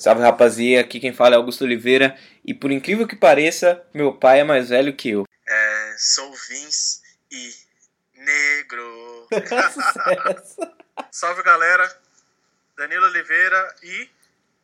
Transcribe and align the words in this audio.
Salve 0.00 0.22
rapaziada, 0.22 0.80
aqui 0.80 0.98
quem 0.98 1.12
fala 1.12 1.34
é 1.34 1.36
Augusto 1.36 1.62
Oliveira 1.62 2.18
e 2.42 2.54
por 2.54 2.72
incrível 2.72 3.06
que 3.06 3.14
pareça, 3.14 3.84
meu 3.92 4.14
pai 4.14 4.40
é 4.40 4.44
mais 4.44 4.70
velho 4.70 4.96
que 4.96 5.10
eu. 5.10 5.26
É, 5.46 5.94
sou 5.98 6.32
Vince 6.48 7.02
e 7.30 7.52
negro. 8.14 9.28
Salve 11.12 11.42
galera, 11.42 11.86
Danilo 12.78 13.04
Oliveira 13.04 13.74
e. 13.82 14.08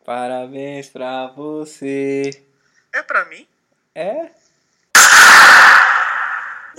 Parabéns 0.07 0.89
pra 0.89 1.27
você. 1.27 2.43
É 2.91 3.03
pra 3.03 3.27
mim? 3.27 3.47
É? 3.95 4.31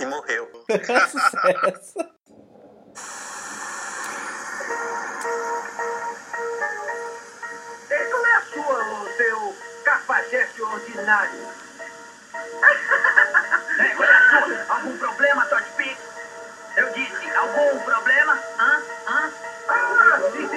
E 0.00 0.04
morreu. 0.04 0.64
cafajeste 10.08 10.62
ordinário? 10.62 11.38
qual 13.94 14.08
é 14.08 14.16
a 14.16 14.30
sua? 14.30 14.74
Algum 14.74 14.96
problema, 14.96 15.44
Todd 15.44 15.70
Pix? 15.76 15.98
Eu 16.76 16.90
disse, 16.92 17.30
algum 17.36 17.78
problema? 17.80 18.32
Hã? 18.58 18.82
Hã? 19.06 19.30
Ah, 19.68 20.20
sim, 20.32 20.48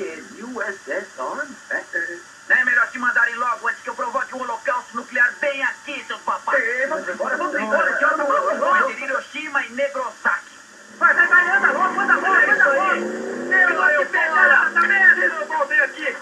Beckett, 0.00 0.42
USSR, 0.42 1.46
Beckett. 1.68 2.22
Não 2.48 2.56
é 2.56 2.64
melhor 2.64 2.90
te 2.90 2.98
mandarem 2.98 3.34
logo 3.34 3.68
antes 3.68 3.82
que 3.82 3.90
eu 3.90 3.94
provoque 3.94 4.34
um 4.34 4.40
holocausto 4.40 4.96
nuclear 4.96 5.30
bem 5.40 5.62
aqui, 5.62 6.02
seus 6.06 6.20
papai? 6.22 6.58
É, 6.58 6.86
vamos 6.86 7.06
embora, 7.06 7.36
vamos 7.36 7.54
embora. 7.54 7.92
Que 7.92 8.04
hora 8.06 8.16
vamos 8.16 8.96
de 8.96 9.04
Hiroshima 9.04 9.62
e 9.66 9.72
Negrosaki. 9.72 10.58
Vai, 10.98 11.14
vai, 11.14 11.28
vai, 11.28 11.56
anda 11.56 11.72
logo, 11.72 12.00
anda 12.00 12.14
logo, 12.14 12.26
anda 12.26 12.72
logo. 12.72 12.94
Eu 13.52 13.74
vou 13.76 14.04
te 14.06 14.10
pegar, 14.10 14.70
merda. 14.70 15.20
Eu 15.20 15.68
vir 15.68 15.82
aqui. 15.82 16.16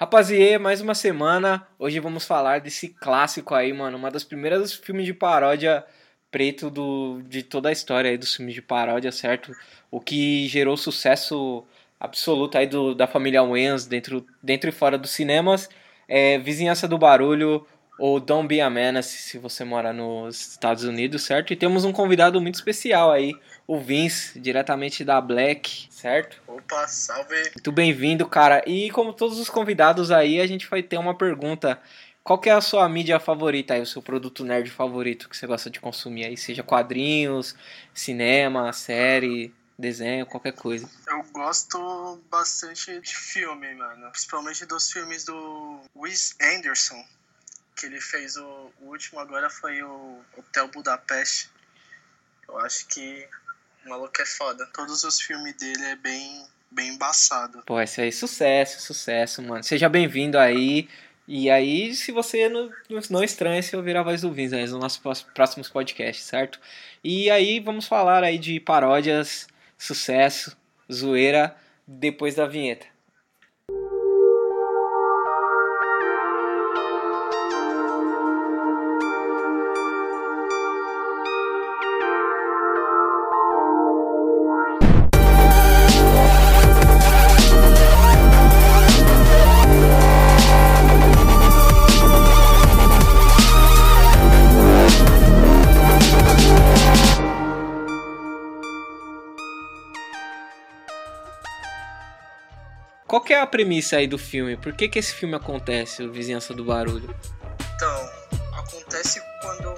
Rapaziê, 0.00 0.58
mais 0.58 0.80
uma 0.80 0.94
semana. 0.96 1.64
Hoje 1.78 2.00
vamos 2.00 2.26
falar 2.26 2.60
desse 2.60 2.88
clássico 2.88 3.54
aí, 3.54 3.72
mano. 3.72 3.96
Uma 3.96 4.10
das 4.10 4.24
primeiras 4.24 4.72
filmes 4.74 5.06
de 5.06 5.14
paródia 5.14 5.84
preto 6.32 6.68
do, 6.68 7.22
de 7.28 7.44
toda 7.44 7.68
a 7.68 7.72
história 7.72 8.10
aí 8.10 8.18
dos 8.18 8.34
filmes 8.34 8.56
de 8.56 8.60
paródia, 8.60 9.12
certo? 9.12 9.52
O 9.88 10.00
que 10.00 10.48
gerou 10.48 10.76
sucesso 10.76 11.64
absoluto 12.04 12.58
aí 12.58 12.66
do, 12.66 12.94
da 12.94 13.06
família 13.06 13.42
Wayans 13.42 13.86
dentro, 13.86 14.26
dentro 14.42 14.68
e 14.68 14.72
fora 14.72 14.98
dos 14.98 15.10
cinemas. 15.10 15.68
É 16.06 16.38
Vizinhança 16.38 16.86
do 16.86 16.98
Barulho 16.98 17.66
ou 17.98 18.18
Don't 18.18 18.48
Be 18.48 18.60
a 18.60 18.68
Menace, 18.68 19.16
se 19.18 19.38
você 19.38 19.64
mora 19.64 19.92
nos 19.92 20.52
Estados 20.52 20.84
Unidos, 20.84 21.22
certo? 21.22 21.52
E 21.52 21.56
temos 21.56 21.84
um 21.84 21.92
convidado 21.92 22.40
muito 22.40 22.56
especial 22.56 23.10
aí, 23.10 23.32
o 23.66 23.78
Vince, 23.78 24.38
diretamente 24.38 25.04
da 25.04 25.20
Black, 25.20 25.86
certo? 25.90 26.42
Opa, 26.46 26.86
salve. 26.88 27.40
Muito 27.54 27.72
bem-vindo, 27.72 28.26
cara. 28.26 28.62
E 28.66 28.90
como 28.90 29.12
todos 29.12 29.38
os 29.38 29.48
convidados 29.48 30.10
aí, 30.10 30.40
a 30.40 30.46
gente 30.46 30.68
vai 30.68 30.82
ter 30.82 30.98
uma 30.98 31.14
pergunta. 31.14 31.80
Qual 32.22 32.38
que 32.38 32.48
é 32.48 32.52
a 32.52 32.60
sua 32.60 32.88
mídia 32.88 33.20
favorita 33.20 33.74
aí, 33.74 33.80
o 33.80 33.86
seu 33.86 34.02
produto 34.02 34.44
nerd 34.44 34.70
favorito 34.70 35.28
que 35.28 35.36
você 35.36 35.46
gosta 35.46 35.70
de 35.70 35.78
consumir 35.78 36.24
aí? 36.24 36.36
Seja 36.36 36.62
quadrinhos, 36.62 37.54
cinema, 37.92 38.72
série, 38.72 39.52
desenho, 39.78 40.26
qualquer 40.26 40.52
coisa. 40.52 40.88
Eu 41.08 41.22
gosto 41.32 42.22
bastante 42.30 43.00
de 43.00 43.16
filme, 43.16 43.74
mano. 43.74 44.10
Principalmente 44.10 44.64
dos 44.66 44.90
filmes 44.90 45.24
do 45.24 45.80
Wes 45.96 46.36
Anderson. 46.40 47.04
Que 47.76 47.86
ele 47.86 48.00
fez 48.00 48.36
o, 48.36 48.72
o 48.80 48.90
último 48.90 49.18
agora 49.18 49.50
foi 49.50 49.82
o 49.82 50.20
Hotel 50.36 50.68
Budapeste. 50.68 51.50
Eu 52.48 52.58
acho 52.58 52.86
que 52.86 53.28
o 53.84 53.88
maluco 53.88 54.22
é 54.22 54.26
foda. 54.26 54.66
Todos 54.72 55.02
os 55.02 55.20
filmes 55.20 55.54
dele 55.56 55.84
é 55.84 55.96
bem, 55.96 56.46
bem 56.70 56.90
embaçado. 56.90 57.62
Pô, 57.66 57.80
esse 57.80 58.00
aí, 58.00 58.12
sucesso, 58.12 58.80
sucesso, 58.80 59.42
mano. 59.42 59.64
Seja 59.64 59.88
bem-vindo 59.88 60.38
aí. 60.38 60.88
E 61.26 61.50
aí, 61.50 61.94
se 61.94 62.12
você 62.12 62.48
não, 62.50 62.70
não 63.08 63.24
estranha 63.24 63.62
se 63.62 63.74
ouvir 63.74 63.96
a 63.96 64.02
voz 64.02 64.20
do 64.20 64.30
Vince 64.30 64.54
aí 64.54 64.62
nos 64.62 64.72
nossos 64.72 65.22
próximos 65.34 65.70
podcasts, 65.70 66.26
certo? 66.26 66.60
E 67.02 67.30
aí, 67.30 67.60
vamos 67.60 67.86
falar 67.86 68.22
aí 68.22 68.38
de 68.38 68.60
paródias, 68.60 69.48
sucesso, 69.76 70.56
zoeira, 70.92 71.56
depois 71.86 72.34
da 72.34 72.46
vinheta. 72.46 72.93
A 103.44 103.46
premissa 103.46 103.96
aí 103.96 104.06
do 104.06 104.18
filme? 104.18 104.56
Por 104.56 104.72
que, 104.72 104.88
que 104.88 104.98
esse 104.98 105.12
filme 105.12 105.34
acontece, 105.34 106.02
o 106.02 106.12
Vizinhança 106.12 106.52
do 106.52 106.64
Barulho? 106.64 107.14
Então, 107.76 108.10
acontece 108.58 109.22
quando 109.40 109.74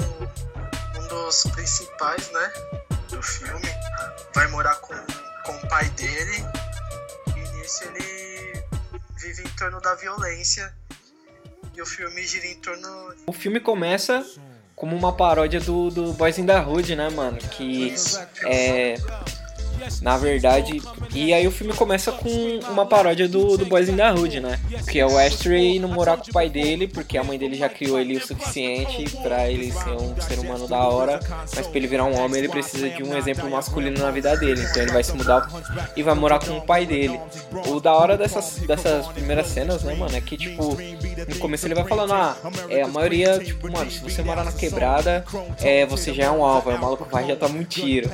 um 0.99 1.09
dos 1.09 1.43
principais, 1.53 2.31
né, 2.33 2.53
do 3.11 3.23
filme 3.23 3.69
vai 4.35 4.47
morar 4.49 4.77
com, 4.77 4.95
com 5.45 5.53
o 5.53 5.69
pai 5.69 5.89
dele 5.91 6.45
e 7.37 7.59
nisso 7.59 7.85
ele 7.85 8.65
vive 9.19 9.43
em 9.43 9.57
torno 9.57 9.81
da 9.81 9.95
violência 9.95 10.73
e 11.75 11.83
o 11.83 11.87
filme 11.87 12.27
gira 12.27 12.47
em 12.47 12.57
torno 12.61 13.15
O 13.27 13.33
filme 13.33 13.61
começa 13.61 14.25
como 14.75 14.95
uma 14.95 15.13
paródia 15.13 15.61
do, 15.61 15.91
do 15.91 16.13
Boys 16.13 16.39
in 16.39 16.47
the 16.47 16.61
Hood, 16.61 16.95
né, 16.95 17.09
mano? 17.11 17.39
Que 17.39 17.95
é. 18.45 18.95
Na 20.01 20.17
verdade. 20.17 20.83
E 21.15 21.33
aí 21.33 21.47
o 21.47 21.51
filme 21.51 21.73
começa 21.73 22.13
com 22.13 22.61
uma 22.71 22.87
paródia 22.87 23.29
do, 23.29 23.57
do 23.57 23.67
Boys 23.67 23.89
in 23.89 23.97
the 23.97 24.11
Hood, 24.11 24.41
né? 24.41 24.59
Que 24.91 25.01
é 25.01 25.07
o 25.07 25.19
Ashtray 25.19 25.79
não 25.79 25.89
morar 25.89 26.17
com 26.17 26.31
o 26.31 26.33
pai 26.33 26.49
dele, 26.49 26.87
porque 26.87 27.19
a 27.19 27.25
mãe 27.25 27.39
dele 27.39 27.57
já 27.57 27.69
criou 27.69 27.99
ele 27.99 28.17
o 28.17 28.27
suficiente 28.27 29.05
pra 29.23 29.51
ele 29.51 29.73
ser 29.73 29.91
um 29.91 30.21
ser 30.21 30.39
humano 30.39 30.67
da 30.69 30.79
hora. 30.85 31.21
Mas 31.55 31.67
pra 31.67 31.77
ele 31.77 31.87
virar 31.87 32.05
um 32.05 32.19
homem, 32.19 32.39
ele 32.39 32.49
precisa 32.49 32.89
de 32.89 33.03
um 33.03 33.17
exemplo 33.17 33.49
masculino 33.51 33.99
na 33.99 34.11
vida 34.11 34.37
dele. 34.37 34.63
Então 34.63 34.83
ele 34.83 34.93
vai 34.93 35.03
se 35.03 35.13
mudar 35.15 35.49
e 35.97 36.03
vai 36.03 36.15
morar 36.15 36.39
com 36.39 36.57
o 36.57 36.61
pai 36.61 36.87
dele. 36.87 37.21
O 37.69 37.81
da 37.81 37.93
hora 37.95 38.17
dessas, 38.17 38.59
dessas 38.67 39.07
primeiras 39.09 39.49
cenas, 39.49 39.83
né, 39.83 39.95
mano? 39.95 40.17
É 40.17 40.21
que, 40.21 40.37
tipo, 40.37 40.77
no 41.29 41.37
começo 41.39 41.67
ele 41.67 41.75
vai 41.75 41.85
falando, 41.85 42.13
ah, 42.13 42.37
é, 42.69 42.83
a 42.83 42.89
maioria, 42.89 43.39
tipo, 43.39 43.71
mano, 43.71 43.91
se 43.91 44.01
você 44.01 44.23
morar 44.23 44.45
na 44.45 44.53
quebrada, 44.53 45.25
é, 45.61 45.85
você 45.87 46.15
já 46.15 46.25
é 46.25 46.31
um 46.31 46.45
alvo, 46.45 46.71
aí 46.71 46.77
o 46.77 46.81
maluco 46.81 47.07
vai 47.11 47.27
já 47.27 47.37
toma 47.37 47.59
um 47.59 47.65
tiro. 47.65 48.11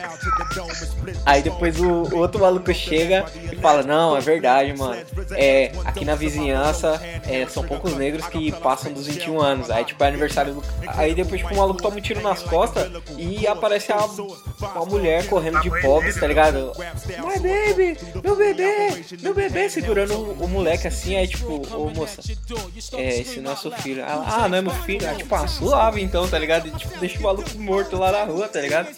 Aí 1.24 1.42
depois 1.42 1.61
o, 1.80 2.14
o 2.14 2.18
outro 2.18 2.40
maluco 2.40 2.72
chega 2.74 3.24
fala, 3.62 3.82
não, 3.82 4.16
é 4.16 4.20
verdade, 4.20 4.76
mano. 4.76 5.00
É, 5.32 5.72
aqui 5.84 6.04
na 6.04 6.14
vizinhança 6.14 7.00
é, 7.26 7.46
são 7.46 7.64
poucos 7.64 7.94
negros 7.94 8.26
que 8.26 8.52
passam 8.52 8.92
dos 8.92 9.06
21 9.06 9.40
anos. 9.40 9.70
Aí 9.70 9.84
tipo 9.84 10.02
é 10.02 10.08
aniversário 10.08 10.54
do. 10.54 10.64
Aí 10.86 11.14
depois 11.14 11.40
tipo, 11.40 11.54
o 11.54 11.56
maluco 11.56 11.80
toma 11.80 11.96
um 11.96 12.00
tiro 12.00 12.20
nas 12.20 12.42
costas 12.42 12.90
e 13.16 13.46
aparece 13.46 13.92
a, 13.92 14.04
uma 14.04 14.84
mulher 14.84 15.26
correndo 15.26 15.60
de 15.60 15.70
pobres, 15.80 16.18
tá 16.18 16.26
ligado? 16.26 16.72
My 17.18 17.38
baby, 17.38 17.98
meu 18.22 18.36
bebê, 18.36 19.04
meu 19.20 19.34
bebê 19.34 19.70
segurando 19.70 20.14
o, 20.14 20.44
o 20.44 20.48
moleque 20.48 20.88
assim, 20.88 21.16
aí 21.16 21.28
tipo, 21.28 21.62
ô 21.76 21.90
moça, 21.90 22.20
é, 22.94 23.20
esse 23.20 23.40
é 23.40 23.56
seu 23.56 23.70
filho. 23.70 24.02
Ela, 24.02 24.24
ah, 24.26 24.48
não 24.48 24.58
é 24.58 24.62
meu 24.62 24.72
filho? 24.72 25.08
Ah, 25.08 25.14
tipo, 25.14 25.34
ah, 25.34 25.46
suave 25.46 26.02
então, 26.02 26.28
tá 26.28 26.38
ligado? 26.38 26.68
E 26.68 26.70
tipo, 26.72 26.98
deixa 26.98 27.18
o 27.18 27.22
maluco 27.22 27.58
morto 27.58 27.96
lá 27.96 28.12
na 28.12 28.24
rua, 28.24 28.48
tá 28.48 28.60
ligado? 28.60 28.88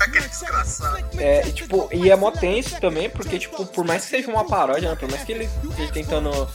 aquele 0.00 0.28
desgraçado. 0.28 1.04
É, 1.18 1.46
e, 1.46 1.52
tipo, 1.52 1.88
e 1.92 2.10
é 2.10 2.16
mó 2.16 2.30
tenso 2.30 2.80
também, 2.80 3.08
porque, 3.10 3.38
tipo, 3.38 3.64
por 3.66 3.81
mais 3.84 4.04
que 4.04 4.10
seja 4.10 4.30
uma 4.30 4.44
paródia, 4.44 4.90
né? 4.90 4.96
Por 4.96 5.10
mais 5.10 5.24
que 5.24 5.32
ele 5.32 5.48
esteja 5.70 5.92
tentando 5.92 6.48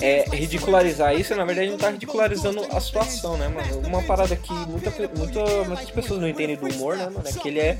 é, 0.00 0.24
ridicularizar 0.30 1.14
isso, 1.14 1.34
na 1.34 1.44
verdade 1.44 1.66
ele 1.66 1.72
não 1.72 1.78
tá 1.78 1.90
ridicularizando 1.90 2.64
a 2.70 2.80
situação, 2.80 3.36
né, 3.36 3.48
mano? 3.48 3.78
Uma 3.86 4.02
parada 4.02 4.36
que 4.36 4.52
muita, 4.52 4.90
muita, 5.16 5.64
muitas 5.64 5.90
pessoas 5.90 6.20
não 6.20 6.28
entendem 6.28 6.56
do 6.56 6.66
humor, 6.68 6.96
né, 6.96 7.04
mano? 7.04 7.24
É 7.26 7.32
que 7.32 7.48
ele 7.48 7.60
é 7.60 7.78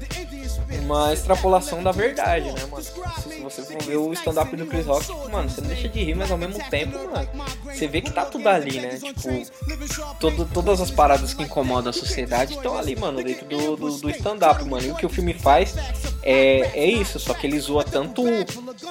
uma 0.82 1.12
extrapolação 1.12 1.82
da 1.82 1.92
verdade, 1.92 2.50
né, 2.52 2.66
mano? 2.70 2.82
Se 2.82 3.40
você 3.40 3.62
for 3.62 3.82
ver 3.82 3.96
o 3.96 4.12
stand-up 4.12 4.54
do 4.56 4.66
Chris 4.66 4.86
Rock, 4.86 5.06
tipo, 5.06 5.30
mano, 5.30 5.48
você 5.48 5.60
não 5.60 5.68
deixa 5.68 5.88
de 5.88 6.02
rir, 6.02 6.14
mas 6.14 6.30
ao 6.30 6.38
mesmo 6.38 6.58
tempo, 6.70 6.96
mano, 7.10 7.28
você 7.64 7.86
vê 7.86 8.00
que 8.00 8.10
tá 8.10 8.24
tudo 8.24 8.48
ali, 8.48 8.80
né? 8.80 8.98
Tipo, 8.98 10.16
todo, 10.18 10.44
todas 10.46 10.80
as 10.80 10.90
paradas 10.90 11.34
que 11.34 11.42
incomodam 11.42 11.90
a 11.90 11.92
sociedade 11.92 12.54
estão 12.54 12.76
ali, 12.76 12.96
mano, 12.96 13.22
dentro 13.22 13.46
do, 13.46 13.76
do, 13.76 13.98
do 13.98 14.10
stand-up, 14.10 14.64
mano. 14.64 14.86
E 14.86 14.90
o 14.90 14.94
que 14.94 15.06
o 15.06 15.08
filme 15.08 15.34
faz 15.34 15.74
é, 16.22 16.60
é 16.74 16.86
isso, 16.86 17.18
só 17.18 17.34
que 17.34 17.46
ele 17.46 17.58
zoa 17.58 17.84
tanto 17.84 18.24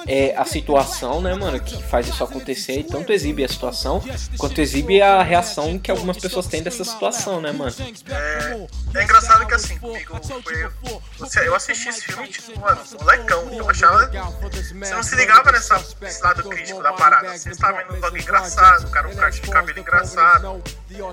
é, 0.06 0.34
a 0.36 0.44
situação, 0.44 1.20
né, 1.20 1.34
mano, 1.34 1.60
que 1.60 1.82
faz 1.82 2.08
isso 2.08 2.22
acontecer 2.22 2.80
e 2.80 2.84
tanto 2.84 3.12
exibe 3.12 3.44
a 3.44 3.48
situação, 3.48 4.02
quanto 4.38 4.60
exibe 4.60 5.00
a 5.00 5.22
reação 5.22 5.78
que 5.78 5.90
algumas 5.90 6.16
pessoas 6.18 6.46
têm 6.46 6.62
dessa 6.62 6.84
situação, 6.84 7.40
né, 7.40 7.52
mano? 7.52 7.74
É, 8.08 8.66
é 8.98 9.02
engraçado 9.02 9.46
que 9.46 9.54
assim, 9.54 9.78
comigo 9.78 10.20
foi. 10.22 11.46
Eu 11.46 11.54
assisti 11.54 11.88
esse 11.88 12.02
filme, 12.02 12.28
tipo, 12.28 12.58
mano, 12.58 12.80
molecão. 13.00 13.52
Eu 13.52 13.68
achava. 13.68 14.10
Você 14.50 14.94
não 14.94 15.02
se 15.02 15.16
ligava 15.16 15.52
nessa, 15.52 15.82
nesse 16.00 16.22
lado 16.22 16.48
crítico 16.48 16.82
da 16.82 16.92
parada. 16.92 17.36
Você 17.36 17.50
estava 17.50 17.78
vendo 17.78 17.94
um 17.94 18.00
bagulho 18.00 18.22
engraçado, 18.22 18.86
o 18.86 18.90
cara 18.90 19.08
um 19.08 19.14
corte 19.14 19.40
de 19.40 19.50
cabelo 19.50 19.78
engraçado. 19.78 20.62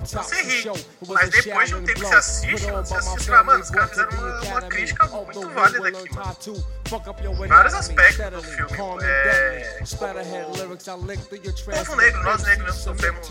Você 0.05 0.41
ri. 0.43 0.71
Mas 1.07 1.29
depois 1.29 1.69
de 1.69 1.75
um 1.75 1.83
tempo 1.83 1.99
que 1.99 2.05
você 2.07 2.15
assiste, 2.15 2.71
você 2.71 2.95
assiste 2.95 3.25
fala, 3.25 3.43
mano, 3.43 3.63
os 3.63 3.69
caras 3.69 3.89
fizeram 3.89 4.17
uma, 4.17 4.41
uma 4.41 4.61
crítica 4.63 5.07
muito 5.07 5.49
válida 5.49 5.87
aqui, 5.87 6.15
mano. 6.15 7.47
Vários 7.47 7.73
aspectos 7.73 8.29
do 8.31 8.43
filme. 8.43 8.77
É... 9.01 9.79
O 9.83 11.85
povo 11.85 11.95
negro, 11.95 12.23
nós 12.23 12.43
negros 12.43 12.75
sofremos 12.75 13.27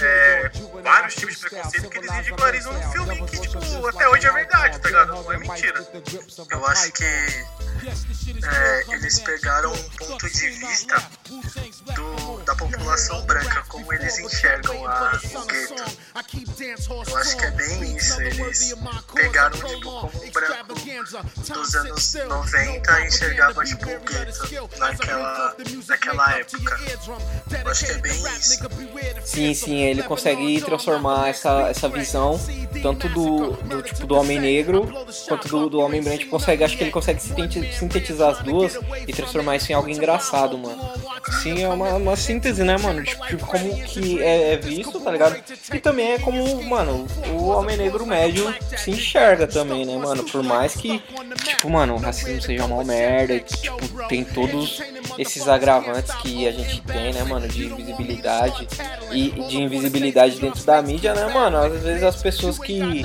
é, 0.00 0.50
vários 0.82 1.14
tipos 1.14 1.34
de 1.34 1.40
preconceito 1.40 1.90
que 1.90 1.98
eles 1.98 2.10
ridicularizam 2.10 2.72
um 2.72 2.92
filme 2.92 3.26
que, 3.26 3.40
tipo, 3.40 3.88
até 3.88 4.08
hoje 4.08 4.26
é 4.26 4.32
verdade, 4.32 4.80
tá 4.80 4.88
ligado? 4.88 5.08
Não 5.08 5.32
é 5.32 5.38
mentira. 5.38 5.86
Eu 6.50 6.66
acho 6.66 6.92
que 6.92 7.04
é, 7.04 8.84
eles 8.94 9.18
pegaram 9.20 9.72
um 9.72 9.90
ponto 9.90 10.30
de 10.30 10.50
vista 10.50 10.96
do, 11.94 12.38
da 12.44 12.54
população 12.54 13.24
branca, 13.26 13.64
como 13.68 13.92
eles 13.92 14.18
enxergam 14.18 14.86
a, 14.86 15.20
o 15.34 15.46
gueto. 15.46 16.03
Eu 17.06 17.16
acho 17.16 17.36
que 17.36 17.44
é 17.44 17.50
bem 17.50 17.96
isso. 17.96 18.20
Eles 18.20 18.74
pegaram 19.14 19.56
tipo, 19.56 19.80
como 19.80 20.24
um 20.24 20.30
branco 20.30 20.74
dos 21.52 21.74
anos 21.74 22.14
90 22.14 23.00
e 23.00 23.06
enxergava 23.06 23.64
tipo, 23.64 23.84
o 23.84 24.00
gueto 24.00 24.78
naquela, 24.78 25.56
naquela 25.88 26.38
época. 26.38 26.80
Eu 27.64 27.70
acho 27.70 27.84
que 27.84 27.92
é 27.92 27.98
bem 27.98 28.12
isso. 28.12 28.58
Sim, 29.24 29.54
sim, 29.54 29.76
ele 29.80 30.02
consegue 30.02 30.60
transformar 30.62 31.28
essa, 31.28 31.68
essa 31.68 31.88
visão 31.88 32.40
tanto 32.82 33.08
do, 33.08 33.52
do 33.52 33.82
tipo 33.82 34.06
do 34.06 34.14
homem 34.14 34.38
negro 34.38 34.86
quanto 35.28 35.48
do, 35.48 35.70
do 35.70 35.80
homem 35.80 36.02
branco. 36.02 36.26
Consegue, 36.26 36.64
acho 36.64 36.76
que 36.76 36.84
ele 36.84 36.90
consegue 36.90 37.20
sintetizar 37.20 38.30
as 38.30 38.42
duas 38.42 38.78
e 39.06 39.12
transformar 39.12 39.56
isso 39.56 39.72
em 39.72 39.74
algo 39.74 39.88
engraçado, 39.88 40.58
mano. 40.58 40.82
Sim, 41.42 41.62
é 41.62 41.68
uma, 41.68 41.94
uma 41.94 42.16
síntese, 42.16 42.62
né, 42.62 42.76
mano? 42.76 43.02
Tipo, 43.02 43.26
tipo 43.26 43.46
como 43.46 43.82
que 43.84 44.22
é, 44.22 44.52
é, 44.52 44.56
visto, 44.56 45.00
tá 45.00 45.10
ligado? 45.10 45.42
E 45.72 45.80
também 45.80 46.12
é 46.12 46.13
como, 46.18 46.62
mano, 46.64 47.06
o 47.32 47.46
homem 47.48 47.76
negro 47.76 48.06
médio 48.06 48.54
se 48.76 48.90
enxerga 48.90 49.46
também, 49.46 49.84
né, 49.84 49.96
mano? 49.96 50.24
Por 50.24 50.42
mais 50.42 50.74
que, 50.74 51.02
tipo, 51.44 51.70
mano, 51.70 51.94
o 51.94 51.98
racismo 51.98 52.40
seja 52.40 52.64
uma 52.64 52.84
merda, 52.84 53.34
e, 53.34 53.40
tipo, 53.40 54.06
tem 54.08 54.24
todos 54.24 54.82
esses 55.18 55.48
agravantes 55.48 56.14
que 56.16 56.46
a 56.46 56.52
gente 56.52 56.80
tem, 56.82 57.12
né, 57.12 57.22
mano, 57.24 57.48
de 57.48 57.66
invisibilidade 57.66 58.68
e 59.12 59.30
de 59.30 59.56
invisibilidade 59.58 60.40
dentro 60.40 60.64
da 60.64 60.82
mídia, 60.82 61.14
né, 61.14 61.26
mano? 61.32 61.58
Às 61.58 61.82
vezes 61.82 62.02
as 62.02 62.22
pessoas 62.22 62.58
que 62.58 63.04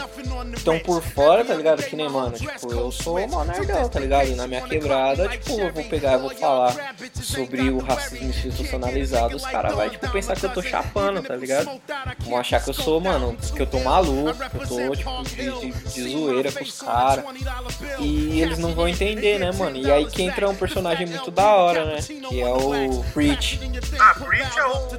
estão 0.55 0.79
por 0.79 1.01
fora, 1.01 1.45
tá 1.45 1.53
ligado? 1.53 1.83
Que 1.83 1.95
nem, 1.95 2.09
mano, 2.09 2.31
tipo, 2.31 2.71
eu 2.71 2.91
sou 2.91 3.19
uma 3.19 3.45
nerdão, 3.45 3.87
tá 3.87 3.99
ligado? 3.99 4.29
E 4.29 4.35
na 4.35 4.47
minha 4.47 4.61
quebrada, 4.61 5.27
tipo, 5.29 5.59
eu 5.59 5.73
vou 5.73 5.83
pegar 5.83 6.15
e 6.15 6.17
vou 6.17 6.29
falar 6.31 6.95
sobre 7.21 7.69
o 7.69 7.79
racismo 7.79 8.29
institucionalizado, 8.29 9.35
os 9.35 9.45
caras 9.45 9.73
vão, 9.73 9.89
tipo, 9.89 10.09
pensar 10.11 10.35
que 10.35 10.45
eu 10.45 10.53
tô 10.53 10.61
chapando, 10.61 11.21
tá 11.21 11.35
ligado? 11.35 11.69
Vão 12.19 12.37
achar 12.37 12.63
que 12.63 12.69
eu 12.69 12.73
sou, 12.73 12.98
mano, 12.99 13.35
que 13.55 13.61
eu 13.61 13.67
tô 13.67 13.79
maluco, 13.79 14.33
que 14.33 14.57
eu 14.57 14.67
tô, 14.67 14.95
tipo, 14.95 15.23
de, 15.23 15.71
de, 15.71 15.71
de 15.93 16.09
zoeira 16.09 16.51
com 16.51 16.63
os 16.63 16.81
caras. 16.81 17.25
E 17.99 18.41
eles 18.41 18.57
não 18.57 18.73
vão 18.73 18.87
entender, 18.87 19.39
né, 19.39 19.51
mano? 19.51 19.77
E 19.77 19.91
aí 19.91 20.05
que 20.05 20.23
entra 20.23 20.49
um 20.49 20.55
personagem 20.55 21.07
muito 21.07 21.31
da 21.31 21.55
hora, 21.55 21.85
né? 21.85 21.97
Que 22.01 22.41
é 22.41 22.53
o 22.53 23.03
Preach. 23.13 23.59
Ah, 23.99 24.15
Preach 24.15 24.59
é 24.59 24.65
o. 24.65 24.89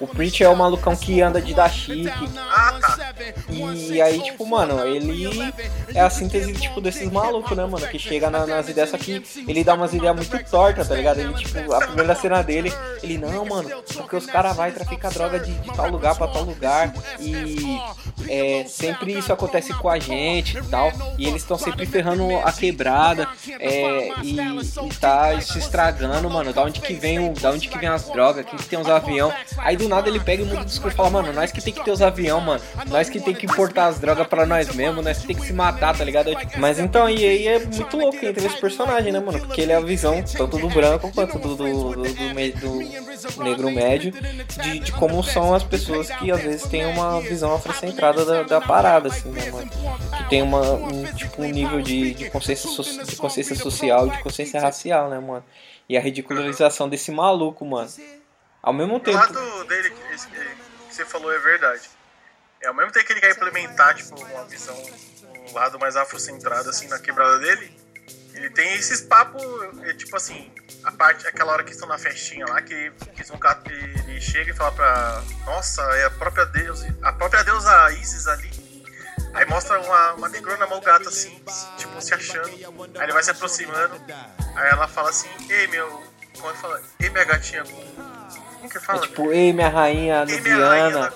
O 0.00 0.06
Preach 0.06 0.42
é 0.42 0.48
o 0.48 0.56
malucão 0.56 0.94
que 0.96 1.20
anda 1.20 1.40
de 1.40 1.54
dashiki. 1.54 2.08
Ah, 2.36 2.78
tá. 2.80 3.14
E 3.48 4.00
aí, 4.00 4.22
tipo, 4.22 4.46
mano, 4.46 4.84
ele 4.84 5.52
é 5.94 6.00
a 6.00 6.10
síntese, 6.10 6.52
tipo, 6.52 6.80
desses 6.80 7.10
malucos, 7.10 7.56
né, 7.56 7.64
mano? 7.64 7.86
Que 7.88 7.98
chega 7.98 8.30
na, 8.30 8.46
nas 8.46 8.68
ideias, 8.68 8.90
só 8.90 8.98
que 8.98 9.22
ele 9.46 9.64
dá 9.64 9.74
umas 9.74 9.92
ideias 9.92 10.14
muito 10.14 10.50
tortas, 10.50 10.88
tá 10.88 10.94
ligado? 10.94 11.20
Ele, 11.20 11.32
tipo, 11.34 11.72
a 11.72 11.86
primeira 11.86 12.14
cena 12.14 12.42
dele, 12.42 12.72
ele, 13.02 13.18
não, 13.18 13.44
mano, 13.44 13.70
porque 13.94 14.16
os 14.16 14.26
caras 14.26 14.56
vai 14.56 14.72
traficar 14.72 15.12
droga 15.12 15.38
de, 15.40 15.52
de, 15.52 15.70
tal 15.82 15.90
lugar 15.90 16.14
pra 16.14 16.28
tal 16.28 16.42
lugar. 16.42 16.92
E 17.18 17.80
é, 18.28 18.64
sempre 18.68 19.12
isso 19.18 19.32
acontece 19.32 19.74
com 19.74 19.88
a 19.88 19.98
gente 19.98 20.58
e 20.58 20.62
tal. 20.62 20.92
E 21.18 21.26
eles 21.26 21.42
estão 21.42 21.58
sempre 21.58 21.86
ferrando 21.86 22.28
a 22.38 22.52
quebrada. 22.52 23.28
É, 23.58 24.12
e, 24.22 24.38
e 24.38 24.94
tá 25.00 25.40
se 25.40 25.58
estragando, 25.58 26.28
mano. 26.30 26.52
Da 26.52 26.62
onde 26.62 26.80
que 26.80 26.94
vem 26.94 27.18
o, 27.18 27.32
da 27.34 27.50
onde 27.50 27.68
que 27.68 27.78
vem 27.78 27.88
as 27.88 28.08
drogas? 28.08 28.46
Quem 28.46 28.58
que 28.58 28.66
tem 28.66 28.78
os 28.78 28.88
avião? 28.88 29.32
Aí 29.58 29.76
do 29.76 29.88
nada 29.88 30.08
ele 30.08 30.20
pega 30.20 30.42
e 30.42 30.46
muda 30.46 30.62
o 30.62 30.64
discurso 30.64 30.94
e 30.94 30.96
fala, 30.96 31.10
mano, 31.10 31.32
nós 31.32 31.50
que 31.50 31.60
tem 31.60 31.72
que 31.72 31.84
ter 31.84 31.90
os 31.90 32.02
avião, 32.02 32.40
mano. 32.40 32.62
Nós 32.86 33.08
que 33.08 33.20
tem 33.20 33.34
que 33.34 33.46
importar 33.46 33.86
as 33.86 33.98
drogas 33.98 34.26
pra 34.26 34.46
nós 34.46 34.72
mesmos, 34.74 35.04
nós 35.04 35.18
que 35.18 35.26
tem 35.26 35.36
que 35.36 35.46
se 35.46 35.52
matar, 35.52 35.96
tá 35.96 36.04
ligado? 36.04 36.30
Mas 36.58 36.78
então, 36.78 37.08
e 37.08 37.24
aí 37.24 37.48
é 37.48 37.58
muito 37.58 37.96
louco 37.96 38.24
entre 38.24 38.46
esse 38.46 38.60
personagem, 38.60 39.12
né, 39.12 39.20
mano? 39.20 39.40
Porque 39.40 39.60
ele 39.60 39.72
é 39.72 39.76
a 39.76 39.80
visão 39.80 40.22
tanto 40.36 40.58
do 40.58 40.68
branco 40.68 41.10
quanto 41.12 41.38
do, 41.38 41.56
do, 41.56 41.64
do, 41.64 42.02
do, 42.02 42.82
do 43.34 43.42
negro 43.42 43.70
médio 43.70 44.12
de, 44.62 44.78
de, 44.80 44.92
como 44.92 45.22
são 45.22 45.54
as 45.54 45.62
pessoas 45.72 46.10
que 46.10 46.30
às 46.30 46.42
vezes 46.42 46.66
têm 46.68 46.84
uma 46.84 47.18
visão 47.22 47.54
afrocentrada 47.54 48.26
da, 48.26 48.42
da 48.42 48.60
parada, 48.60 49.08
assim, 49.08 49.30
né, 49.30 49.50
mano? 49.50 49.70
Que 50.18 50.28
tem 50.28 50.42
uma, 50.42 50.60
um, 50.60 51.14
tipo, 51.14 51.42
um 51.42 51.48
nível 51.48 51.80
de, 51.80 52.12
de, 52.12 52.30
consciência, 52.30 52.68
so, 52.68 52.82
de 52.82 53.16
consciência 53.16 53.56
social, 53.56 54.06
de 54.06 54.22
consciência 54.22 54.60
racial, 54.60 55.08
né, 55.08 55.18
mano? 55.18 55.44
E 55.88 55.96
a 55.96 56.00
ridicularização 56.00 56.90
desse 56.90 57.10
maluco, 57.10 57.64
mano. 57.64 57.90
Ao 58.62 58.72
mesmo 58.72 59.00
tempo. 59.00 59.16
O 59.16 59.20
lado 59.20 59.64
dele 59.64 59.90
que 59.90 60.94
você 60.94 61.06
falou 61.06 61.32
é 61.32 61.38
verdade. 61.38 61.88
É, 62.60 62.68
ao 62.68 62.74
mesmo 62.74 62.92
tempo 62.92 63.06
que 63.06 63.12
ele 63.14 63.20
quer 63.20 63.30
implementar, 63.30 63.94
tipo, 63.94 64.14
uma 64.14 64.44
visão, 64.44 64.76
um 65.50 65.54
lado 65.54 65.78
mais 65.78 65.96
afrocentrado, 65.96 66.68
assim, 66.68 66.86
na 66.86 66.98
quebrada 66.98 67.38
dele, 67.38 67.74
ele 68.34 68.50
tem 68.50 68.74
esses 68.74 69.00
papos, 69.00 69.42
é, 69.82 69.94
tipo 69.94 70.16
assim, 70.16 70.50
a 70.84 70.92
parte, 70.92 71.26
aquela 71.26 71.52
hora 71.52 71.64
que 71.64 71.72
estão 71.72 71.88
na 71.88 71.98
festinha 71.98 72.46
lá, 72.46 72.60
que, 72.62 72.90
que 72.90 73.72
ele 73.72 74.20
chega 74.20 74.50
e 74.50 74.54
fala 74.54 74.72
pra. 74.72 75.22
Nossa, 75.44 75.82
é 75.96 76.06
a 76.06 76.10
própria 76.10 76.46
deusa. 76.46 76.96
A 77.02 77.12
própria 77.12 77.42
deusa 77.44 77.92
Isis 77.92 78.26
ali. 78.26 78.50
Aí 79.34 79.46
mostra 79.46 79.80
uma, 79.80 80.12
uma 80.14 80.28
negrona 80.28 80.66
mal 80.66 80.80
gata 80.80 81.08
assim, 81.08 81.42
tipo, 81.78 82.00
se 82.00 82.12
achando. 82.12 82.48
Aí 82.96 83.04
ele 83.04 83.12
vai 83.12 83.22
se 83.22 83.30
aproximando. 83.30 83.94
Aí 84.56 84.70
ela 84.70 84.86
fala 84.88 85.10
assim, 85.10 85.28
ei 85.48 85.66
meu. 85.68 85.88
Como 86.38 86.50
é 86.50 86.52
que 86.52 86.60
fala? 86.60 86.82
Ei 87.00 87.10
minha 87.10 87.24
gatinha. 87.24 87.64
Como 87.64 88.68
que 88.68 88.78
fala? 88.78 89.04
É 89.04 89.08
tipo, 89.08 89.32
ei 89.32 89.52
minha 89.52 89.68
rainha 89.68 90.24
nubiana. 90.24 91.12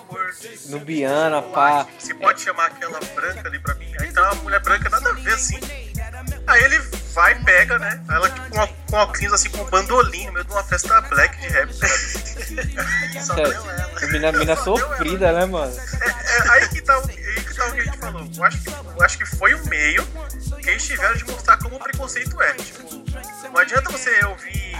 Nubiana, 0.66 1.42
pá. 1.42 1.86
Você 1.98 2.14
pode 2.14 2.40
chamar 2.40 2.66
aquela 2.66 3.00
branca 3.00 3.48
ali 3.48 3.58
pra 3.58 3.74
mim? 3.74 3.92
Aí 4.00 4.12
tá 4.12 4.32
uma 4.32 4.42
mulher 4.42 4.60
branca, 4.60 4.88
nada 4.88 5.10
a 5.10 5.12
ver 5.12 5.34
assim. 5.34 5.60
Aí 6.46 6.62
ele 6.64 6.78
vai 7.12 7.32
e 7.32 7.44
pega, 7.44 7.78
né? 7.78 8.00
Ela 8.08 8.30
com, 8.30 8.66
com 8.90 8.96
óculos 8.96 9.32
assim, 9.32 9.48
com 9.50 9.62
um 9.62 9.70
bandolim 9.70 10.26
no 10.26 10.32
meio 10.34 10.44
de 10.44 10.52
uma 10.52 10.62
festa 10.62 11.00
black 11.00 11.36
de 11.40 11.48
rap. 11.48 11.72
Só 13.24 13.32
é, 13.34 13.36
deu 13.36 13.70
ela. 13.70 14.06
Mina, 14.12 14.32
mina 14.32 14.56
sofrida, 14.56 15.32
né, 15.32 15.46
mano? 15.46 15.74
É, 16.00 16.08
é, 16.08 16.50
aí, 16.50 16.68
que 16.68 16.82
tá, 16.82 16.94
aí 16.96 17.44
que 17.44 17.54
tá 17.54 17.66
o 17.66 17.72
que 17.72 17.80
a 17.80 17.84
gente 17.84 17.98
falou. 17.98 18.30
Eu 18.36 18.44
acho 18.44 18.62
que, 18.62 18.68
eu 18.68 19.02
acho 19.02 19.18
que 19.18 19.26
foi 19.26 19.54
o 19.54 19.66
meio 19.66 20.06
que 20.62 20.70
eles 20.70 20.86
tiveram 20.86 21.16
de 21.16 21.24
mostrar 21.24 21.56
como 21.58 21.76
o 21.76 21.78
preconceito 21.80 22.40
é. 22.42 22.52
Tipo, 22.54 23.04
não 23.52 23.58
adianta 23.58 23.90
você 23.90 24.24
ouvir 24.26 24.76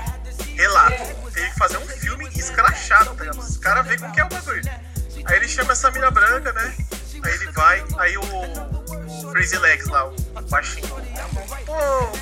relato. 0.57 1.03
Tem 1.33 1.51
que 1.51 1.59
fazer 1.59 1.79
um 1.79 1.87
filme 1.87 2.29
escrachado, 2.37 3.15
tá 3.15 3.25
ligado? 3.25 3.39
Os 3.39 3.57
caras 3.57 3.87
veem 3.87 3.99
como 3.99 4.13
que 4.13 4.21
é 4.21 4.25
o 4.25 4.29
bagulho. 4.29 4.63
Aí 5.25 5.37
ele 5.37 5.49
chama 5.49 5.73
essa 5.73 5.91
mina 5.91 6.11
branca, 6.11 6.53
né? 6.53 6.75
Aí 7.23 7.35
ele 7.35 7.51
vai, 7.53 7.85
aí 7.99 8.17
o 8.17 8.86
Crazy 9.37 9.59
Legs 9.59 9.87
lá, 9.89 10.07
o 10.09 10.41
baixinho. 10.49 10.89
Pô, 10.89 11.75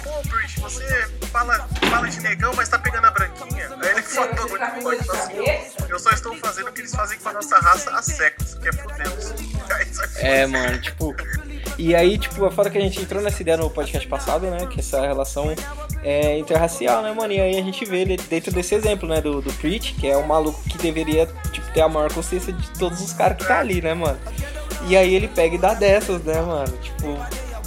pô, 0.03 0.29
Bridge, 0.29 0.59
você 0.59 1.09
fala, 1.31 1.69
fala 1.89 2.09
de 2.09 2.21
negão, 2.21 2.53
mas 2.57 2.69
tá 2.69 2.77
pegando 2.77 3.07
a 3.07 3.11
branquinha. 3.13 3.69
Aí 3.69 3.91
ele 3.91 4.01
um 4.01 4.35
bagulho 4.35 4.75
que 4.75 4.83
pode 4.83 5.11
assim, 5.11 5.33
eu 5.89 5.99
só 6.01 6.11
estou 6.11 6.37
fazendo 6.39 6.71
o 6.71 6.73
que 6.73 6.81
eles 6.81 6.93
fazem 6.93 7.17
com 7.21 7.29
a 7.29 7.35
nossa 7.35 7.57
raça 7.61 7.91
há 7.93 8.03
séculos, 8.03 8.55
que 8.55 8.69
é 8.69 8.73
fudê-los. 8.73 9.33
É, 10.17 10.45
mano, 10.47 10.81
tipo. 10.81 11.15
E 11.79 11.95
aí, 11.95 12.19
tipo, 12.19 12.45
a 12.47 12.51
foda 12.51 12.69
que 12.69 12.79
a 12.79 12.81
gente 12.81 13.01
entrou 13.01 13.23
nessa 13.23 13.41
ideia 13.41 13.59
no 13.59 13.71
podcast 13.71 14.09
passado, 14.09 14.51
né? 14.51 14.67
Que 14.67 14.81
essa 14.81 15.01
relação 15.01 15.55
é 16.03 16.37
interracial, 16.37 17.01
né, 17.01 17.13
mano? 17.13 17.33
E 17.33 17.41
aí 17.41 17.57
a 17.57 17.63
gente 17.63 17.85
vê 17.85 18.05
dentro 18.05 18.51
desse 18.51 18.75
exemplo, 18.75 19.09
né, 19.09 19.21
do, 19.21 19.41
do 19.41 19.53
Preach, 19.55 19.95
que 19.95 20.09
é 20.09 20.17
um 20.17 20.27
maluco 20.27 20.61
que 20.65 20.79
deveria, 20.79 21.27
tipo, 21.53 21.73
ter 21.73 21.81
a 21.81 21.89
maior 21.89 22.13
consciência 22.13 22.53
de 22.53 22.71
todos 22.77 23.01
os 23.01 23.13
caras 23.13 23.37
que 23.37 23.47
tá 23.47 23.61
ali, 23.61 23.81
né, 23.81 23.95
mano? 23.95 24.19
E 24.87 24.97
aí 24.97 25.15
ele 25.15 25.29
pega 25.29 25.55
e 25.55 25.59
dá 25.59 25.75
dessas, 25.75 26.23
né, 26.23 26.41
mano? 26.41 26.77
Tipo, 26.79 27.07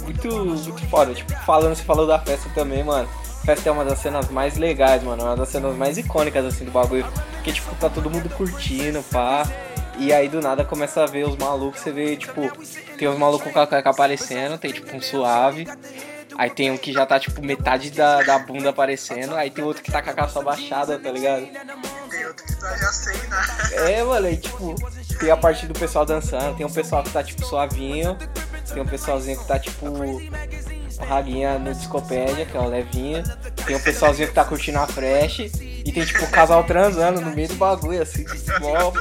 muito, 0.02 0.44
muito 0.44 0.86
foda. 0.88 1.14
Tipo, 1.14 1.32
falando, 1.44 1.74
você 1.74 1.82
falou 1.82 2.06
da 2.06 2.18
festa 2.18 2.48
também, 2.54 2.84
mano. 2.84 3.08
A 3.42 3.46
festa 3.46 3.68
é 3.68 3.72
uma 3.72 3.84
das 3.84 3.98
cenas 3.98 4.30
mais 4.30 4.56
legais, 4.56 5.02
mano. 5.02 5.22
É 5.22 5.24
uma 5.26 5.36
das 5.36 5.48
cenas 5.48 5.74
mais 5.76 5.98
icônicas, 5.98 6.44
assim, 6.44 6.64
do 6.64 6.70
bagulho. 6.70 7.06
Porque, 7.32 7.52
tipo, 7.52 7.74
tá 7.76 7.88
todo 7.88 8.10
mundo 8.10 8.28
curtindo, 8.30 9.02
pá. 9.04 9.46
E 9.98 10.12
aí 10.12 10.28
do 10.28 10.40
nada 10.40 10.64
começa 10.64 11.02
a 11.02 11.06
ver 11.06 11.26
os 11.26 11.36
malucos, 11.36 11.80
você 11.80 11.90
vê, 11.90 12.16
tipo, 12.16 12.42
tem 12.96 13.08
os 13.08 13.18
malucos 13.18 13.52
com 13.52 13.58
a 13.58 13.66
cueca 13.66 13.90
aparecendo, 13.90 14.56
tem 14.56 14.70
tipo 14.70 14.96
um 14.96 15.02
suave. 15.02 15.66
Aí 16.38 16.48
tem 16.48 16.70
um 16.70 16.78
que 16.78 16.92
já 16.92 17.04
tá, 17.04 17.18
tipo, 17.18 17.44
metade 17.44 17.90
da, 17.90 18.22
da 18.22 18.38
bunda 18.38 18.70
aparecendo. 18.70 19.34
Aí 19.34 19.50
tem 19.50 19.64
outro 19.64 19.82
que 19.82 19.90
tá 19.90 20.00
com 20.00 20.10
a 20.10 20.14
calça 20.14 20.40
baixada, 20.40 20.96
tá 20.96 21.10
ligado? 21.10 21.48
Tem 22.08 22.26
outro 22.26 22.46
que 22.46 22.54
tá 22.54 22.76
já 22.76 22.92
sem, 22.92 23.16
né? 23.28 23.42
É, 23.72 24.04
mano, 24.04 24.28
aí, 24.28 24.36
tipo, 24.36 24.76
tem 25.18 25.32
a 25.32 25.36
parte 25.36 25.66
do 25.66 25.74
pessoal 25.74 26.06
dançando. 26.06 26.56
Tem 26.56 26.64
um 26.64 26.70
pessoal 26.70 27.02
que 27.02 27.10
tá, 27.10 27.24
tipo, 27.24 27.44
suavinho. 27.44 28.16
Tem 28.72 28.80
um 28.80 28.86
pessoalzinho 28.86 29.36
que 29.36 29.48
tá, 29.48 29.58
tipo, 29.58 29.86
raguinha 31.00 31.58
no 31.58 31.74
discopédia, 31.74 32.46
que 32.46 32.56
é 32.56 32.60
o 32.60 32.68
levinha. 32.68 33.24
Tem 33.66 33.74
um 33.74 33.80
pessoalzinho 33.80 34.28
que 34.28 34.34
tá 34.34 34.44
curtindo 34.44 34.78
a 34.78 34.86
fresh. 34.86 35.40
E 35.40 35.90
tem, 35.90 36.04
tipo, 36.04 36.22
o 36.22 36.30
casal 36.30 36.62
transando 36.62 37.20
no 37.20 37.34
meio 37.34 37.48
do 37.48 37.56
bagulho, 37.56 38.00
assim, 38.00 38.24
mó 38.60 38.92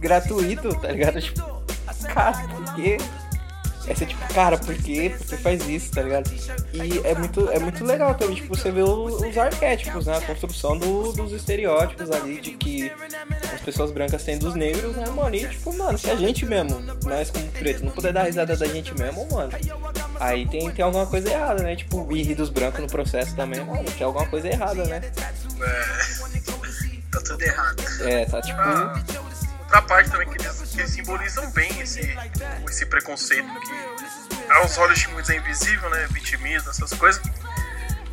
gratuito, 0.00 0.74
tá 0.80 0.88
ligado? 0.88 1.20
Tipo, 1.22 1.62
cara, 2.12 2.36
por 2.48 2.74
quê? 2.74 2.98
Essa 3.88 4.02
é 4.04 4.06
tipo, 4.06 4.34
cara, 4.34 4.58
por 4.58 4.74
que 4.74 5.10
faz 5.10 5.68
isso, 5.68 5.92
tá 5.92 6.02
ligado? 6.02 6.28
E 6.72 6.98
é 7.06 7.14
muito, 7.14 7.48
é 7.50 7.58
muito 7.58 7.84
legal 7.84 8.14
também, 8.14 8.34
tipo, 8.34 8.56
você 8.56 8.70
vê 8.70 8.82
os, 8.82 9.22
os 9.22 9.38
arquétipos, 9.38 10.06
né? 10.06 10.16
A 10.16 10.20
construção 10.20 10.76
do- 10.76 11.12
dos 11.12 11.32
estereótipos 11.32 12.10
ali, 12.10 12.40
de 12.40 12.50
que 12.52 12.90
as 13.54 13.60
pessoas 13.60 13.92
brancas 13.92 14.24
têm 14.24 14.38
dos 14.38 14.54
negros, 14.56 14.96
né, 14.96 15.06
mano? 15.10 15.34
E 15.36 15.46
tipo, 15.48 15.72
mano, 15.76 15.96
se 15.96 16.10
a 16.10 16.16
gente 16.16 16.44
mesmo, 16.44 16.80
nós 17.04 17.30
como 17.30 17.46
preto, 17.52 17.84
não 17.84 17.92
puder 17.92 18.12
dar 18.12 18.24
risada 18.24 18.56
da 18.56 18.66
gente 18.66 18.92
mesmo, 18.98 19.26
mano, 19.30 19.52
aí 20.18 20.46
tem, 20.48 20.68
tem 20.70 20.84
alguma 20.84 21.06
coisa 21.06 21.30
errada, 21.30 21.62
né? 21.62 21.76
Tipo, 21.76 22.06
e 22.12 22.22
rir 22.24 22.34
dos 22.34 22.50
brancos 22.50 22.80
no 22.80 22.88
processo 22.88 23.36
também, 23.36 23.64
mano, 23.64 23.84
tem 23.84 24.04
alguma 24.04 24.26
coisa 24.26 24.48
errada, 24.48 24.84
né? 24.84 25.00
Tá 27.10 27.20
tudo 27.24 27.42
errado. 27.42 27.82
É, 28.02 28.24
tá 28.26 28.42
tipo. 28.42 28.58
Ah, 28.60 29.02
outra 29.76 29.82
parte 29.82 30.10
também 30.10 30.28
que 30.28 30.42
eles, 30.42 30.60
que 30.70 30.80
eles 30.80 30.90
simbolizam 30.90 31.50
bem 31.50 31.80
esse, 31.80 32.16
esse 32.68 32.86
preconceito 32.86 33.48
que 33.60 34.52
aos 34.52 34.78
olhos 34.78 34.98
de 34.98 35.08
muitos 35.08 35.30
é 35.30 35.36
invisível, 35.36 35.88
né? 35.90 36.06
Vitimismo, 36.10 36.70
essas 36.70 36.92
coisas. 36.94 37.22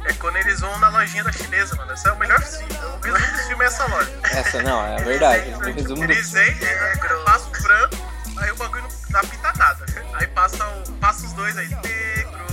É 0.06 0.14
quando 0.14 0.36
eles 0.38 0.60
vão 0.60 0.78
na 0.80 0.90
lojinha 0.90 1.24
da 1.24 1.32
chinesa, 1.32 1.76
mano. 1.76 1.94
Esse 1.94 2.08
é 2.10 2.12
o 2.12 2.20
melhor 2.20 2.42
filme. 2.42 2.74
O 2.74 3.00
resumo 3.00 3.32
do 3.32 3.38
filme 3.48 3.64
é 3.64 3.68
essa 3.68 3.86
loja. 3.86 4.20
Essa 4.24 4.62
não, 4.62 4.86
é 4.86 5.02
verdade. 5.02 5.50
O 5.52 5.60
resumo 5.60 6.06
do. 6.06 6.12
Eles 6.12 6.32
vêm, 6.32 6.58
é, 6.62 6.98
passa 7.24 7.48
o 7.48 7.62
branco, 7.62 7.96
aí 8.38 8.52
o 8.52 8.56
bagulho 8.56 8.88
não 9.10 9.20
apita 9.20 9.54
nada. 9.56 9.86
Aí 10.14 10.28
passa, 10.28 10.68
o, 10.68 10.92
passa 10.94 11.26
os 11.26 11.34
dois 11.34 11.58
aí, 11.58 11.70
negro. 11.70 12.44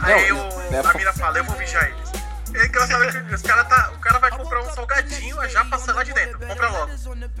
Aí 0.00 0.32
Não, 0.32 0.48
o, 0.48 0.74
é 0.74 0.80
a 0.80 0.94
mina 0.94 1.12
fala, 1.12 1.38
eu 1.38 1.44
vou 1.44 1.56
mijar 1.56 1.84
eles. 1.84 2.11
É 2.54 2.66
engraçado 2.66 3.26
que 3.26 3.34
os 3.34 3.42
cara 3.42 3.64
tá, 3.64 3.92
o 3.94 3.98
cara 3.98 4.18
vai 4.18 4.30
comprar 4.30 4.60
um 4.60 4.70
salgadinho, 4.74 5.40
a 5.40 5.48
já 5.48 5.64
passa 5.64 5.92
lá 5.92 6.02
de 6.02 6.12
dentro, 6.12 6.38
compra 6.38 6.68
logo. 6.68 6.92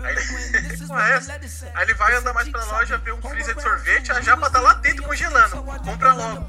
Aí 0.02 0.14
ele, 0.14 0.76
que 0.76 0.86
porra 0.86 1.08
é 1.08 1.16
essa? 1.16 1.32
Aí 1.74 1.84
ele 1.84 1.94
vai 1.94 2.14
andar 2.14 2.32
mais 2.32 2.48
pra 2.48 2.64
loja, 2.64 2.98
vê 2.98 3.12
um 3.12 3.22
freezer 3.22 3.54
de 3.54 3.62
sorvete, 3.62 4.12
a 4.12 4.20
japa 4.20 4.50
tá 4.50 4.60
lá 4.60 4.74
dentro 4.74 5.02
congelando, 5.04 5.62
compra 5.62 6.12
logo. 6.14 6.46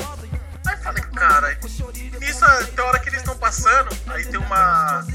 Aí 0.66 0.78
fala, 0.78 1.00
cara, 1.02 1.58
isso 2.22 2.66
tem 2.76 2.86
hora 2.86 3.00
que 3.00 3.10
eles 3.10 3.20
estão 3.20 3.38
passando, 3.38 3.90
aí 4.08 4.26
tem 4.26 4.40
uma 4.40 5.06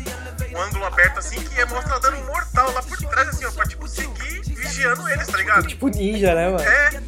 um 0.55 0.61
ângulo 0.61 0.85
aberto 0.87 1.19
assim 1.19 1.40
que 1.43 1.64
mostra 1.67 2.00
dano 2.00 2.25
mortal 2.25 2.73
lá 2.73 2.83
por 2.83 2.97
trás, 2.97 3.28
assim, 3.28 3.45
ó, 3.45 3.50
pra 3.52 3.67
tipo 3.67 3.87
seguir 3.87 4.43
vigiando 4.43 5.09
eles, 5.09 5.26
tá 5.26 5.37
ligado? 5.37 5.67
Tipo 5.67 5.88
ninja, 5.88 6.35
né, 6.35 6.50
mano? 6.50 6.62
É, 6.62 7.00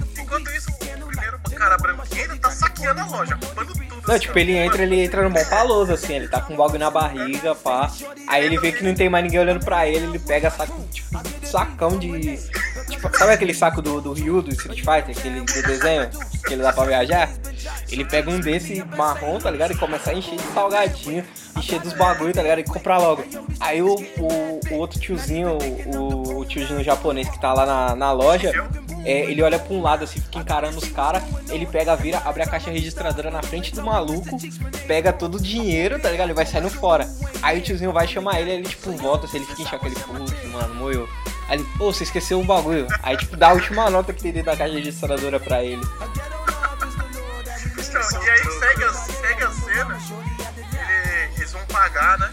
branquinho 2.21 2.41
tá 2.41 2.50
saqueando 2.50 3.00
a 3.00 3.07
loja, 3.07 3.39
roubando 3.43 3.73
tudo. 3.73 3.91
Não, 4.07 4.15
assim, 4.15 4.27
tipo, 4.27 4.39
ele 4.39 4.57
entra, 4.57 4.83
ele 4.83 5.05
entra 5.05 5.23
no 5.23 5.31
mó 5.31 5.45
paloso, 5.45 5.93
assim, 5.93 6.15
ele 6.15 6.29
tá 6.29 6.41
com 6.41 6.55
um 6.55 6.57
bagulho 6.57 6.79
na 6.79 6.91
barriga, 6.91 7.55
pá. 7.55 7.91
Aí 8.27 8.45
ele 8.45 8.59
vê 8.59 8.73
que 8.73 8.83
não 8.83 8.95
tem 8.95 9.09
mais 9.09 9.25
ninguém 9.25 9.41
olhando 9.41 9.65
pra 9.65 9.87
ele, 9.87 10.07
ele 10.07 10.19
pega 10.19 10.50
saco, 10.50 10.83
tipo, 10.91 11.21
sacão 11.45 11.99
de. 11.99 12.39
Tipo, 12.89 13.17
sabe 13.17 13.33
aquele 13.33 13.55
saco 13.55 13.81
do, 13.83 14.00
do 14.00 14.12
Ryu, 14.12 14.43
do 14.43 14.50
Street 14.50 14.79
Fighter, 14.79 15.17
aquele 15.17 15.41
do 15.41 15.62
desenho, 15.62 16.11
que 16.47 16.55
ele 16.55 16.62
dá 16.62 16.73
pra 16.73 16.85
viajar? 16.85 17.31
Ele 17.91 18.05
pega 18.05 18.31
um 18.31 18.41
desse 18.41 18.83
marrom, 18.97 19.39
tá 19.39 19.50
ligado? 19.50 19.73
E 19.73 19.77
começa 19.77 20.11
a 20.11 20.15
encher 20.15 20.37
de 20.37 20.43
salgadinho, 20.53 21.25
encher 21.57 21.81
dos 21.81 21.93
bagulho, 21.93 22.33
tá 22.33 22.43
ligado? 22.43 22.61
E 22.61 22.65
compra 22.65 22.99
logo. 22.99 23.25
Aí 23.61 23.83
o, 23.83 23.95
o, 23.95 24.61
o 24.71 24.75
outro 24.75 24.99
tiozinho, 24.99 25.59
o, 25.95 26.39
o 26.39 26.45
tiozinho 26.45 26.83
japonês 26.83 27.29
que 27.29 27.41
tá 27.41 27.53
lá 27.53 27.67
na, 27.67 27.95
na 27.95 28.12
loja, 28.12 28.53
é, 29.04 29.21
ele 29.30 29.42
olha 29.42 29.59
pra 29.59 29.73
um 29.75 29.80
lado 29.83 30.04
assim, 30.04 30.21
fica 30.21 30.38
encarando 30.38 30.78
os 30.78 30.88
caras, 30.88 31.23
ele 31.49 31.66
pega, 31.66 31.95
vira, 31.97 32.19
abre 32.25 32.42
a 32.42 32.47
caixa 32.47 32.71
registradora 32.71 33.30
na 33.30 33.42
frente 33.42 33.75
do 33.75 33.83
maluco, 33.83 34.37
pega 34.87 35.12
todo 35.12 35.37
o 35.37 35.40
dinheiro, 35.42 35.99
tá 35.99 36.11
ligado? 36.11 36.26
Ele 36.28 36.35
vai 36.35 36.47
saindo 36.47 36.71
fora. 36.71 37.09
Aí 37.42 37.59
o 37.59 37.62
tiozinho 37.62 37.92
vai 37.92 38.07
chamar 38.07 38.40
ele, 38.40 38.50
ele 38.50 38.69
tipo 38.69 38.92
volta, 38.92 39.26
se 39.26 39.37
ele 39.37 39.47
fica 39.47 39.62
em 39.62 39.66
choque, 39.66 39.87
ele, 39.87 39.97
putz, 39.97 40.45
mano, 40.52 40.75
moeu. 40.75 41.09
Aí 41.49 41.59
ele, 41.59 41.66
pô, 41.78 41.92
você 41.92 42.04
esqueceu 42.04 42.38
um 42.38 42.47
bagulho. 42.47 42.87
Aí 43.02 43.16
tipo, 43.16 43.37
dá 43.37 43.49
a 43.49 43.52
última 43.52 43.88
nota 43.90 44.12
que 44.12 44.23
tem 44.23 44.33
dentro 44.33 44.50
da 44.52 44.57
caixa 44.57 44.75
registradora 44.75 45.40
pra 45.40 45.64
ele. 45.64 45.83
Então, 47.78 48.23
e 48.25 48.30
aí 48.30 48.38
segue 48.38 48.95
segue 49.21 49.42
a 49.42 49.50
cena, 49.50 49.99
ele- 50.59 51.35
eles 51.37 51.52
vão 51.52 51.64
pagar, 51.66 52.19
né? 52.19 52.30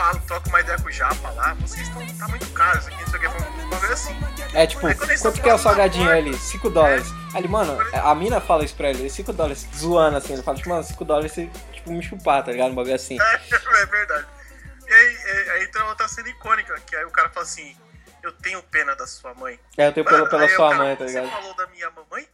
Fala, 0.00 0.18
troca 0.20 0.48
uma 0.48 0.60
ideia 0.62 0.78
com 0.78 0.88
o 0.88 0.90
Japa 0.90 1.30
lá, 1.32 1.52
vocês 1.60 1.86
estão 1.86 2.06
tá 2.16 2.26
muito 2.28 2.50
caro 2.54 2.78
isso 2.78 2.88
aqui, 2.88 3.02
não 3.02 3.08
sei 3.10 3.18
o 3.18 3.20
que, 3.20 3.28
um 3.28 3.68
bagulho 3.68 3.92
assim. 3.92 4.16
É 4.54 4.66
tipo, 4.66 4.86
Aí 4.86 4.94
quanto 4.94 5.42
que 5.42 5.48
é 5.50 5.52
o 5.52 5.58
salgadinho 5.58 6.10
ali? 6.10 6.34
5 6.38 6.70
dólares. 6.70 7.06
Aí 7.34 7.40
ele, 7.42 7.48
mano, 7.48 7.78
a 7.92 8.14
mina 8.14 8.40
fala 8.40 8.64
isso 8.64 8.74
pra 8.74 8.88
ele, 8.88 9.10
5 9.10 9.30
dólares, 9.34 9.68
zoando 9.76 10.16
assim, 10.16 10.32
ele 10.32 10.42
fala, 10.42 10.56
tipo, 10.56 10.70
mano, 10.70 10.82
5 10.82 11.04
dólares 11.04 11.32
você, 11.32 11.50
tipo, 11.74 11.92
me 11.92 12.02
chupar, 12.02 12.42
tá 12.42 12.50
ligado? 12.50 12.70
Um 12.70 12.74
bagulho 12.76 12.94
assim. 12.94 13.18
É, 13.20 13.34
é 13.82 13.86
verdade. 13.86 14.26
E 14.88 14.90
aí, 14.90 15.16
é, 15.22 15.50
aí 15.50 15.64
entra 15.64 15.84
outra 15.84 16.08
cena 16.08 16.30
icônica, 16.30 16.74
que 16.86 16.96
aí 16.96 17.04
o 17.04 17.10
cara 17.10 17.28
fala 17.28 17.44
assim, 17.44 17.76
eu 18.22 18.32
tenho 18.32 18.62
pena 18.62 18.96
da 18.96 19.06
sua 19.06 19.34
mãe. 19.34 19.60
É, 19.76 19.88
eu 19.88 19.92
tenho 19.92 20.06
pela, 20.06 20.26
pela 20.26 20.46
o 20.46 20.48
sua 20.48 20.70
cara, 20.70 20.82
mãe, 20.82 20.96
tá 20.96 21.04
ligado? 21.04 21.26
Você 21.26 21.30
falou 21.30 21.54
da 21.56 21.66
minha 21.66 21.90
mamãe? 21.90 22.26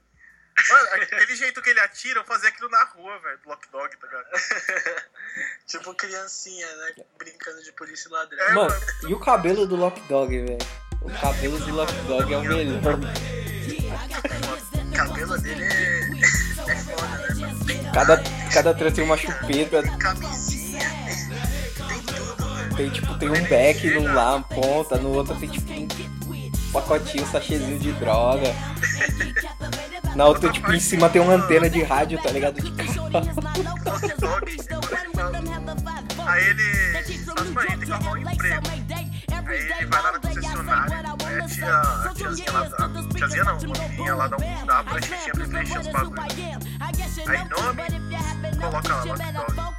Mano, 0.68 0.88
aquele 1.02 1.36
jeito 1.36 1.60
que 1.62 1.70
ele 1.70 1.80
atira, 1.80 2.20
eu 2.20 2.24
fazia 2.24 2.48
aquilo 2.48 2.68
na 2.70 2.82
rua, 2.84 3.18
velho, 3.20 3.38
do 3.38 3.48
Lock 3.48 3.68
Dog, 3.70 3.96
tá 3.96 4.06
ligado? 4.06 4.26
Tipo 5.66 5.94
criancinha, 5.94 6.66
né? 6.76 6.94
Brincando 7.18 7.62
de 7.62 7.72
polícia 7.72 8.08
e 8.08 8.12
ladrão. 8.12 8.44
É, 8.44 8.52
Mano, 8.54 8.74
e 9.08 9.14
o 9.14 9.20
cabelo 9.20 9.66
do 9.66 9.76
Lock 9.76 10.00
Dog, 10.02 10.36
velho? 10.36 10.58
O 11.02 11.10
cabelo 11.20 11.58
do 11.58 11.74
Lock 11.74 11.92
Dog 12.06 12.32
é 12.32 12.38
o 12.38 12.42
melhor. 12.42 12.94
O 14.74 14.96
cabelo 14.96 15.38
dele 15.38 15.64
é, 15.64 16.00
é 16.68 16.76
foda, 16.76 17.34
né? 17.34 17.34
mano? 17.34 17.64
Tem 17.66 17.92
Cada, 17.92 18.22
cada 18.52 18.74
trans 18.74 18.94
tem 18.94 19.04
uma 19.04 19.16
chupeta, 19.16 19.82
camisinha, 19.98 20.80
tem, 21.86 21.88
tem 21.88 22.02
tudo, 22.14 22.54
velho. 22.54 22.76
tem 22.76 22.90
tipo, 22.90 23.18
tem 23.18 23.28
um 23.30 23.48
back 23.48 23.90
num 23.90 24.12
lá, 24.14 24.40
ponta, 24.42 24.96
no 24.96 25.12
outro 25.12 25.38
tem 25.38 25.48
tipo 25.50 25.66
pacotinho, 26.72 27.26
sachêzinho 27.26 27.78
de 27.78 27.92
droga. 27.92 28.54
Na 30.14 30.26
outra, 30.26 30.50
tipo, 30.50 30.72
em 30.72 30.80
cima 30.80 31.08
tem 31.08 31.20
uma 31.20 31.34
antena 31.34 31.68
de 31.68 31.82
rádio, 31.82 32.20
tá 32.22 32.30
ligado? 32.30 32.60
De 32.60 32.70
carro. 32.70 33.10
Aí 36.26 36.46
ele 36.46 36.62
faz 36.92 37.50
pra 37.50 37.64
ele, 37.64 37.76
tem 37.76 37.86
que 37.86 37.92
arrumar 37.92 38.12
um 38.12 38.16
emprego. 38.18 38.62
Aí 39.48 39.56
ele 39.58 39.86
vai 39.86 40.02
lá 40.02 40.12
na 40.12 40.18
concessionária, 40.18 40.96
aí 41.24 41.40
a 41.40 41.46
tia, 41.46 41.80
a 41.80 42.14
tiazinha 42.14 42.52
lá, 42.52 42.60
a 42.60 43.14
tiazinha 43.14 43.44
não, 43.44 43.56
a 43.56 43.78
menininha 43.78 44.14
lá 44.14 44.26
dá, 44.26 44.36
um, 44.36 44.66
dá 44.66 44.84
pra 44.84 45.00
gente 45.00 45.30
pra 45.32 45.46
preencher 45.46 45.78
os 45.78 45.86
bagulhos. 45.88 46.24
Aí 47.26 47.38
nome, 47.48 47.82
coloca 48.60 48.94
lá 48.94 49.04
Lock 49.04 49.54
Dog. 49.54 49.76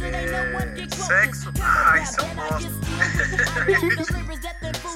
É, 0.00 0.88
sexo, 0.94 1.52
ah, 1.60 1.98
isso 1.98 2.20
eu 2.20 2.26
gosto. 2.34 2.78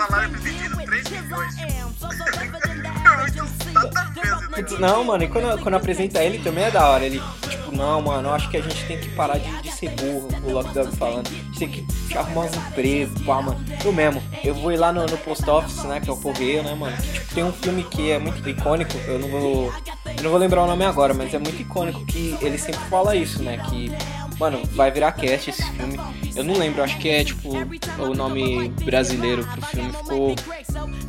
Salário 0.08 0.30
pretendido, 0.30 0.76
3 0.84 1.10
milhões. 1.10 1.54
É 1.58 1.68
esse 1.68 3.66
negócio. 3.66 4.80
Não, 4.80 5.04
mano, 5.04 5.22
e 5.22 5.28
quando, 5.28 5.62
quando 5.62 5.74
apresenta 5.76 6.22
ele 6.24 6.40
também 6.40 6.64
é 6.64 6.70
da 6.72 6.88
hora. 6.88 7.04
Ele, 7.04 7.22
tipo, 7.48 7.70
não, 7.70 8.02
mano, 8.02 8.28
eu 8.28 8.34
acho 8.34 8.50
que 8.50 8.56
a 8.56 8.60
gente 8.60 8.84
tem 8.86 8.98
que 8.98 9.10
parar 9.10 9.38
de, 9.38 9.62
de 9.62 9.70
ser 9.70 9.90
burro, 9.90 10.28
o 10.42 10.50
Lock 10.50 10.74
Dog 10.74 10.96
falando. 10.96 11.28
A 11.28 11.30
gente 11.30 11.58
tem 11.58 11.68
que 11.68 11.86
arrumar 12.18 12.46
uns 12.46 12.56
empregos, 12.56 13.22
pá, 13.22 13.40
mano. 13.40 13.64
Eu 13.84 13.92
mesmo, 13.92 14.20
eu 14.42 14.54
vou 14.54 14.72
ir 14.72 14.76
lá 14.76 14.92
no, 14.92 15.06
no 15.06 15.18
post 15.18 15.48
office, 15.48 15.84
né, 15.84 16.00
que 16.00 16.10
é 16.10 16.12
o 16.12 16.16
correio, 16.16 16.64
né, 16.64 16.74
mano. 16.74 16.96
Que, 16.96 17.12
tipo, 17.12 17.34
tem 17.34 17.44
um 17.44 17.52
filme 17.52 17.84
que 17.84 18.10
é 18.10 18.18
muito 18.18 18.46
icônico, 18.48 18.96
eu 19.06 19.20
não 19.20 19.28
vou. 19.28 19.72
Eu 20.16 20.22
não 20.24 20.30
vou 20.30 20.38
lembrar 20.38 20.64
o 20.64 20.66
nome 20.66 20.84
agora, 20.84 21.14
mas 21.14 21.32
é 21.32 21.38
muito 21.38 21.62
icônico 21.62 22.04
que 22.04 22.36
ele 22.40 22.58
sempre 22.58 22.80
fala 22.90 23.14
isso, 23.14 23.40
né? 23.40 23.58
Que, 23.68 23.92
mano, 24.38 24.62
vai 24.72 24.90
virar 24.90 25.12
cast 25.12 25.50
esse 25.50 25.62
filme. 25.72 25.98
Eu 26.34 26.44
não 26.44 26.54
lembro, 26.54 26.82
acho 26.82 26.98
que 26.98 27.08
é 27.08 27.24
tipo 27.24 27.50
o 27.98 28.14
nome 28.14 28.68
brasileiro 28.84 29.46
pro 29.46 29.62
filme 29.66 29.92
ficou 29.92 30.34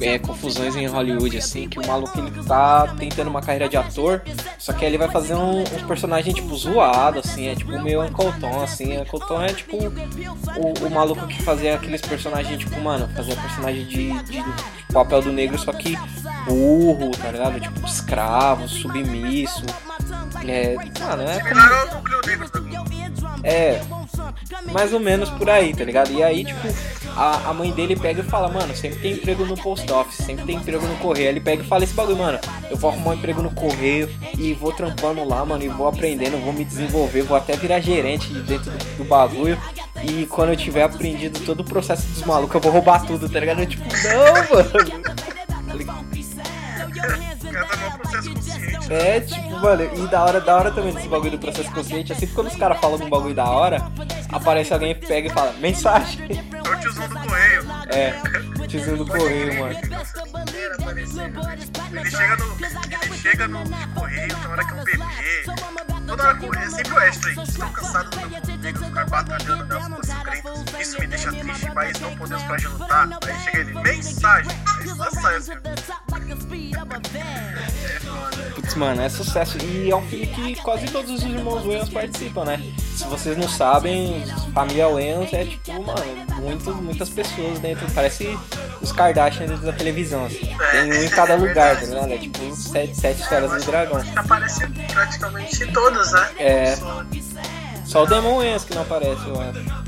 é, 0.01 0.19
confusões 0.19 0.75
em 0.75 0.85
Hollywood, 0.85 1.37
assim, 1.37 1.67
que 1.69 1.79
o 1.79 1.87
maluco 1.87 2.17
ele 2.19 2.31
tá 2.43 2.93
tentando 2.97 3.29
uma 3.29 3.41
carreira 3.41 3.69
de 3.69 3.77
ator, 3.77 4.21
só 4.57 4.73
que 4.73 4.83
ele 4.83 4.97
vai 4.97 5.09
fazer 5.09 5.35
um, 5.35 5.61
uns 5.61 5.81
personagens, 5.87 6.35
tipo, 6.35 6.53
zoado, 6.55 7.19
assim, 7.19 7.47
é 7.47 7.55
tipo 7.55 7.71
meio 7.81 8.03
Uncle 8.03 8.33
Tom, 8.39 8.61
assim, 8.61 8.97
Uncle 8.97 9.19
Tom 9.27 9.41
é 9.41 9.53
tipo 9.53 9.77
o, 9.77 10.87
o 10.87 10.91
maluco 10.91 11.25
que 11.27 11.41
fazia 11.41 11.75
aqueles 11.75 12.01
personagens, 12.01 12.59
tipo, 12.59 12.79
mano, 12.81 13.09
fazia 13.15 13.35
personagem 13.35 13.85
de, 13.85 14.23
de 14.23 14.43
papel 14.91 15.21
do 15.21 15.31
negro, 15.31 15.57
só 15.57 15.71
que 15.71 15.97
burro, 16.45 17.11
tá 17.11 17.31
ligado? 17.31 17.59
Tipo, 17.59 17.85
escravo, 17.85 18.67
submisso. 18.67 19.63
É, 20.45 20.75
mano, 20.75 21.23
é 21.23 21.39
como 21.39 21.61
é. 23.43 23.81
mais 24.71 24.93
ou 24.93 24.99
menos 24.99 25.29
por 25.29 25.49
aí, 25.49 25.75
tá 25.75 25.83
ligado? 25.83 26.11
E 26.11 26.23
aí, 26.23 26.45
tipo, 26.45 26.67
a, 27.15 27.49
a 27.49 27.53
mãe 27.53 27.71
dele 27.71 27.95
pega 27.95 28.21
e 28.21 28.23
fala, 28.23 28.47
mano, 28.47 28.75
sempre 28.75 28.99
tem 28.99 29.13
emprego 29.13 29.45
no 29.45 29.55
post 29.55 29.91
office, 29.91 30.25
sempre 30.25 30.45
tem 30.45 30.55
emprego 30.55 30.85
no 30.87 30.95
correio. 30.97 31.29
Ele 31.29 31.41
pega 31.41 31.61
e 31.61 31.67
fala 31.67 31.83
esse 31.83 31.93
bagulho, 31.93 32.17
mano, 32.17 32.39
eu 32.71 32.77
vou 32.77 32.89
arrumar 32.89 33.11
um 33.11 33.13
emprego 33.15 33.41
no 33.41 33.51
correio 33.51 34.09
e 34.37 34.53
vou 34.53 34.71
trampando 34.71 35.23
lá, 35.23 35.45
mano, 35.45 35.63
e 35.63 35.67
vou 35.67 35.87
aprendendo, 35.87 36.37
vou 36.37 36.53
me 36.53 36.63
desenvolver, 36.63 37.21
vou 37.23 37.35
até 37.35 37.55
virar 37.57 37.79
gerente 37.81 38.33
dentro 38.33 38.71
do, 38.71 38.97
do 38.97 39.03
bagulho. 39.03 39.57
E 40.03 40.25
quando 40.25 40.49
eu 40.49 40.57
tiver 40.57 40.83
aprendido 40.83 41.39
todo 41.41 41.61
o 41.61 41.63
processo 41.63 42.07
dos 42.07 42.23
malucos, 42.23 42.55
eu 42.55 42.61
vou 42.61 42.71
roubar 42.71 43.05
tudo, 43.05 43.29
tá 43.29 43.39
ligado? 43.39 43.59
Eu, 43.59 43.67
tipo, 43.67 43.83
não, 43.83 44.33
mano. 44.55 45.13
Cada 47.51 47.97
processo 47.97 48.33
consciente. 48.33 48.93
É, 48.93 49.19
tipo, 49.21 49.49
mano, 49.59 49.83
e 49.83 50.07
da 50.07 50.23
hora, 50.23 50.41
da 50.41 50.55
hora 50.55 50.71
também 50.71 50.93
desse 50.93 51.07
bagulho 51.07 51.31
do 51.31 51.39
processo 51.39 51.71
consciente, 51.71 52.13
assim, 52.13 52.27
quando 52.27 52.47
os 52.47 52.55
caras 52.55 52.79
falam 52.79 52.97
de 52.97 53.03
um 53.03 53.09
bagulho 53.09 53.35
da 53.35 53.45
hora, 53.45 53.91
aparece 54.31 54.73
alguém 54.73 54.95
pega 54.95 55.27
e 55.27 55.31
fala, 55.31 55.53
mensagem. 55.53 56.27
É 56.29 56.69
o 56.69 56.79
tiozão 56.79 57.07
do 57.07 57.19
correio. 57.19 57.63
É, 57.89 58.43
tiozinho 58.73 58.97
do 58.97 59.05
correio, 59.05 59.59
mano. 59.59 59.75
Ele 61.91 62.09
chega 62.09 62.35
no. 62.37 62.57
Ele 63.03 63.17
chega 63.17 63.47
no 63.47 63.59
correio, 63.93 64.35
tem 64.35 64.47
hora 64.47 64.65
que 64.65 64.73
um 64.73 64.83
bebê. 64.83 65.03
Toda 66.07 66.23
hora 66.23 66.37
que 66.37 66.57
é 66.57 66.69
sempre 66.69 66.93
o 66.93 66.97
Ashley. 66.97 67.43
Estou 67.43 67.69
cansado 67.69 68.09
do 68.09 68.17
meu 68.17 68.25
amigo 68.25 68.79
ficar 68.79 69.05
batalhando 69.05 69.65
nas 69.65 69.87
ruas 69.87 70.07
secretas. 70.07 70.81
Isso 70.81 70.99
me 70.99 71.07
deixa 71.07 71.31
triste, 71.31 71.71
mas 71.73 71.99
não 71.99 72.15
podemos 72.15 72.43
parar 72.43 72.57
de 72.57 72.67
lutar. 72.67 73.09
Aí 73.27 73.39
chega 73.43 73.59
ele, 73.59 73.73
mensagem. 73.73 74.62
É. 77.15 78.49
Putz, 78.55 78.75
mano, 78.75 79.01
é 79.01 79.09
sucesso. 79.09 79.57
E 79.63 79.89
é 79.89 79.95
um 79.95 80.01
filme 80.07 80.27
que 80.27 80.55
quase 80.57 80.85
todos 80.87 81.11
os 81.11 81.23
irmãos 81.23 81.65
Wayans 81.65 81.89
participam, 81.89 82.45
né? 82.45 82.61
Se 82.95 83.05
vocês 83.05 83.37
não 83.37 83.47
sabem, 83.47 84.23
Família 84.53 84.87
Wayans 84.87 85.33
é 85.33 85.45
tipo, 85.45 85.71
mano, 85.83 86.41
muito, 86.41 86.73
muitas 86.75 87.09
pessoas 87.09 87.59
dentro. 87.59 87.89
Parece 87.91 88.37
os 88.81 88.91
Kardashian 88.91 89.47
dentro 89.47 89.65
da 89.65 89.73
televisão, 89.73 90.25
assim. 90.25 90.55
Tem 90.71 90.91
um 90.91 91.03
em 91.03 91.09
cada 91.09 91.35
lugar, 91.35 91.79
tá 91.79 91.85
ligado? 91.85 92.11
É 92.13 92.17
tipo 92.17 92.55
sete, 92.55 92.95
sete 92.95 93.21
esferas 93.21 93.51
do 93.51 93.65
dragão. 93.65 94.03
Aparece 94.15 94.67
praticamente 94.67 95.71
todos, 95.71 96.11
né? 96.11 96.29
É. 96.37 96.77
Só 97.85 98.03
o 98.03 98.07
Demon 98.07 98.37
Wayans 98.37 98.63
que 98.63 98.73
não 98.75 98.81
aparece, 98.81 99.27
eu 99.27 99.41
acho. 99.41 99.83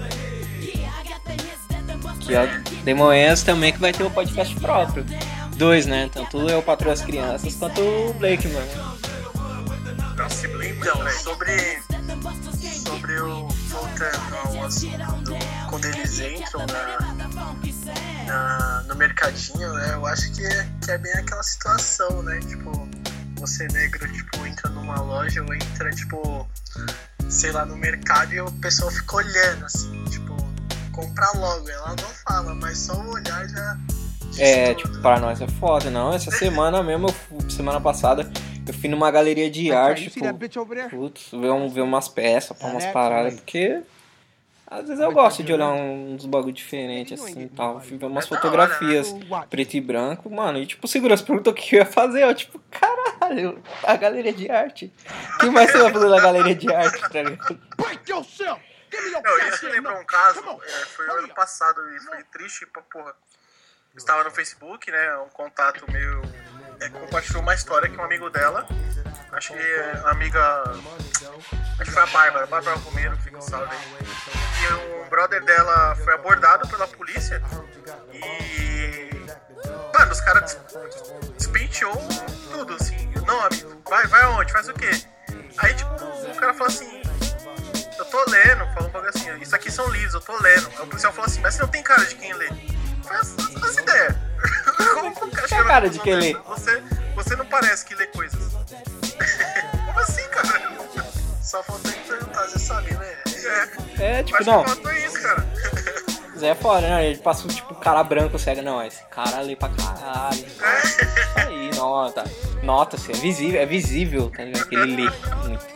Que 2.19 2.33
é 2.33 2.61
o 2.85 2.93
Demon 2.93 3.07
Wayans 3.07 3.41
também 3.41 3.73
que 3.73 3.79
vai 3.79 3.91
ter 3.91 4.03
um 4.03 4.11
podcast 4.11 4.55
próprio. 4.59 5.03
Dois, 5.57 5.85
né? 5.87 6.07
Tanto 6.13 6.47
eu, 6.47 6.61
Patrulha 6.61 6.93
as 6.93 7.01
Crianças, 7.01 7.55
quanto 7.55 7.81
o 7.81 8.13
Blake, 8.13 8.47
mano. 8.49 8.67
Então, 10.13 10.29
velho. 11.03 11.19
sobre, 11.19 11.79
sobre 12.85 13.19
o. 13.21 13.47
Voltando 13.47 14.35
ao 14.45 14.65
assunto 14.65 15.35
quando 15.69 15.85
eles 15.85 16.19
entram 16.19 16.65
na, 16.67 17.13
na- 18.25 18.83
no 18.87 18.95
mercadinho, 18.95 19.73
né? 19.73 19.93
Eu 19.95 20.05
acho 20.05 20.31
que 20.31 20.45
é, 20.45 20.67
que 20.83 20.91
é 20.91 20.97
bem 20.97 21.11
aquela 21.13 21.43
situação, 21.43 22.21
né? 22.23 22.39
Tipo, 22.47 22.87
você 23.35 23.67
negro, 23.69 24.07
tipo, 24.13 24.45
entra 24.45 24.69
numa 24.69 25.01
loja 25.01 25.41
ou 25.43 25.53
entra, 25.53 25.89
tipo, 25.91 26.47
sei 27.29 27.51
lá, 27.51 27.65
no 27.65 27.75
mercado 27.75 28.33
e 28.33 28.39
o 28.39 28.51
pessoal 28.53 28.89
fica 28.91 29.15
olhando, 29.17 29.65
assim, 29.65 30.03
tipo, 30.05 30.35
comprar 30.95 31.31
logo. 31.35 31.69
Ela 31.69 31.89
não 31.89 32.09
fala, 32.25 32.55
mas 32.55 32.77
só 32.77 32.93
o 32.93 33.09
olhar 33.11 33.47
já. 33.49 33.77
É, 34.37 34.73
tudo. 34.73 34.87
tipo, 34.91 35.01
para 35.01 35.19
nós 35.19 35.41
é 35.41 35.47
foda, 35.47 35.89
não. 35.89 36.13
Essa 36.13 36.31
semana 36.31 36.81
mesmo, 36.83 37.07
eu 37.07 37.13
fui- 37.13 37.49
semana 37.49 37.79
passada, 37.79 38.29
eu 38.67 38.73
fui 38.73 38.89
numa 38.89 39.09
galeria 39.11 39.49
de 39.49 39.71
arte, 39.71 40.09
tipo, 40.09 40.25
putz, 40.89 41.29
ver, 41.31 41.51
um, 41.51 41.69
ver 41.69 41.81
umas 41.81 42.07
peças, 42.09 42.57
pra 42.57 42.67
umas 42.67 42.85
paradas, 42.87 43.35
porque 43.35 43.81
às 44.67 44.87
vezes 44.87 44.99
eu 45.01 45.11
gosto 45.13 45.41
de 45.43 45.53
olhar 45.53 45.71
um- 45.71 46.15
uns 46.15 46.25
bagulho 46.25 46.51
diferente, 46.51 47.13
assim, 47.13 47.43
e 47.43 47.47
tal. 47.49 47.79
Fui 47.79 47.97
ver 47.97 48.07
umas 48.07 48.25
É 48.25 48.29
da 48.29 48.35
fotografias 48.35 49.15
preto 49.49 49.75
e 49.75 49.81
branco, 49.81 50.29
mano, 50.29 50.57
e 50.59 50.65
tipo, 50.65 50.85
o 50.85 50.89
segurança 50.89 51.23
perguntou 51.23 51.53
o 51.53 51.55
que 51.55 51.75
eu 51.75 51.79
ia 51.79 51.85
fazer, 51.85 52.23
eu, 52.23 52.33
tipo, 52.35 52.59
caralho, 52.69 53.59
a 53.83 53.95
galeria 53.95 54.33
de 54.33 54.49
arte. 54.51 54.91
O 55.35 55.37
que 55.39 55.49
mais 55.49 55.71
você 55.71 55.77
vai 55.77 55.93
fazer 55.93 56.09
na 56.09 56.19
galeria 56.19 56.55
de 56.55 56.73
arte, 56.73 56.99
tá 57.09 57.21
ligado? 57.23 57.57
Não, 59.23 59.37
isso 59.49 59.65
me 59.65 59.71
lembrou 59.71 59.97
um 59.99 60.05
caso, 60.05 60.39
é, 60.63 60.69
foi 60.85 61.09
ano 61.09 61.33
passado 61.33 61.81
e 61.95 61.99
foi 62.01 62.23
triste 62.25 62.65
pra 62.65 62.81
porra. 62.83 63.11
Eu 63.93 63.97
Estava 63.97 64.23
no 64.25 64.31
Facebook, 64.31 64.91
né? 64.91 65.17
Um 65.19 65.29
contato 65.29 65.89
meu 65.91 66.21
é, 66.81 66.89
compartilhou 66.89 67.41
uma 67.41 67.53
história 67.53 67.89
que 67.89 67.97
um 67.97 68.03
amigo 68.03 68.29
dela, 68.29 68.67
acho 69.31 69.53
que 69.53 69.59
é 69.59 70.01
a 70.05 70.09
amiga. 70.11 70.63
Acho 71.79 71.85
que 71.85 71.91
foi 71.91 72.03
a 72.03 72.05
Bárbara, 72.07 72.45
Bárbara 72.47 72.77
Romero, 72.77 73.15
fica 73.17 73.37
um 73.37 73.41
salve 73.41 73.73
aí. 73.73 74.07
E 74.69 74.73
um 75.05 75.09
brother 75.09 75.43
dela 75.43 75.95
foi 75.95 76.13
abordado 76.13 76.67
pela 76.67 76.87
polícia 76.87 77.41
e. 78.13 79.09
Mano, 79.97 80.11
os 80.11 80.21
caras 80.21 80.55
des- 80.55 81.33
despenteou 81.37 81.95
tudo, 82.51 82.73
assim. 82.75 83.11
Não, 83.25 83.41
amigo, 83.45 83.81
vai, 83.89 84.05
vai 84.07 84.21
aonde? 84.23 84.51
Faz 84.51 84.67
o 84.67 84.73
quê? 84.73 84.89
Aí, 85.57 85.73
tipo, 85.73 85.89
o 85.93 86.35
cara 86.35 86.53
falou 86.53 86.67
assim: 86.67 87.01
assim, 89.29 89.41
isso 89.41 89.55
aqui 89.55 89.71
são 89.71 89.87
livros, 89.89 90.13
eu 90.13 90.21
tô 90.21 90.33
lendo. 90.37 90.69
Aí 90.77 90.83
o 90.83 90.87
policial 90.87 91.13
falou 91.13 91.25
assim, 91.25 91.41
mas 91.41 91.55
você 91.55 91.61
não 91.61 91.69
tem 91.69 91.83
cara 91.83 92.05
de 92.05 92.15
quem 92.15 92.33
lê. 92.33 92.49
Faz 93.03 93.35
as 93.63 93.77
ideias. 93.77 94.15
Como, 94.93 95.31
que 95.31 95.47
Tem 95.47 95.63
cara 95.63 95.89
de 95.89 95.99
quem 95.99 96.15
lê. 96.15 96.33
Você, 96.47 96.83
você 97.15 97.35
não 97.35 97.45
parece 97.45 97.85
que 97.85 97.95
lê 97.95 98.07
coisas. 98.07 98.39
Como 99.85 99.99
assim, 99.99 100.27
cara? 100.29 100.71
Só 101.41 101.63
faltou 101.63 101.91
ele 101.91 102.01
perguntar, 102.01 102.47
você 102.47 102.59
sabe, 102.59 102.93
né? 102.93 103.17
É, 103.99 104.19
É, 104.19 104.23
tipo, 104.23 104.37
mas 104.37 104.47
não, 104.47 104.63
que 104.63 104.87
é 104.89 105.05
isso, 105.05 105.21
cara. 105.21 105.45
Zé 106.37 106.49
é 106.49 106.55
foda, 106.55 106.81
né? 106.81 107.07
Ele 107.07 107.19
passa, 107.19 107.47
tipo, 107.47 107.73
cara 107.75 108.03
branco, 108.03 108.37
cego, 108.37 108.61
não, 108.61 108.83
esse 108.83 109.03
cara 109.05 109.37
ali 109.37 109.55
pra 109.55 109.69
caralho. 109.69 110.45
Isso 110.45 110.61
aí, 111.35 111.71
nota. 111.75 112.23
Nota-se, 112.61 113.11
é 113.11 113.15
visível, 113.15 113.61
é 113.61 113.65
visível, 113.65 114.29
tá 114.35 114.43
ligado? 114.43 114.67
Que 114.67 114.75
ele 114.75 114.95
lê 114.95 115.11
muito. 115.47 115.74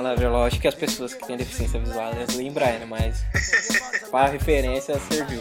É 0.00 0.28
lógico 0.28 0.62
que 0.62 0.68
as 0.68 0.74
pessoas 0.74 1.14
que 1.14 1.26
têm 1.26 1.36
deficiência 1.36 1.78
visual, 1.80 2.12
elas 2.12 2.34
lembram, 2.34 2.66
né? 2.66 2.86
Mas 2.88 3.24
pra 4.10 4.26
referência 4.26 4.98
serviu. 5.08 5.40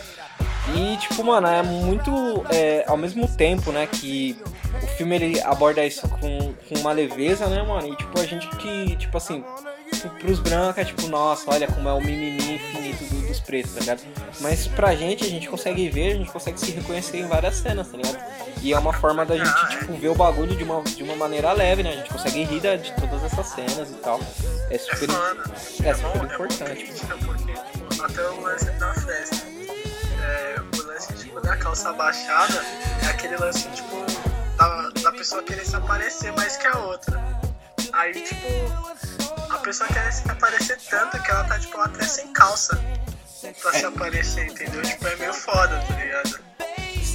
E, 0.76 0.98
tipo, 0.98 1.24
mano, 1.24 1.48
é 1.48 1.62
muito. 1.62 2.12
é, 2.52 2.84
ao 2.88 2.98
mesmo 2.98 3.28
tempo, 3.28 3.72
né, 3.72 3.88
que 3.88 4.36
o 4.82 4.88
filme 4.98 5.15
ele 5.15 5.41
aborda 5.41 5.86
isso 5.86 6.08
com, 6.10 6.54
com 6.54 6.80
uma 6.80 6.91
leveza, 6.91 7.46
né, 7.48 7.62
mano? 7.62 7.88
E, 7.94 7.96
tipo, 7.96 8.20
a 8.20 8.26
gente 8.26 8.48
que, 8.58 8.96
tipo 8.96 9.15
assim, 9.15 9.44
pros 10.20 10.39
brancos 10.39 10.80
é 10.80 10.86
tipo, 10.86 11.08
nossa, 11.08 11.52
olha 11.52 11.68
como 11.68 11.88
é 11.88 11.94
o 11.94 12.02
mimimi 12.02 12.56
infinito 12.56 13.04
do- 13.06 13.28
dos 13.28 13.39
pretos, 13.39 13.74
tá 13.74 13.80
ligado? 13.82 14.02
Mas 14.41 14.68
pra 14.68 14.96
gente, 14.96 15.24
a 15.24 15.30
gente 15.30 15.48
consegue 15.48 15.88
ver, 15.89 16.13
a 16.13 16.15
gente 16.15 16.32
consegue 16.32 16.60
se 16.60 16.72
reconhecer 16.72 17.18
em 17.20 17.28
várias 17.28 17.56
cenas, 17.58 17.88
tá 17.88 17.98
ligado? 17.98 18.18
E 18.65 18.73
é 18.73 18.80
uma 18.80 18.91
forma 18.91 19.23
da 19.23 19.38
gente, 19.38 19.69
tipo, 19.69 19.93
ver 19.93 20.08
o 20.10 20.15
bagulho 20.15 20.56
de 20.56 20.63
uma, 20.63 20.82
de 20.82 21.04
uma 21.04 21.15
maneira 21.15 21.51
leve, 21.54 21.84
né? 21.84 21.91
A 21.91 21.95
gente 21.97 22.10
consegue 22.10 22.43
rir 22.45 22.60
da- 22.60 22.75
de 22.75 22.91
todas 22.95 23.23
essas 23.23 23.45
cenas 23.49 23.91
e 23.91 23.93
tal. 23.95 24.19
É 24.71 24.75
É 24.75 24.78
super, 24.80 25.04
é 25.04 25.08
bom- 25.08 25.56
super 25.56 25.95
bom 26.17 26.25
importante. 26.34 26.86
porque 26.86 27.54
tipo, 27.54 28.04
até 28.04 28.28
o 28.28 28.41
lance 28.41 28.71
da 28.71 28.93
festa. 28.95 29.36
É, 30.23 30.56
o 30.60 30.82
lance 30.88 31.13
tipo, 31.13 31.39
da 31.41 31.56
calça 31.58 31.89
abaixada 31.89 32.60
é 33.04 33.08
aquele 33.08 33.38
lance 33.38 33.69
tipo 33.69 34.04
da, 34.58 34.89
da 35.04 35.12
pessoa 35.12 35.43
querer 35.43 35.63
se 35.63 35.75
aparecer 35.75 36.32
mais 36.34 36.58
que 36.58 36.65
a 36.65 36.78
outra. 36.80 37.23
Aí 37.93 38.13
tipo, 38.13 38.47
a 39.54 39.58
pessoa 39.60 39.88
quer 39.89 40.12
se 40.12 40.28
aparecer 40.30 40.80
tanto 40.89 41.21
que 41.21 41.30
ela 41.30 41.43
tá 41.43 41.60
tipo 41.60 41.80
até 41.80 42.04
sem 42.04 42.34
calça 42.34 42.80
pra 43.62 43.73
se 43.73 43.86
aparecer, 43.86 44.47
entendeu? 44.47 44.82
Tipo, 44.82 45.08
é 45.08 45.15
meio 45.17 45.34
foda, 45.36 45.80
tá 45.88 45.93
ligado? 45.97 46.44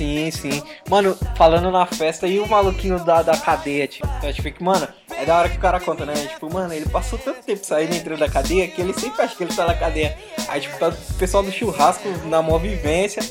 Sim, 0.00 0.30
sim. 0.30 0.62
Mano, 0.88 1.14
falando 1.36 1.70
na 1.70 1.84
festa 1.84 2.26
e 2.26 2.40
o 2.40 2.48
maluquinho 2.48 2.98
da, 3.04 3.20
da 3.20 3.36
cadeia, 3.36 3.86
tipo, 3.86 4.08
eu 4.22 4.32
tipo, 4.32 4.50
que, 4.50 4.64
mano, 4.64 4.88
é 5.14 5.26
da 5.26 5.36
hora 5.36 5.50
que 5.50 5.58
o 5.58 5.60
cara 5.60 5.78
conta, 5.78 6.06
né? 6.06 6.14
Tipo, 6.14 6.50
mano, 6.50 6.72
ele 6.72 6.86
passou 6.88 7.18
tanto 7.18 7.44
tempo 7.44 7.66
saindo 7.66 7.92
e 7.92 7.98
entrando 7.98 8.20
da 8.20 8.28
cadeia 8.28 8.66
que 8.66 8.80
ele 8.80 8.94
sempre 8.94 9.20
acha 9.20 9.36
que 9.36 9.44
ele 9.44 9.54
tá 9.54 9.66
na 9.66 9.74
cadeia. 9.74 10.16
Aí, 10.48 10.58
tipo, 10.62 10.78
tá 10.78 10.88
o 10.88 11.14
pessoal 11.18 11.42
do 11.42 11.52
churrasco 11.52 12.08
na 12.24 12.40
mó 12.40 12.56
vivência. 12.56 13.22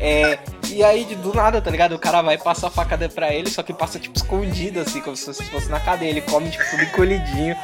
É, 0.00 0.40
e 0.70 0.82
aí, 0.82 1.04
do 1.04 1.32
nada, 1.32 1.62
tá 1.62 1.70
ligado? 1.70 1.94
O 1.94 2.00
cara 2.00 2.20
vai 2.20 2.36
passar 2.36 2.66
a 2.66 2.70
facada 2.70 3.08
pra 3.08 3.32
ele, 3.32 3.48
só 3.48 3.62
que 3.62 3.72
passa, 3.72 4.00
tipo, 4.00 4.16
escondido, 4.16 4.80
assim, 4.80 5.00
como 5.00 5.16
se 5.16 5.32
fosse 5.32 5.68
na 5.68 5.78
cadeia. 5.78 6.10
Ele 6.10 6.22
come, 6.22 6.50
tipo, 6.50 6.68
tudo 6.68 6.82
encolhidinho. 6.82 7.56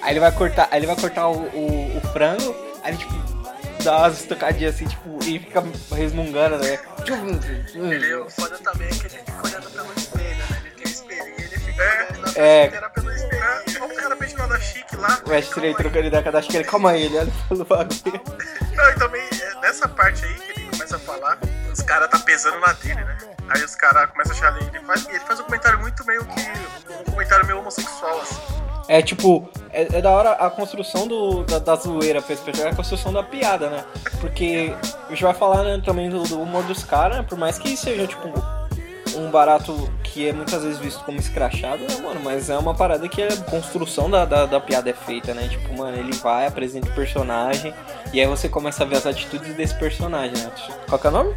Aí 0.00 0.12
ele 0.12 0.20
vai 0.20 0.30
cortar, 0.30 0.68
aí 0.70 0.78
ele 0.78 0.86
vai 0.86 0.94
cortar 0.94 1.26
o, 1.26 1.38
o, 1.38 1.96
o 1.96 2.00
frango, 2.12 2.54
aí 2.84 2.96
tipo, 2.96 3.39
dá 3.82 3.98
umas 3.98 4.20
estocadinhas 4.20 4.74
assim, 4.74 4.86
tipo, 4.86 5.18
e 5.24 5.38
fica 5.38 5.62
resmungando, 5.94 6.58
né? 6.58 6.78
Ele, 7.74 8.14
o 8.16 8.30
foda 8.30 8.58
também 8.58 8.88
é 8.88 8.90
que 8.90 9.06
ele 9.06 9.18
fica 9.24 9.42
olhando 9.44 9.70
pelo 9.70 9.92
espelho, 9.94 10.36
né? 10.36 10.62
Ele 10.64 10.70
tem 10.70 10.92
espelho 10.92 11.34
e 11.38 11.42
ele 11.42 11.58
fica 11.58 11.82
É. 11.82 12.02
olhando 12.02 12.38
É. 12.38 12.88
pelo 12.90 13.12
espelho. 13.12 13.42
É, 13.42 13.84
o 13.84 13.96
cara 13.96 14.16
fez 14.16 14.34
nada 14.34 14.60
chique 14.60 14.96
lá. 14.96 15.20
O 15.26 15.32
Ashley 15.32 15.74
trocando 15.74 16.06
ideia 16.06 16.22
com 16.22 16.28
a 16.28 16.32
Dash, 16.32 16.46
que 16.46 16.56
ele, 16.56 16.64
calma 16.64 16.90
aí, 16.90 17.02
ele 17.04 17.18
olha 17.18 17.32
pelo 17.48 17.64
bagulho. 17.64 18.00
Não, 18.76 18.90
e 18.90 18.94
também, 18.96 19.22
é, 19.40 19.60
nessa 19.60 19.88
parte 19.88 20.24
aí 20.24 20.34
que 20.34 20.60
ele 20.60 20.70
começa 20.70 20.96
a 20.96 20.98
falar, 20.98 21.38
os 21.72 21.80
caras 21.82 22.08
tá 22.10 22.18
pesando 22.18 22.58
na 22.60 22.72
dele, 22.74 23.02
né? 23.04 23.18
Aí 23.48 23.64
os 23.64 23.74
caras 23.74 24.08
começam 24.10 24.32
a 24.32 24.36
achar 24.36 24.56
ele. 24.60 24.70
Ele 24.76 24.84
faz, 24.86 25.08
ele 25.08 25.20
faz 25.20 25.40
um 25.40 25.44
comentário 25.44 25.78
muito 25.80 26.04
meio 26.06 26.24
que. 26.24 26.40
Um 26.92 27.12
comentário 27.12 27.46
meio 27.46 27.58
homossexual, 27.58 28.20
assim. 28.20 28.36
É 28.90 29.00
tipo, 29.00 29.48
é, 29.72 29.82
é 29.82 30.02
da 30.02 30.10
hora 30.10 30.32
a 30.32 30.50
construção 30.50 31.06
do, 31.06 31.44
da, 31.44 31.60
da 31.60 31.76
zoeira 31.76 32.20
pra 32.20 32.34
esse 32.34 32.42
personagem, 32.42 32.72
a 32.72 32.76
construção 32.76 33.12
da 33.12 33.22
piada, 33.22 33.70
né? 33.70 33.84
Porque 34.20 34.74
a 35.06 35.10
gente 35.10 35.22
vai 35.22 35.32
falar 35.32 35.62
né, 35.62 35.80
também 35.84 36.10
do, 36.10 36.24
do 36.24 36.42
humor 36.42 36.64
dos 36.64 36.82
caras, 36.82 37.18
né? 37.18 37.22
por 37.22 37.38
mais 37.38 37.56
que 37.56 37.76
seja, 37.76 38.04
tipo, 38.08 38.28
um 39.16 39.30
barato 39.30 39.88
que 40.02 40.28
é 40.28 40.32
muitas 40.32 40.64
vezes 40.64 40.80
visto 40.80 41.04
como 41.04 41.20
escrachado, 41.20 41.84
né, 41.84 42.00
mano? 42.02 42.20
Mas 42.24 42.50
é 42.50 42.58
uma 42.58 42.74
parada 42.74 43.08
que 43.08 43.22
a 43.22 43.36
construção 43.48 44.10
da, 44.10 44.24
da, 44.24 44.44
da, 44.44 44.58
piada 44.58 44.90
é 44.90 44.94
feita, 44.94 45.32
né? 45.34 45.46
Tipo, 45.46 45.78
mano, 45.78 45.96
ele 45.96 46.12
vai, 46.14 46.48
apresenta 46.48 46.88
o 46.88 46.92
personagem, 46.92 47.72
e 48.12 48.20
aí 48.20 48.26
você 48.26 48.48
começa 48.48 48.82
a 48.82 48.86
ver 48.88 48.96
as 48.96 49.06
atitudes 49.06 49.54
desse 49.54 49.78
personagem, 49.78 50.36
né? 50.36 50.50
Qual 50.88 50.98
que 50.98 51.06
é 51.06 51.10
o 51.10 51.12
nome? 51.12 51.36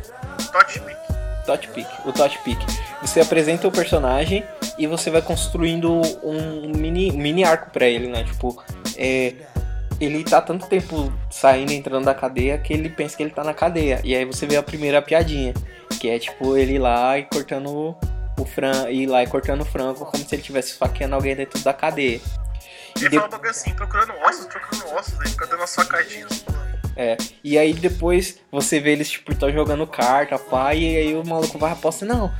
Pick. 0.52 1.12
Tot 1.46 1.68
Pick, 1.70 1.88
o 2.06 2.12
Tot 2.12 2.38
Pick. 2.40 2.60
Você 3.02 3.20
apresenta 3.20 3.68
o 3.68 3.72
personagem 3.72 4.44
e 4.78 4.88
você 4.88 5.10
vai 5.10 5.22
construindo 5.22 6.02
um 6.24 6.70
mini, 6.70 7.12
mini 7.12 7.44
arco 7.44 7.70
pra 7.70 7.86
ele, 7.86 8.08
né? 8.08 8.24
Tipo, 8.24 8.62
é, 8.96 9.34
ele 10.00 10.24
tá 10.24 10.42
tanto 10.42 10.68
tempo 10.68 11.12
saindo 11.30 11.72
e 11.72 11.76
entrando 11.76 12.06
da 12.06 12.14
cadeia 12.14 12.58
que 12.58 12.74
ele 12.74 12.90
pensa 12.90 13.16
que 13.16 13.24
ele 13.24 13.32
tá 13.32 13.44
na 13.44 13.54
cadeia. 13.54 14.02
E 14.04 14.16
aí 14.16 14.26
você 14.26 14.46
vê 14.46 14.56
a 14.56 14.64
primeira 14.64 15.02
piadinha, 15.02 15.54
que 16.00 16.10
é 16.10 16.18
tipo 16.18 16.58
ele 16.58 16.80
lá 16.80 17.18
e 17.18 17.24
cortando 17.24 17.96
o 18.38 18.46
frango, 18.46 18.90
ir 18.90 19.06
lá 19.06 19.24
e 19.24 19.28
cortando 19.28 19.62
o 19.62 19.66
frango 19.66 20.06
como 20.06 20.24
se 20.24 20.36
ele 20.36 20.42
estivesse 20.42 20.72
esfaqueando 20.72 21.16
alguém 21.16 21.36
dentro 21.36 21.60
da 21.64 21.74
cadeia. 21.74 22.20
Ele 22.98 23.10
de... 23.10 23.16
fala 23.16 23.28
um 23.28 23.32
bagulho 23.32 23.50
assim, 23.50 23.74
procurando 23.74 24.14
ossos, 24.26 24.46
procurando 24.46 24.96
ossos, 24.96 25.20
aí 25.22 25.30
fica 25.30 25.48
dando 25.48 25.68
facadinhas. 25.68 26.46
É, 26.96 27.18
e 27.44 27.58
aí 27.58 27.74
depois 27.74 28.40
você 28.52 28.80
vê 28.80 28.92
eles, 28.92 29.10
tipo, 29.10 29.34
tá 29.36 29.50
jogando 29.50 29.86
carta, 29.88 30.38
pá, 30.38 30.74
e 30.76 30.96
aí 30.96 31.16
o 31.16 31.26
maluco 31.26 31.58
vai 31.58 31.72
aposta, 31.72 32.06
não, 32.06 32.32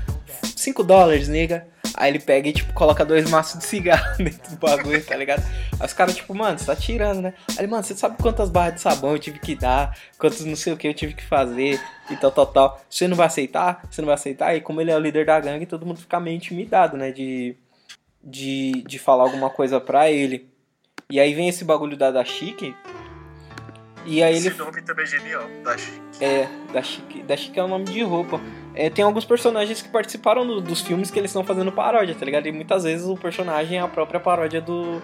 5 0.56 0.84
dólares, 0.84 1.28
nega. 1.28 1.68
Aí 1.96 2.10
ele 2.10 2.20
pega 2.20 2.50
e, 2.50 2.54
tipo, 2.54 2.74
coloca 2.74 3.06
dois 3.06 3.30
maços 3.30 3.60
de 3.60 3.66
cigarro 3.66 4.18
dentro 4.18 4.52
do 4.52 4.58
bagulho, 4.58 5.04
tá 5.06 5.16
ligado? 5.16 5.44
Aí 5.80 5.86
os 5.86 5.94
caras, 5.94 6.16
tipo, 6.16 6.34
mano, 6.34 6.58
você 6.58 6.66
tá 6.66 6.76
tirando, 6.76 7.22
né? 7.22 7.34
Aí, 7.58 7.68
mano, 7.68 7.84
você 7.84 7.96
sabe 7.96 8.18
quantas 8.18 8.50
barras 8.50 8.76
de 8.76 8.82
sabão 8.82 9.12
eu 9.12 9.20
tive 9.20 9.38
que 9.38 9.56
dar, 9.56 9.96
quantos 10.18 10.44
não 10.44 10.56
sei 10.56 10.74
o 10.74 10.78
que 10.78 10.88
eu 10.88 10.94
tive 10.94 11.14
que 11.14 11.24
fazer 11.24 11.80
e 12.10 12.16
tal, 12.16 12.32
tal, 12.32 12.48
tal. 12.48 12.82
Você 12.90 13.08
não 13.08 13.16
vai 13.16 13.28
aceitar? 13.28 13.84
Você 13.90 14.02
não 14.02 14.08
vai 14.08 14.16
aceitar? 14.16 14.56
E 14.56 14.62
como 14.62 14.82
ele 14.82 14.90
é 14.90 14.96
o 14.96 15.00
líder 15.00 15.26
da 15.26 15.40
gangue, 15.40 15.68
todo 15.68 15.86
mundo 15.86 16.00
fica 16.00 16.20
meio 16.20 16.36
intimidado, 16.36 16.98
né? 16.98 17.12
De, 17.12 17.56
de, 18.24 18.84
de 18.88 18.98
falar 18.98 19.24
alguma 19.24 19.52
coisa 19.52 19.80
pra 19.80 20.10
ele. 20.10 20.50
E 21.12 21.20
aí 21.20 21.34
vem 21.36 21.48
esse 21.48 21.64
bagulho 21.64 21.96
da, 21.96 22.10
da 22.10 22.26
Chique, 22.26 22.76
e 24.06 24.22
aí 24.22 24.36
Esse 24.36 24.48
ele. 24.48 24.58
nome 24.58 24.82
também 24.82 25.04
é 25.04 25.08
genial, 25.08 25.44
da 25.64 25.78
Chique. 25.78 26.02
É, 26.22 26.48
da 26.72 26.82
Chique. 26.82 27.24
Da 27.24 27.38
Chique 27.38 27.60
é 27.60 27.64
o 27.64 27.68
nome 27.68 27.86
de 27.86 28.02
roupa. 28.04 28.40
É, 28.76 28.90
tem 28.90 29.04
alguns 29.04 29.26
personagens 29.26 29.82
que 29.82 29.90
participaram 29.90 30.46
do, 30.46 30.62
dos 30.62 30.82
filmes 30.82 31.12
que 31.12 31.20
eles 31.20 31.32
estão 31.32 31.44
fazendo 31.44 31.72
paródia, 31.72 32.16
tá 32.16 32.26
ligado? 32.26 32.48
E 32.48 32.52
muitas 32.52 32.84
vezes 32.84 33.06
o 33.06 33.16
personagem 33.16 33.78
é 33.78 33.82
a 33.82 33.88
própria 33.88 34.20
paródia 34.20 34.62
do, 34.62 35.02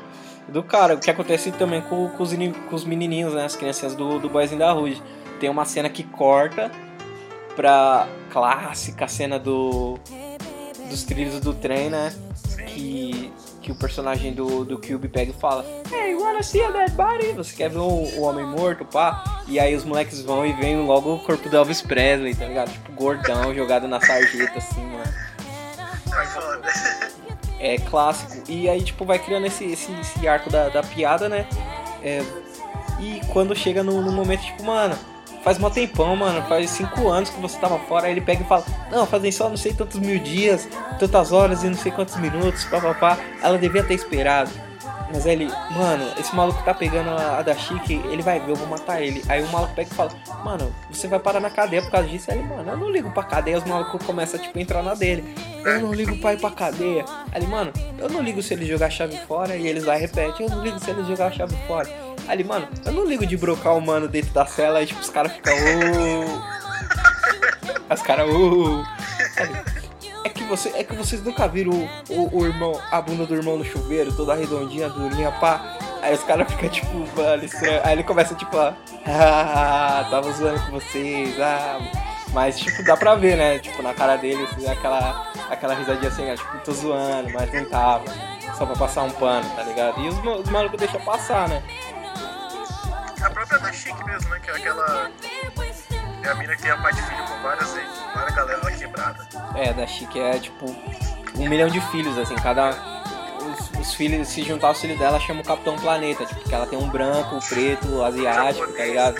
do 0.47 0.63
cara. 0.63 0.95
O 0.95 0.99
que 0.99 1.09
acontece 1.09 1.51
também 1.51 1.81
com, 1.81 2.09
com, 2.09 2.23
os, 2.23 2.31
com 2.33 2.75
os 2.75 2.83
menininhos, 2.83 3.33
né? 3.33 3.45
As 3.45 3.55
crianças 3.55 3.95
do, 3.95 4.19
do 4.19 4.41
in 4.41 4.57
the 4.57 4.71
Hood. 4.71 5.01
Tem 5.39 5.49
uma 5.49 5.65
cena 5.65 5.89
que 5.89 6.03
corta 6.03 6.71
pra 7.55 8.07
clássica 8.29 9.07
cena 9.07 9.39
do 9.39 9.97
dos 10.89 11.03
trilhos 11.03 11.39
do 11.39 11.53
trem, 11.53 11.89
né? 11.89 12.13
Que 12.67 13.31
que 13.61 13.71
o 13.71 13.75
personagem 13.75 14.33
do, 14.33 14.63
do 14.63 14.77
Cube 14.77 15.07
pega 15.07 15.31
e 15.31 15.33
fala 15.33 15.65
Hey, 15.91 16.15
wanna 16.15 16.41
see 16.41 16.61
a 16.63 16.71
dead 16.71 16.91
body? 16.91 17.33
Você 17.33 17.55
quer 17.55 17.69
ver 17.69 17.79
o, 17.79 17.83
o 17.83 18.21
homem 18.21 18.45
morto, 18.45 18.85
pá? 18.85 19.41
E 19.47 19.59
aí 19.59 19.75
os 19.75 19.83
moleques 19.83 20.21
vão 20.21 20.45
e 20.45 20.53
vem 20.53 20.85
logo 20.85 21.15
o 21.15 21.19
corpo 21.19 21.49
do 21.49 21.57
Elvis 21.57 21.81
Presley, 21.81 22.35
tá 22.35 22.45
ligado? 22.45 22.71
Tipo, 22.71 22.91
gordão, 22.93 23.53
jogado 23.53 23.87
na 23.87 23.99
sarjeta, 23.99 24.57
assim, 24.57 24.85
mano. 24.85 25.13
É 27.59 27.77
clássico. 27.77 28.49
E 28.49 28.69
aí, 28.69 28.81
tipo, 28.81 29.05
vai 29.05 29.19
criando 29.19 29.47
esse, 29.47 29.65
esse, 29.65 29.91
esse 29.99 30.27
arco 30.27 30.49
da, 30.49 30.69
da 30.69 30.81
piada, 30.81 31.27
né? 31.27 31.47
É, 32.01 32.23
e 32.99 33.21
quando 33.31 33.55
chega 33.55 33.83
no, 33.83 34.01
no 34.01 34.11
momento, 34.11 34.43
tipo, 34.43 34.63
mano, 34.63 34.97
faz 35.43 35.57
mó 35.57 35.69
tempão, 35.69 36.15
mano, 36.15 36.41
faz 36.47 36.69
cinco 36.69 37.09
anos 37.09 37.29
que 37.29 37.39
você 37.39 37.57
tava 37.59 37.79
fora, 37.79 38.07
aí 38.07 38.11
ele 38.13 38.21
pega 38.21 38.43
e 38.43 38.47
fala, 38.47 38.63
não, 38.91 39.05
fazem 39.05 39.31
só 39.31 39.49
não 39.49 39.57
sei 39.57 39.73
tantos 39.73 39.99
mil 39.99 40.19
dias, 40.19 40.67
tantas 40.99 41.31
horas 41.31 41.63
e 41.63 41.67
não 41.67 41.77
sei 41.77 41.91
quantos 41.91 42.15
minutos, 42.17 42.65
papapá, 42.65 43.17
ela 43.41 43.57
devia 43.57 43.83
ter 43.83 43.93
esperado. 43.93 44.51
Mas 45.11 45.25
aí 45.25 45.33
ele, 45.33 45.51
mano, 45.71 46.05
esse 46.19 46.35
maluco 46.35 46.61
tá 46.63 46.73
pegando 46.73 47.09
a, 47.09 47.39
a 47.39 47.41
da 47.41 47.55
Chique, 47.55 47.95
ele 48.11 48.21
vai 48.21 48.39
ver, 48.39 48.51
eu 48.51 48.55
vou 48.55 48.67
matar 48.67 49.01
ele. 49.01 49.23
Aí 49.27 49.43
o 49.43 49.47
maluco 49.47 49.73
pega 49.73 49.89
e 49.91 49.95
fala, 49.95 50.11
mano, 50.43 50.73
você 50.89 51.07
vai 51.07 51.19
parar 51.19 51.39
na 51.39 51.49
cadeia 51.49 51.81
por 51.81 51.91
causa 51.91 52.07
disso. 52.07 52.29
Aí 52.29 52.37
ele, 52.37 52.47
mano, 52.47 52.69
eu 52.69 52.77
não 52.77 52.89
ligo 52.89 53.09
pra 53.11 53.23
cadeia, 53.23 53.57
os 53.57 53.63
malucos 53.63 54.05
começam, 54.05 54.39
tipo, 54.39 54.57
a 54.57 54.61
entrar 54.61 54.83
na 54.83 54.93
dele. 54.93 55.35
Eu 55.65 55.81
não 55.81 55.93
ligo 55.93 56.15
pra 56.17 56.33
ir 56.33 56.39
pra 56.39 56.51
cadeia. 56.51 57.03
Aí 57.31 57.41
ele, 57.41 57.47
mano, 57.47 57.73
eu 57.97 58.07
não 58.09 58.21
ligo 58.21 58.41
se 58.43 58.53
ele 58.53 58.65
jogar 58.65 58.85
a 58.85 58.91
chave 58.91 59.17
fora. 59.27 59.55
E 59.55 59.67
eles 59.67 59.83
lá 59.83 59.95
repetem, 59.95 60.45
eu 60.45 60.55
não 60.55 60.63
ligo 60.63 60.79
se 60.79 60.91
ele 60.91 61.03
jogar 61.03 61.27
a 61.27 61.31
chave 61.31 61.55
fora. 61.67 61.89
Ali, 62.29 62.43
mano, 62.43 62.67
eu 62.85 62.91
não 62.91 63.05
ligo 63.05 63.25
de 63.25 63.35
brocar 63.35 63.75
o 63.75 63.81
mano 63.81 64.07
dentro 64.07 64.31
da 64.31 64.45
cela 64.45 64.83
e 64.83 64.85
tipo, 64.85 65.01
os 65.01 65.09
caras 65.09 65.31
ficam. 65.31 65.51
Oh. 66.29 66.59
Os 67.91 68.01
caras. 68.03 68.29
Oh. 68.29 68.83
É 70.23 70.29
que, 70.29 70.43
você, 70.43 70.69
é 70.75 70.83
que 70.83 70.93
vocês 70.93 71.23
nunca 71.23 71.47
viram 71.47 71.71
o, 72.07 72.13
o, 72.13 72.37
o, 72.37 72.45
irmão, 72.45 72.79
a 72.91 73.01
bunda 73.01 73.25
do 73.25 73.33
irmão 73.33 73.57
no 73.57 73.65
chuveiro, 73.65 74.13
toda 74.13 74.35
redondinha, 74.35 74.87
durinha, 74.89 75.31
pá. 75.31 75.75
Aí 76.03 76.13
os 76.13 76.23
caras 76.23 76.47
ficam 76.51 76.69
tipo, 76.69 76.95
mano, 77.19 77.43
estranho. 77.43 77.81
Aí 77.83 77.93
ele 77.93 78.03
começa 78.03 78.35
tipo, 78.35 78.55
ah, 78.55 80.07
tava 80.11 80.31
zoando 80.31 80.59
com 80.67 80.73
vocês, 80.73 81.39
ah. 81.39 81.79
Mas, 82.31 82.59
tipo, 82.59 82.83
dá 82.83 82.95
pra 82.95 83.15
ver, 83.15 83.37
né? 83.37 83.57
Tipo, 83.57 83.81
na 83.81 83.95
cara 83.95 84.17
dele, 84.17 84.43
assim, 84.43 84.67
aquela, 84.69 85.31
aquela 85.49 85.73
risadinha 85.73 86.09
assim, 86.09 86.35
tipo, 86.35 86.59
tô 86.63 86.73
zoando, 86.73 87.33
mas 87.33 87.51
não 87.51 87.65
tava. 87.65 88.05
Só 88.55 88.67
pra 88.67 88.75
passar 88.75 89.03
um 89.03 89.09
pano, 89.11 89.49
tá 89.55 89.63
ligado? 89.63 89.99
E 89.99 90.09
os, 90.09 90.17
os 90.41 90.49
malucos 90.49 90.77
deixam 90.77 91.01
passar, 91.01 91.49
né? 91.49 91.63
A 93.21 93.29
própria 93.29 93.59
da 93.59 93.71
Chique 93.71 94.03
mesmo, 94.05 94.29
né? 94.29 94.39
Que 94.39 94.49
é 94.51 94.55
aquela. 94.55 95.11
É 96.23 96.29
a 96.29 96.35
mina 96.35 96.55
que 96.55 96.61
tem 96.61 96.71
a 96.71 96.77
pai 96.77 96.93
de 96.93 97.01
filho 97.01 97.23
com 97.25 97.41
várias, 97.41 97.73
várias 98.13 98.35
galera 98.35 98.59
lá 98.63 98.71
quebrada. 98.71 99.27
É, 99.55 99.73
da 99.73 99.87
Chique 99.87 100.19
é 100.19 100.39
tipo 100.39 100.65
um 101.35 101.49
milhão 101.49 101.69
de 101.69 101.81
filhos, 101.89 102.17
assim, 102.17 102.35
cada. 102.35 102.71
Os, 103.39 103.79
os 103.79 103.93
filhos, 103.93 104.27
se 104.27 104.43
juntar 104.43 104.71
os 104.71 104.79
filhos 104.79 104.99
dela, 104.99 105.19
chama 105.19 105.41
o 105.41 105.45
Capitão 105.45 105.75
Planeta, 105.77 106.25
tipo, 106.25 106.41
que 106.41 106.53
ela 106.53 106.67
tem 106.67 106.77
um 106.77 106.89
branco, 106.89 107.35
um 107.35 107.39
preto, 107.39 107.87
um 107.87 108.03
asiático, 108.03 108.71
tá 108.73 108.83
ligado? 108.83 109.15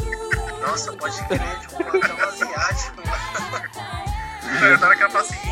Nossa, 0.61 0.93
pode 0.93 1.17
crer, 1.23 1.59
tipo, 1.59 1.83
um 1.83 2.27
asiático. 2.27 3.01
Na 4.79 4.87
hora 4.87 4.95
que 4.95 5.03
ela 5.03 5.11
fala 5.11 5.23
assim, 5.23 5.49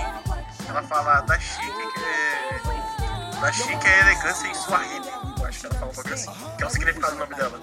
ela 0.67 0.83
fala 0.83 1.21
da 1.21 1.39
Chique, 1.39 1.71
que 1.93 2.03
é. 2.03 3.41
Da 3.41 3.51
Chique 3.51 3.87
é 3.87 3.99
elegância 4.01 4.47
em 4.47 4.53
sua 4.53 4.77
rede. 4.79 5.16
Acho 5.47 5.61
que 5.61 5.65
ela 5.67 5.75
fala 5.75 5.91
um 5.91 5.95
pouco 5.95 6.13
assim. 6.13 6.31
Que 6.57 6.63
é 6.63 6.65
o 6.65 6.69
significado 6.69 7.13
do 7.13 7.19
nome 7.19 7.35
dela. 7.35 7.61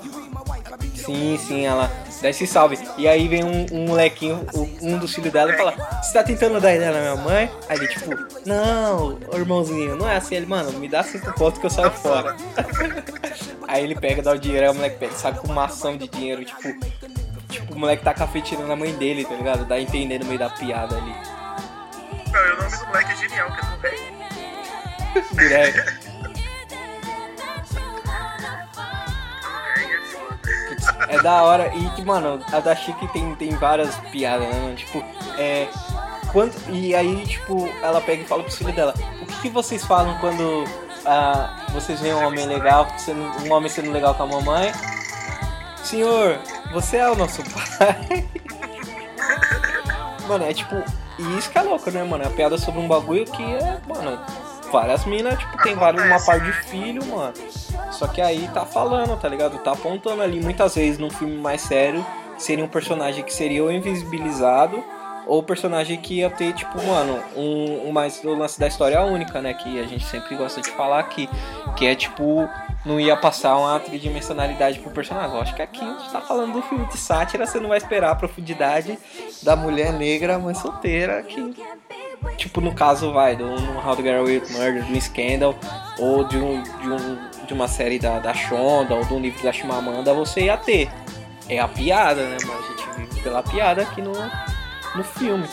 Sim, 0.94 1.38
sim, 1.38 1.66
ela 1.66 1.90
dá 2.22 2.30
esse 2.30 2.46
salve. 2.46 2.78
E 2.96 3.06
aí 3.06 3.28
vem 3.28 3.44
um, 3.44 3.66
um 3.72 3.88
molequinho, 3.88 4.46
um 4.80 4.96
dos 4.96 5.14
filhos 5.14 5.30
dela, 5.30 5.52
e 5.52 5.56
fala: 5.56 5.72
Você 6.02 6.14
tá 6.14 6.22
tentando 6.22 6.58
dar 6.60 6.74
ideia 6.74 6.92
na 6.92 7.00
minha 7.00 7.16
mãe? 7.16 7.50
Aí 7.68 7.76
ele, 7.76 7.88
tipo, 7.88 8.10
Não, 8.46 9.18
irmãozinho, 9.34 9.96
não 9.96 10.08
é 10.08 10.16
assim. 10.16 10.36
Ele, 10.36 10.46
mano, 10.46 10.72
me 10.78 10.88
dá 10.88 11.02
cinco 11.02 11.30
pontos 11.34 11.60
que 11.60 11.66
eu 11.66 11.70
saio 11.70 11.90
fora. 11.90 12.34
aí 13.68 13.84
ele 13.84 13.94
pega, 13.94 14.22
dá 14.22 14.32
o 14.32 14.38
dinheiro, 14.38 14.64
aí 14.64 14.72
o 14.72 14.74
moleque 14.74 14.98
pega, 14.98 15.12
sai 15.12 15.34
com 15.34 15.48
uma 15.48 15.66
ação 15.66 15.96
de 15.96 16.08
dinheiro, 16.08 16.42
tipo. 16.44 16.74
Tipo, 17.50 17.74
o 17.74 17.78
moleque 17.78 18.02
tá 18.02 18.14
cafetinando 18.14 18.66
na 18.66 18.74
mãe 18.74 18.92
dele, 18.94 19.24
tá 19.24 19.34
ligado? 19.34 19.66
Dá 19.66 19.74
a 19.74 19.80
entender 19.80 20.18
no 20.18 20.24
meio 20.24 20.38
da 20.38 20.48
piada 20.48 20.96
ali. 20.96 21.14
Não, 22.32 22.54
o 22.54 22.62
nome 22.62 22.76
do 22.78 22.86
moleque 22.86 23.12
é 23.12 23.16
genial, 23.16 23.52
que 23.52 23.60
é 23.60 23.64
do 25.22 25.46
rei. 25.46 25.94
É 31.14 31.22
da 31.22 31.42
hora. 31.42 31.72
E, 31.74 32.03
mano, 32.03 32.40
a 32.53 32.61
da 32.61 32.74
Chique 32.74 33.07
tem, 33.09 33.35
tem 33.37 33.50
várias 33.57 33.94
piadas, 34.11 34.48
né? 34.48 34.74
Tipo, 34.77 35.05
é. 35.38 35.68
Quando, 36.33 36.53
e 36.68 36.94
aí, 36.94 37.24
tipo, 37.27 37.68
ela 37.81 38.00
pega 38.00 38.22
e 38.22 38.27
fala 38.27 38.42
pro 38.42 38.53
filho 38.53 38.72
dela: 38.72 38.94
O 39.22 39.27
que, 39.27 39.42
que 39.42 39.48
vocês 39.48 39.85
falam 39.85 40.16
quando 40.18 40.64
ah, 41.07 41.66
vocês 41.72 42.00
veem 42.00 42.14
um 42.14 42.27
homem 42.27 42.46
legal, 42.46 42.87
sendo, 42.98 43.22
um 43.46 43.53
homem 43.53 43.68
sendo 43.68 43.90
legal 43.92 44.14
com 44.14 44.24
a 44.24 44.27
mamãe? 44.27 44.72
Senhor, 45.83 46.38
você 46.72 46.96
é 46.96 47.11
o 47.11 47.14
nosso 47.14 47.42
pai. 47.79 48.27
mano, 50.27 50.44
é 50.44 50.53
tipo. 50.53 50.77
E 51.16 51.38
isso 51.38 51.48
que 51.50 51.59
é 51.59 51.62
louco, 51.62 51.88
né, 51.92 52.03
mano? 52.03 52.24
É 52.24 52.27
a 52.27 52.31
piada 52.31 52.59
sobre 52.59 52.81
um 52.81 52.88
bagulho 52.88 53.24
que 53.24 53.42
é, 53.42 53.79
mano, 53.87 54.18
várias 54.74 55.04
minas, 55.04 55.38
tipo, 55.38 55.56
tem 55.62 55.76
vários, 55.76 56.04
uma 56.04 56.20
par 56.20 56.40
de 56.40 56.52
filho, 56.64 57.06
mano. 57.06 57.32
Só 57.92 58.08
que 58.08 58.20
aí 58.20 58.50
tá 58.52 58.66
falando, 58.66 59.16
tá 59.16 59.28
ligado? 59.28 59.56
Tá 59.58 59.70
apontando 59.70 60.20
ali 60.20 60.40
muitas 60.40 60.74
vezes 60.74 60.98
num 60.98 61.10
filme 61.10 61.37
mais 61.37 61.60
sério 61.60 62.04
seria 62.37 62.64
um 62.64 62.68
personagem 62.68 63.22
que 63.22 63.32
seria 63.32 63.62
ou 63.62 63.70
invisibilizado 63.70 64.82
ou 65.28 65.44
personagem 65.44 65.96
que 65.96 66.14
ia 66.14 66.28
ter, 66.28 66.52
tipo, 66.54 66.82
mano, 66.82 67.22
um, 67.37 67.88
um 67.88 67.92
mais 67.92 68.22
o 68.24 68.34
lance 68.34 68.58
da 68.58 68.66
história 68.66 69.00
única, 69.00 69.40
né? 69.40 69.54
Que 69.54 69.78
a 69.78 69.84
gente 69.84 70.04
sempre 70.04 70.34
gosta 70.34 70.60
de 70.60 70.70
falar 70.70 70.98
aqui. 70.98 71.30
Que 71.76 71.87
é 71.87 71.94
tipo, 71.94 72.48
não 72.84 72.98
ia 72.98 73.16
passar 73.16 73.56
uma 73.56 73.78
tridimensionalidade 73.78 74.80
pro 74.80 74.90
personagem. 74.90 75.34
Eu 75.34 75.40
acho 75.40 75.54
que 75.54 75.62
aqui 75.62 75.80
a 75.80 75.98
gente 75.98 76.10
tá 76.10 76.20
falando 76.20 76.52
do 76.52 76.62
filme 76.62 76.84
de 76.88 76.98
sátira, 76.98 77.46
você 77.46 77.60
não 77.60 77.68
vai 77.68 77.78
esperar 77.78 78.10
a 78.10 78.16
profundidade 78.16 78.98
da 79.42 79.54
mulher 79.54 79.92
negra, 79.92 80.37
mãe 80.37 80.52
solteira, 80.52 81.22
que 81.22 81.54
tipo 82.37 82.60
no 82.60 82.72
caso, 82.72 83.12
vai, 83.12 83.37
do 83.37 83.46
no 83.46 83.87
How 83.87 83.96
to 83.96 84.02
Get 84.02 84.16
Away 84.16 84.38
with 84.38 84.52
Murder, 84.52 84.84
do 84.84 85.00
Scandal, 85.00 85.54
ou 85.98 86.24
de, 86.24 86.38
um, 86.38 86.62
de, 86.62 86.88
um, 86.88 87.46
de 87.46 87.54
uma 87.54 87.68
série 87.68 87.98
da, 87.98 88.18
da 88.18 88.34
Shonda, 88.34 88.94
ou 88.94 89.04
do 89.04 89.18
livro 89.18 89.42
da 89.42 89.52
Chimamanda, 89.52 90.12
você 90.14 90.42
ia 90.42 90.56
ter. 90.56 90.90
É 91.48 91.58
a 91.58 91.68
piada, 91.68 92.22
né, 92.26 92.37
mano? 92.44 92.58
A 92.58 92.68
gente 92.68 92.96
vive 92.96 93.20
pela 93.20 93.42
piada 93.42 93.82
aqui 93.82 94.00
no, 94.00 94.12
no 94.94 95.04
filme. 95.04 95.46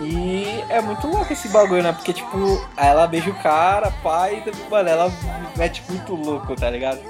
E 0.00 0.64
é 0.68 0.80
muito 0.80 1.06
louco 1.06 1.32
esse 1.32 1.48
bagulho, 1.48 1.82
né? 1.82 1.92
Porque, 1.92 2.12
tipo, 2.12 2.66
ela 2.76 3.06
beija 3.06 3.30
o 3.30 3.34
cara, 3.34 3.90
pai, 4.02 4.42
mano, 4.70 4.88
ela 4.88 5.12
mete 5.56 5.82
muito 5.88 6.14
louco, 6.14 6.54
tá 6.54 6.70
ligado? 6.70 7.00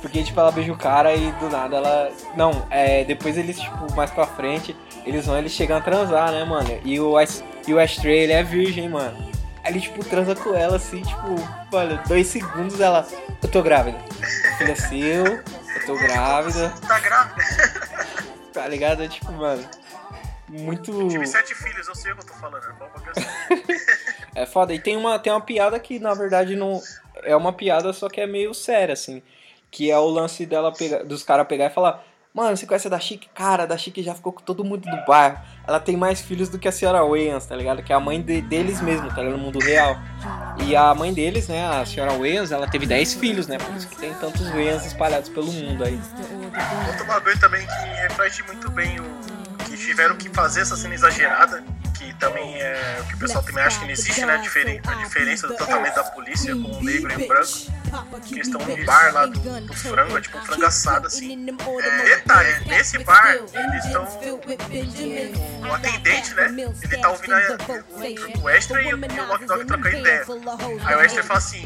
Porque, 0.00 0.22
tipo, 0.22 0.38
ela 0.38 0.50
beija 0.50 0.72
o 0.72 0.76
cara 0.76 1.14
e 1.14 1.30
do 1.32 1.48
nada 1.48 1.76
ela. 1.76 2.10
Não, 2.36 2.66
é. 2.70 3.04
Depois 3.04 3.36
eles, 3.36 3.58
tipo, 3.58 3.94
mais 3.94 4.10
pra 4.10 4.26
frente, 4.26 4.76
eles 5.06 5.26
vão, 5.26 5.38
eles 5.38 5.52
chegam 5.52 5.76
a 5.76 5.80
transar, 5.80 6.30
né, 6.30 6.44
mano? 6.44 6.78
E 6.84 6.98
o, 7.00 7.16
e 7.66 7.74
o 7.74 7.78
Ashtray, 7.78 8.20
ele 8.20 8.32
é 8.32 8.42
virgem, 8.42 8.88
mano. 8.88 9.30
Aí 9.62 9.72
ele, 9.72 9.80
tipo, 9.80 10.04
transa 10.04 10.34
com 10.34 10.54
ela 10.54 10.76
assim, 10.76 11.02
tipo, 11.02 11.36
mano, 11.70 12.00
dois 12.08 12.26
segundos 12.26 12.80
ela. 12.80 13.06
Eu 13.42 13.48
tô 13.48 13.62
grávida. 13.62 13.98
Filho 14.58 14.72
é 14.72 14.74
seu, 14.74 15.24
eu 15.26 15.86
tô 15.86 15.94
grávida. 15.94 16.70
Tá 16.86 16.98
grávida? 16.98 17.44
Tá 18.52 18.68
ligado? 18.68 19.02
É 19.02 19.08
tipo, 19.08 19.32
mano. 19.32 19.64
Muito. 20.48 21.08
Tive 21.08 21.26
sete 21.26 21.54
filhos, 21.54 21.88
eu 21.88 21.94
sei 21.94 22.12
o 22.12 22.16
que 22.16 22.22
eu 22.22 22.26
tô 22.26 22.34
falando. 22.34 22.62
É. 22.64 24.02
É 24.34 24.46
foda. 24.46 24.72
E 24.72 24.78
tem 24.78 24.96
uma, 24.96 25.18
tem 25.18 25.30
uma 25.30 25.40
piada 25.42 25.78
que, 25.78 25.98
na 25.98 26.14
verdade, 26.14 26.56
não. 26.56 26.80
É 27.22 27.36
uma 27.36 27.52
piada, 27.52 27.92
só 27.92 28.08
que 28.08 28.20
é 28.20 28.26
meio 28.26 28.54
séria, 28.54 28.94
assim. 28.94 29.22
Que 29.70 29.90
é 29.90 29.98
o 29.98 30.06
lance 30.06 30.46
dela 30.46 30.72
pegar, 30.72 31.04
dos 31.04 31.22
caras 31.22 31.46
pegar 31.46 31.66
e 31.66 31.70
falar. 31.70 32.02
Mano, 32.34 32.56
você 32.56 32.64
conhece 32.66 32.86
a 32.86 32.90
da 32.90 32.98
Chique? 32.98 33.28
Cara, 33.34 33.64
a 33.64 33.66
da 33.66 33.76
Chique 33.76 34.02
já 34.02 34.14
ficou 34.14 34.32
com 34.32 34.40
todo 34.40 34.64
mundo 34.64 34.88
do 34.88 35.04
bairro. 35.06 35.38
Ela 35.68 35.78
tem 35.78 35.98
mais 35.98 36.22
filhos 36.22 36.48
do 36.48 36.58
que 36.58 36.66
a 36.66 36.72
senhora 36.72 37.04
Wayans, 37.04 37.44
tá 37.44 37.54
ligado? 37.54 37.82
Que 37.82 37.92
é 37.92 37.96
a 37.96 38.00
mãe 38.00 38.22
de- 38.22 38.40
deles 38.40 38.80
mesmo, 38.80 39.06
tá 39.10 39.16
ligado? 39.16 39.32
No 39.32 39.38
mundo 39.38 39.58
real. 39.58 39.98
E 40.66 40.74
a 40.74 40.94
mãe 40.94 41.12
deles, 41.12 41.46
né, 41.48 41.62
a 41.68 41.84
senhora 41.84 42.12
Wayans, 42.12 42.50
ela 42.50 42.66
teve 42.66 42.86
10 42.86 43.12
filhos, 43.14 43.46
né? 43.46 43.58
Por 43.58 43.76
isso 43.76 43.86
que 43.86 43.96
tem 43.96 44.14
tantos 44.14 44.48
Wayans 44.48 44.86
espalhados 44.86 45.28
pelo 45.28 45.52
mundo 45.52 45.84
aí. 45.84 46.00
Outro 46.88 47.04
bagulho 47.04 47.38
também 47.38 47.66
que 47.66 48.02
reflete 48.08 48.42
muito 48.46 48.70
bem 48.70 48.98
o 48.98 49.04
que 49.66 49.76
tiveram 49.76 50.16
que 50.16 50.30
fazer 50.30 50.62
essa 50.62 50.74
cena 50.74 50.94
exagerada, 50.94 51.62
que 52.12 52.18
também 52.18 52.60
é 52.60 52.98
o 53.00 53.04
que 53.04 53.14
o 53.14 53.18
pessoal 53.18 53.42
também 53.42 53.64
acha 53.64 53.78
que 53.78 53.84
não 53.86 53.92
existe, 53.92 54.24
né? 54.24 54.34
A, 54.34 54.36
diferen- 54.38 54.80
a 54.86 54.94
diferença 54.94 55.46
do 55.48 55.54
tratamento 55.54 55.94
da 55.94 56.04
polícia 56.04 56.52
com 56.54 56.60
o 56.78 56.82
negro 56.84 57.12
e 57.12 57.24
o 57.24 57.28
branco. 57.28 57.48
Que 58.26 58.34
eles 58.36 58.46
estão 58.48 58.60
no 58.66 58.84
bar 58.86 59.12
lá 59.12 59.26
do, 59.26 59.38
do 59.60 59.74
frango, 59.74 60.16
é 60.16 60.20
tipo 60.20 60.38
um 60.38 60.44
frango 60.46 60.64
assado 60.64 61.06
assim. 61.08 61.28
É, 61.84 62.04
detalhe, 62.16 62.64
nesse 62.66 62.98
bar, 63.04 63.36
eles 63.52 63.84
estão. 63.84 64.06
O 65.68 65.74
atendente, 65.74 66.34
né? 66.34 66.48
Ele 66.82 66.96
tá 67.02 67.08
ouvindo 67.10 67.34
a, 67.34 67.38
o, 68.40 68.42
o 68.44 68.48
Extra 68.48 68.82
e 68.82 68.94
o, 68.94 68.98
e 68.98 69.20
o 69.20 69.26
Lock 69.26 69.44
Dog 69.44 69.64
trocando 69.66 69.96
ideia. 69.96 70.24
Aí 70.86 70.96
o 70.96 71.00
Extra 71.00 71.22
fala 71.22 71.38
assim: 71.38 71.62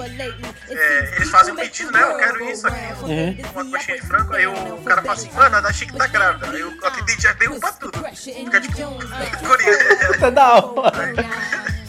é, 0.68 1.14
eles 1.16 1.30
fazem 1.30 1.52
um 1.52 1.56
pedido, 1.56 1.92
né? 1.92 2.02
Eu 2.02 2.16
quero 2.16 2.50
isso 2.50 2.66
aqui, 2.66 2.92
uma 3.54 3.64
coxinha 3.70 3.96
de 4.00 4.06
frango. 4.06 4.34
Aí 4.34 4.46
o 4.48 4.82
cara 4.82 5.02
fala 5.02 5.14
assim: 5.14 5.30
mano, 5.32 5.56
a 5.56 5.60
da 5.60 5.72
Chique 5.72 5.92
tá 5.96 6.06
grávida. 6.08 6.50
Aí 6.50 6.62
o 6.64 6.86
atendente 6.86 7.22
já 7.22 7.32
derruba 7.34 7.72
tudo. 7.72 7.98
Fica 8.44 8.60
tipo. 8.60 8.76
É 10.36 10.42
da 10.42 10.54
hora. 10.54 10.92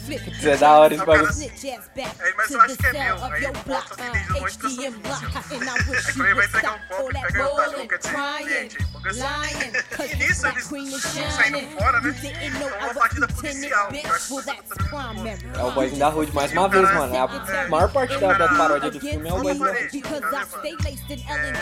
Putz, 0.08 0.46
é 0.46 0.56
da 0.56 0.72
hora 0.80 0.94
esse 0.94 1.06
bagulho. 1.06 1.28
Aí, 1.28 2.34
mas 2.38 2.52
eu 2.52 2.62
acho 2.62 2.78
que 2.78 2.86
é 2.88 2.94
meu. 2.94 3.26
Aí 3.26 3.44
eu 3.44 3.52
boto 3.52 3.90
o 3.90 3.94
atendente 3.94 4.28
do 4.28 4.40
monte 4.40 4.58
pra 4.58 4.70
sua 4.70 4.84
Aí 4.88 6.14
quando 6.14 6.26
ele 6.26 6.36
vai 6.36 6.46
entregar 6.46 6.76
um 6.76 6.80
copo, 6.88 7.12
pega 7.12 7.46
o 7.46 7.56
talho, 7.58 7.88
quer 7.90 7.98
dizer, 7.98 8.14
cliente, 8.14 8.78
aí, 8.80 8.97
porque 8.98 9.10
assim. 9.10 9.22
E 10.12 10.16
nisso 10.16 10.48
eles 10.48 11.06
estão 11.06 11.32
saindo 11.32 11.60
fora, 11.78 12.02
né? 12.02 12.16
É 12.80 12.84
uma 12.86 12.94
batida 12.94 13.28
policial. 13.28 13.90
Eu 13.92 14.14
acho 14.14 14.24
que 14.28 14.34
você 14.34 14.54
tá 14.54 14.64
também 14.64 14.90
muito 15.14 15.48
bom. 15.48 15.60
É 15.60 15.64
o 15.64 15.72
Boyzinho 15.72 16.00
da 16.00 16.10
Hood 16.10 16.34
mais 16.34 16.52
uma 16.52 16.70
vez, 16.70 16.94
mano. 16.94 17.16
É 17.16 17.20
a 17.20 17.68
maior 17.70 17.92
parte 17.92 18.18
da, 18.18 18.34
da 18.34 18.48
paródia 18.50 18.92
do 18.92 19.00
filme 19.00 19.30
é 19.30 19.34
o 19.34 19.42
Boyzinho 19.42 19.66
da 19.66 19.72
Hood. 19.72 20.02
Quando 20.02 20.62
tem 20.62 20.78
mente, 21.42 21.60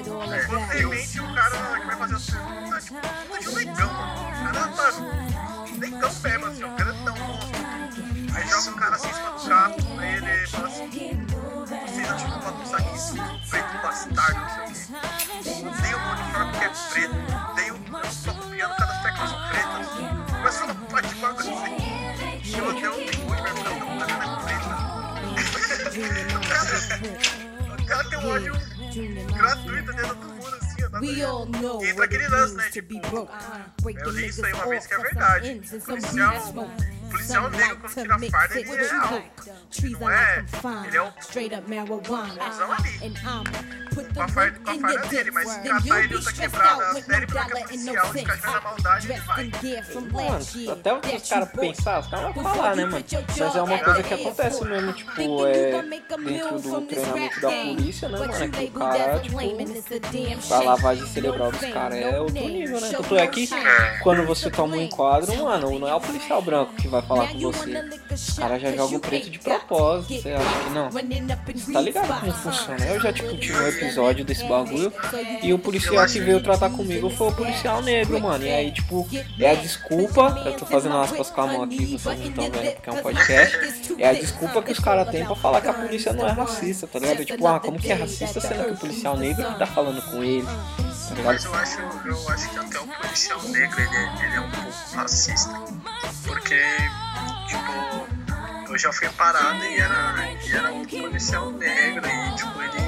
de 0.00 0.10
um 0.10 0.18
negão, 0.26 1.96
mano. 1.96 2.16
O 3.36 3.50
cara, 4.42 4.66
mano, 4.76 5.78
negão 5.78 6.12
mesmo, 6.22 6.46
assim, 6.46 6.64
o 6.64 6.76
grandão, 6.76 7.16
monstro. 7.16 7.66
Aí 8.34 8.46
joga 8.48 8.70
o 8.70 8.74
cara 8.74 8.96
assim 8.96 9.08
em 9.08 9.12
ele 10.02 10.46
fala 10.46 10.68
assim, 10.68 10.88
vocês 11.86 12.08
isso, 12.94 13.14
preto 13.48 13.82
bastardo, 13.82 14.40
não 14.40 14.74
sei 14.74 14.96
o 14.96 15.00
quê. 15.00 15.25
We 31.16 31.22
nada 31.22 31.32
a 31.32 31.36
ver. 31.36 31.40
all 31.40 31.46
know 31.46 31.82
E 31.82 31.88
entra 31.90 31.94
what 31.96 32.14
it 32.14 32.16
aquele 32.16 32.28
lance, 32.28 32.50
is 32.52 32.56
né? 32.56 32.64
to 32.64 32.70
Tipo, 32.72 32.88
be 32.88 33.00
broke. 33.08 33.32
Break 33.82 33.98
eu 34.00 34.04
the 34.04 34.10
li 34.12 34.26
isso 34.28 34.44
aí 34.44 34.52
niggas 34.52 34.60
uma 34.62 34.68
vez 34.70 34.84
off 34.84 34.88
que 34.88 34.94
é 34.94 34.96
for 34.96 35.06
some 35.08 35.20
verdade. 35.20 35.48
ends 35.50 35.72
and 35.72 35.80
some 35.80 36.00
Policial, 36.00 36.30
weed 36.32 36.42
smoke. 36.42 36.70
policial 37.10 37.42
Some 37.42 37.56
negro 37.56 37.66
like 37.66 37.80
quando 37.80 37.94
to 37.94 38.02
tira 38.02 38.18
mix 38.18 38.32
farda, 38.32 38.54
it 38.54 38.68
ele 38.68 38.70
with 38.70 38.86
é 38.86 38.94
alto. 38.94 39.50
Trees 39.70 39.92
Não 40.00 40.10
I 40.10 40.12
é? 40.12 40.36
like 40.36 40.50
them 40.50 40.60
fine. 40.60 40.86
Ele 40.88 40.96
é 40.96 41.02
o 41.02 41.12
Straight 41.20 41.54
up 41.54 41.68
marijuana. 41.70 42.44
Cuzão 42.44 42.72
ali. 42.72 42.96
And 43.02 43.16
I'm 43.26 43.85
put 43.96 44.08
the 44.08 44.14
Com 44.14 44.22
a 44.22 44.28
farda, 44.28 44.58
whip 44.58 44.64
com 44.64 44.70
a 44.70 44.74
in 44.74 44.80
farda 44.80 44.98
your 44.98 45.08
dele, 45.08 45.30
mas 45.30 45.56
catar 45.56 46.04
ele 46.04 46.14
stressed 46.18 46.40
quebrada, 46.40 47.02
série 47.02 47.26
porque 47.26 47.38
é 47.38 47.66
policial, 47.66 48.12
caras 48.12 48.42
na 48.42 48.60
maldade, 48.60 49.12
ele 49.12 49.20
vai. 49.20 49.50
Mano, 50.12 50.72
até 50.72 51.16
os 51.16 51.28
caras 51.28 51.48
pensar, 51.50 52.00
os 52.00 52.06
caras 52.08 52.34
vão 52.34 52.44
falar, 52.44 52.76
né, 52.76 52.84
mano? 52.84 53.04
Mas 53.38 53.56
é 53.56 53.62
uma 53.62 53.78
coisa 53.78 54.02
que 54.02 54.14
acontece 54.14 54.64
mesmo, 54.64 54.92
tipo, 54.92 55.46
é 55.46 55.82
dentro 56.24 56.60
do 56.60 56.80
treinamento 56.82 57.40
da 57.40 57.50
polícia, 57.50 58.08
né, 58.08 58.18
mano? 58.18 58.34
É 58.34 58.48
que 58.48 58.64
o 58.64 58.78
cara, 58.78 59.18
tipo, 59.18 60.54
a 60.54 60.60
lavagem 60.60 61.06
cerebral 61.06 61.50
dos 61.50 61.60
caras 61.60 61.98
é 61.98 62.20
outro 62.20 62.34
nível, 62.34 62.80
né? 62.80 62.88
Tanto 62.90 63.16
é 63.16 63.26
que 63.26 63.48
quando 64.02 64.26
você 64.26 64.50
toma 64.50 64.76
um 64.76 64.82
enquadro, 64.82 65.34
mano, 65.42 65.78
não 65.78 65.88
é 65.88 65.94
o 65.94 66.00
policial 66.00 66.42
branco 66.42 66.74
que 66.74 66.88
vai 66.88 67.00
falar 67.02 67.28
com 67.28 67.38
você. 67.38 67.84
Os 68.10 68.38
caras 68.38 68.60
já 68.60 68.72
jogam 68.72 69.00
preto 69.00 69.30
de 69.30 69.38
propósito, 69.38 70.22
você 70.22 70.32
acha 70.32 70.64
que 70.64 70.70
não? 70.70 70.90
Você 70.90 71.72
tá 71.72 71.80
ligado 71.80 72.20
como 72.20 72.32
funciona? 72.32 72.84
Eu 72.86 73.00
já, 73.00 73.12
tipo, 73.12 73.36
tive 73.38 73.56
um 73.56 73.66
episódio 73.68 73.85
desse 74.24 74.44
bagulho 74.44 74.92
e 75.42 75.52
o 75.52 75.58
policial 75.58 76.06
que 76.06 76.20
veio 76.20 76.42
tratar 76.42 76.70
comigo 76.70 77.10
foi 77.10 77.28
o 77.28 77.32
policial 77.32 77.82
negro, 77.82 78.20
mano. 78.20 78.44
E 78.44 78.50
aí, 78.50 78.72
tipo, 78.72 79.06
é 79.38 79.50
a 79.50 79.54
desculpa, 79.54 80.42
eu 80.44 80.56
tô 80.56 80.66
fazendo 80.66 80.96
aspas 80.96 81.30
com 81.30 81.40
a 81.40 81.46
mão 81.46 81.62
aqui, 81.62 81.86
vocês 81.86 82.18
não 82.18 82.28
estão 82.28 82.50
vendo 82.50 82.74
porque 82.74 82.90
é 82.90 82.92
um 82.92 83.02
podcast. 83.02 83.58
É 83.98 84.08
a 84.08 84.12
desculpa 84.12 84.62
que 84.62 84.72
os 84.72 84.78
caras 84.78 85.08
têm 85.10 85.24
pra 85.24 85.36
falar 85.36 85.60
que 85.60 85.68
a 85.68 85.74
polícia 85.74 86.12
não 86.12 86.26
é 86.26 86.32
racista, 86.32 86.86
tá 86.86 86.98
ligado? 86.98 87.24
Tipo, 87.24 87.46
ah, 87.46 87.60
como 87.60 87.78
que 87.78 87.90
é 87.90 87.94
racista 87.94 88.40
sendo 88.40 88.64
que 88.64 88.72
o 88.72 88.76
policial 88.76 89.16
negro 89.16 89.44
que 89.44 89.58
tá 89.58 89.66
falando 89.66 90.02
com 90.10 90.22
ele, 90.22 90.46
tá 90.46 91.14
ligado? 91.14 91.24
Mas 91.24 91.44
eu 91.44 91.54
acho, 91.54 91.80
eu 92.06 92.28
acho 92.28 92.50
que 92.50 92.58
até 92.58 92.78
o 92.78 92.86
policial 92.86 93.42
negro 93.44 93.80
ele, 93.80 94.24
ele 94.24 94.36
é 94.36 94.40
um 94.40 94.50
pouco 94.50 94.96
racista. 94.96 95.50
Porque, 96.24 96.60
tipo, 97.48 98.72
eu 98.72 98.78
já 98.78 98.92
fui 98.92 99.08
parado 99.10 99.64
e 99.64 99.78
era, 99.78 100.32
e 100.44 100.52
era 100.52 100.72
um 100.72 100.84
policial 100.84 101.50
negro 101.52 102.06
e, 102.06 102.34
tipo, 102.34 102.62
ele, 102.62 102.85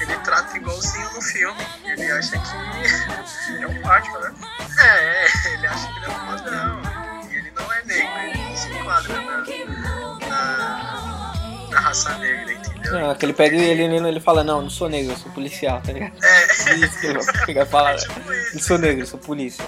ele 0.00 0.16
trata 0.18 0.56
igualzinho 0.56 1.12
no 1.14 1.22
filme. 1.22 1.66
Ele 1.84 2.10
acha 2.10 2.38
que 2.38 3.62
é 3.62 3.66
um 3.66 3.82
Batman, 3.82 4.18
né? 4.20 4.34
É, 4.80 5.54
ele 5.54 5.66
acha 5.66 5.92
que 5.92 5.98
ele 5.98 6.06
é 6.06 6.08
um 6.08 6.26
padrão. 6.26 6.82
E 7.30 7.36
ele 7.36 7.50
não 7.52 7.72
é 7.72 7.84
negro, 7.84 8.18
ele 8.18 8.38
não 8.38 8.56
se 8.56 8.70
enquadra 8.70 9.20
na, 9.20 10.28
na, 10.28 11.68
na 11.70 11.80
raça 11.80 12.18
negra, 12.18 12.52
entendeu? 12.52 12.92
Não, 12.92 13.14
que 13.14 13.24
ele 13.24 13.32
pega 13.32 13.56
e 13.56 13.62
ele, 13.62 13.82
ele, 13.82 14.08
ele 14.08 14.20
fala, 14.20 14.44
não, 14.44 14.62
não 14.62 14.70
sou 14.70 14.88
negro, 14.88 15.12
eu 15.12 15.16
sou 15.16 15.32
policial, 15.32 15.80
tá 15.80 15.92
ligado? 15.92 16.12
É. 16.22 16.74
Isso 16.74 16.98
que 16.98 17.50
ele 17.50 17.54
vai 17.54 17.66
falar, 17.66 17.96
tipo 17.96 18.20
não 18.52 18.60
sou 18.60 18.78
negro, 18.78 19.02
eu 19.02 19.06
sou 19.06 19.18
polícia. 19.18 19.64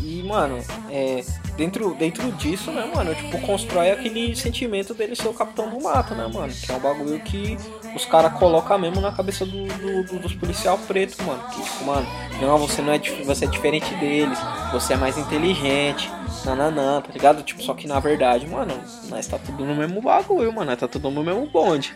E, 0.00 0.22
mano, 0.24 0.62
é, 0.90 1.24
dentro, 1.56 1.94
dentro 1.94 2.30
disso, 2.32 2.72
né, 2.72 2.90
mano, 2.92 3.14
tipo, 3.14 3.40
constrói 3.40 3.92
aquele 3.92 4.34
sentimento 4.34 4.92
dele 4.92 5.14
ser 5.14 5.28
o 5.28 5.34
capitão 5.34 5.70
do 5.70 5.80
mato, 5.80 6.14
né, 6.14 6.26
mano? 6.26 6.52
Que 6.52 6.72
é 6.72 6.74
um 6.74 6.80
bagulho 6.80 7.20
que 7.20 7.56
os 7.94 8.04
caras 8.06 8.32
colocam 8.38 8.78
mesmo 8.78 9.00
na 9.00 9.12
cabeça 9.12 9.44
do, 9.44 9.64
do- 9.66 10.02
do- 10.04 10.18
dos 10.18 10.34
policial 10.34 10.78
preto, 10.78 11.22
mano. 11.22 11.42
Que, 11.50 11.62
tipo, 11.62 11.84
mano, 11.84 12.06
não, 12.40 12.58
você 12.58 12.80
não 12.82 12.92
é, 12.92 12.98
você 13.24 13.44
é 13.44 13.48
diferente 13.48 13.94
deles, 13.96 14.38
você 14.72 14.94
é 14.94 14.96
mais 14.96 15.18
inteligente, 15.18 16.10
nananã, 16.44 17.00
tá 17.00 17.12
ligado? 17.12 17.42
Tipo, 17.42 17.62
só 17.62 17.74
que 17.74 17.86
na 17.86 18.00
verdade, 18.00 18.46
mano, 18.46 18.72
nós 19.08 19.26
tá 19.26 19.38
tudo 19.38 19.64
no 19.64 19.74
mesmo 19.74 20.00
bagulho, 20.00 20.52
mano, 20.52 20.70
nós 20.70 20.80
tá 20.80 20.88
tudo 20.88 21.10
no 21.10 21.22
mesmo 21.22 21.46
bonde. 21.48 21.94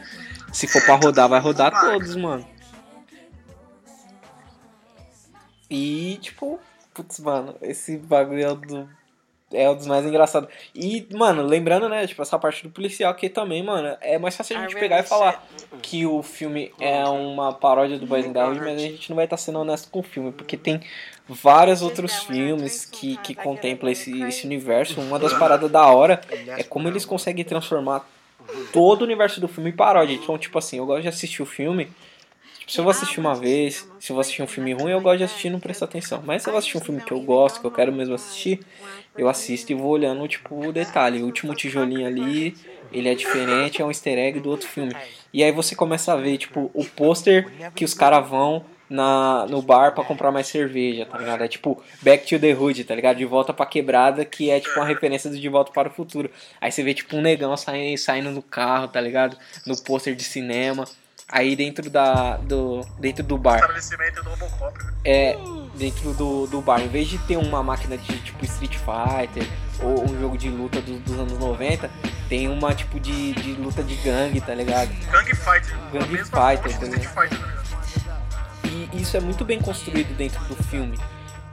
Se 0.53 0.67
for 0.69 0.83
pra 0.85 0.95
rodar, 0.97 1.29
vai 1.29 1.41
rodar 1.41 1.73
todos, 1.81 2.15
mano. 2.17 2.47
E, 5.69 6.19
tipo, 6.23 6.59
putz, 6.95 7.19
mano, 7.21 7.55
esse 7.61 7.97
bagulho 7.99 8.55
do. 8.55 8.89
É 9.53 9.71
um 9.71 9.77
dos 9.77 9.87
mais 9.87 10.05
engraçados. 10.05 10.49
E, 10.75 11.07
mano, 11.13 11.43
lembrando, 11.43 11.89
né, 11.89 12.07
tipo, 12.07 12.21
essa 12.21 12.39
parte 12.39 12.65
do 12.65 12.71
policial 12.71 13.15
que 13.15 13.29
também, 13.29 13.63
mano, 13.63 13.97
é 14.01 14.19
mais 14.19 14.37
fácil 14.37 14.59
a 14.59 14.63
gente 14.63 14.75
pegar 14.75 15.01
e 15.01 15.03
falar 15.03 15.47
que 15.83 16.05
o 16.05 16.23
filme 16.23 16.73
é 16.81 17.05
uma 17.05 17.53
paródia 17.53 17.99
do 17.99 18.07
Boys 18.07 18.27
in 18.27 18.33
the 18.33 18.45
Hood, 18.45 18.61
mas 18.61 18.75
a 18.75 18.79
gente 18.79 19.09
não 19.11 19.17
vai 19.17 19.25
estar 19.25 19.37
sendo 19.37 19.61
honesto 19.61 19.91
com 19.91 20.01
o 20.01 20.03
filme, 20.03 20.33
porque 20.33 20.57
tem 20.57 20.81
vários 21.29 21.83
outros 21.83 22.15
filmes 22.25 22.85
que, 22.85 23.17
que 23.19 23.35
contemplam 23.35 23.91
esse, 23.93 24.23
esse 24.23 24.47
universo. 24.47 25.01
Uma 25.01 25.19
das 25.19 25.33
paradas 25.33 25.71
da 25.71 25.87
hora 25.87 26.21
é 26.57 26.63
como 26.63 26.89
eles 26.89 27.05
conseguem 27.05 27.45
transformar 27.45 28.09
todo 28.73 29.03
o 29.03 29.05
universo 29.05 29.41
do 29.41 29.49
filme 29.49 29.71
em 29.71 29.77
paródia. 29.77 30.15
Então, 30.15 30.37
tipo 30.39 30.59
assim, 30.59 30.79
eu 30.79 30.87
gosto 30.87 31.03
de 31.03 31.09
assistir 31.09 31.43
o 31.43 31.47
filme. 31.47 31.89
Se 32.67 32.81
eu 32.81 32.85
vou 32.85 32.91
assistir 32.91 33.21
uma 33.21 33.35
vez, 33.35 33.89
se 34.01 34.11
eu 34.11 34.15
vou 34.15 34.21
assistir 34.21 34.43
um 34.43 34.47
filme 34.47 34.73
ruim, 34.73 34.91
eu 34.91 35.01
gosto 35.01 35.19
de 35.19 35.25
assistir 35.25 35.47
e 35.47 35.51
não 35.51 35.61
prestar 35.61 35.85
atenção. 35.85 36.21
Mas 36.25 36.43
se 36.43 36.49
eu 36.49 36.53
vou 36.53 36.59
assistir 36.59 36.77
um 36.77 36.81
filme 36.81 37.01
que 37.01 37.13
eu 37.13 37.21
gosto, 37.21 37.61
que 37.61 37.67
eu 37.67 37.71
quero 37.71 37.93
mesmo 37.93 38.15
assistir, 38.15 38.61
eu 39.17 39.29
assisto 39.29 39.71
e 39.71 39.75
vou 39.75 39.91
olhando, 39.91 40.27
tipo, 40.27 40.67
o 40.67 40.73
detalhe. 40.73 41.23
O 41.23 41.27
último 41.27 41.55
tijolinho 41.55 42.07
ali, 42.07 42.57
ele 42.93 43.09
é 43.09 43.15
diferente, 43.15 43.81
é 43.81 43.85
um 43.85 43.89
easter 43.89 44.19
egg 44.19 44.41
do 44.41 44.51
outro 44.51 44.67
filme. 44.67 44.93
E 45.33 45.45
aí 45.45 45.53
você 45.53 45.77
começa 45.77 46.13
a 46.13 46.17
ver, 46.17 46.39
tipo, 46.39 46.69
o 46.75 46.85
pôster 46.85 47.49
que 47.73 47.85
os 47.85 47.95
caras 47.95 48.29
vão 48.29 48.65
na, 48.89 49.47
no 49.47 49.63
bar 49.63 49.95
pra 49.95 50.03
comprar 50.03 50.33
mais 50.33 50.47
cerveja, 50.49 51.07
tá 51.07 51.19
ligado? 51.19 51.43
É 51.45 51.49
tipo 51.49 51.83
Back 52.03 52.27
to 52.27 52.39
the 52.39 52.53
Hood, 52.53 52.85
tá 52.85 52.95
ligado? 52.95 53.17
De 53.17 53.25
volta 53.25 53.53
pra 53.53 53.67
quebrada, 53.67 54.25
que 54.25 54.51
é 54.51 54.61
tipo 54.61 54.79
uma 54.79 54.87
referência 54.87 55.31
do 55.31 55.39
De 55.39 55.49
Volta 55.49 55.73
para 55.73 55.89
o 55.89 55.93
Futuro. 55.93 56.31
Aí 56.61 56.71
você 56.71 56.83
vê 56.83 56.95
tipo 56.95 57.17
um 57.17 57.21
negão 57.21 57.57
saindo, 57.57 57.99
saindo 57.99 58.31
no 58.31 58.43
carro, 58.43 58.89
tá 58.89 59.01
ligado? 59.01 59.37
No 59.67 59.77
pôster 59.83 60.15
de 60.15 60.25
cinema. 60.25 60.85
Aí 61.31 61.57
dentro 61.57 61.91
da. 61.91 62.37
Do, 62.37 62.83
dentro 63.01 63.25
do 63.25 63.37
bar. 63.37 63.57
Estabelecimento 63.57 64.23
do 64.23 64.31
Robocop. 64.31 64.85
né? 64.85 64.93
É. 65.05 65.37
Dentro 65.75 66.15
do, 66.15 66.47
do 66.47 66.63
bar, 66.63 66.81
em 66.81 66.89
vez 66.89 67.07
de 67.07 67.19
ter 67.19 67.37
uma 67.37 67.63
máquina 67.63 67.99
de 67.99 68.19
tipo 68.21 68.43
Street 68.47 68.77
Fighter 68.79 69.47
ou 69.83 70.05
um 70.05 70.19
jogo 70.21 70.39
de 70.39 70.49
luta 70.49 70.81
do- 70.81 70.99
dos 71.01 71.19
anos 71.19 71.39
90, 71.39 71.91
tem 72.31 72.49
uma 72.49 72.75
tipo 72.75 72.99
de, 72.99 73.33
de 73.35 73.53
luta 73.53 73.83
de 73.83 73.95
gangue, 73.97 74.41
tá 74.41 74.55
ligado? 74.55 74.89
Gang 75.11 75.35
Fighter. 75.35 75.77
Gang 75.93 76.07
Fighter, 76.09 76.25
do 76.25 76.31
tá 76.31 76.53
Street 76.97 77.07
Fighter, 77.09 77.39
tá 77.41 77.47
ligado? 77.67 78.89
E 78.93 79.03
isso 79.03 79.17
é 79.19 79.21
muito 79.21 79.45
bem 79.45 79.61
construído 79.61 80.17
dentro 80.17 80.43
do 80.45 80.57
filme. 80.65 80.99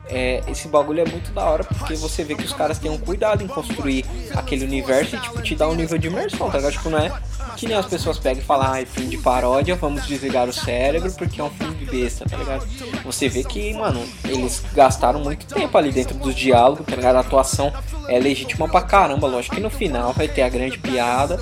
É, 0.10 0.44
esse 0.48 0.68
bagulho 0.68 1.02
é 1.02 1.10
muito 1.10 1.32
da 1.32 1.46
hora 1.46 1.64
porque 1.64 1.96
você 1.96 2.24
vê 2.24 2.36
que 2.36 2.44
os 2.44 2.54
caras 2.54 2.78
têm 2.78 2.92
um 2.92 2.98
cuidado 2.98 3.42
em 3.42 3.48
construir 3.48 4.06
aquele 4.36 4.66
universo 4.66 5.16
e 5.16 5.20
tipo, 5.20 5.42
te 5.42 5.56
dá 5.56 5.68
um 5.68 5.76
nível 5.76 5.98
de 5.98 6.08
imersão, 6.08 6.50
tá 6.50 6.58
ligado? 6.58 6.74
Tipo, 6.74 6.90
não 6.90 7.00
é 7.00 7.12
que 7.56 7.68
nem 7.68 7.78
as 7.78 7.86
pessoas 7.86 8.18
pegam 8.18 8.42
e 8.42 8.46
falam, 8.46 8.74
ah, 8.74 8.82
é 8.82 8.86
filme 8.86 9.10
de 9.10 9.18
paródia, 9.18 9.76
vamos 9.76 10.06
desligar 10.06 10.48
o 10.50 10.54
cérebro 10.54 11.12
porque 11.14 11.40
é 11.40 11.44
um 11.44 11.50
filme 11.50 11.76
de 11.76 11.86
besta, 11.86 12.26
tá 12.26 12.36
ligado? 12.36 12.68
Você 13.06 13.30
vê 13.30 13.44
que, 13.44 13.74
mano, 13.74 14.04
eles 14.26 14.64
gastaram 14.74 15.20
muito 15.20 15.46
tempo 15.46 15.78
ali 15.78 15.92
dentro 15.92 16.18
dos 16.18 16.36
diálogos, 16.36 16.86
tá 16.86 16.96
ligado? 16.96 17.16
A 17.18 17.20
atuação 17.20 17.72
é 18.08 18.20
legítima 18.20 18.68
pra 18.68 18.82
caramba, 18.82 19.28
lógico 19.28 19.56
que 19.56 19.62
no 19.62 19.70
final 19.70 20.14
vai 20.14 20.28
ter 20.28 20.42
a 20.42 20.50
grande 20.50 20.78
piada, 20.78 21.40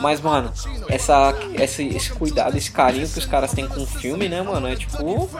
mas, 0.00 0.20
mano, 0.20 0.52
essa, 0.88 1.34
esse, 1.54 1.86
esse 1.88 2.10
cuidado, 2.10 2.56
esse 2.56 2.70
carinho 2.70 3.08
que 3.08 3.18
os 3.18 3.26
caras 3.26 3.52
têm 3.52 3.68
com 3.68 3.82
o 3.82 3.86
filme, 3.86 4.28
né, 4.28 4.42
mano, 4.42 4.66
é 4.66 4.74
tipo, 4.74 5.30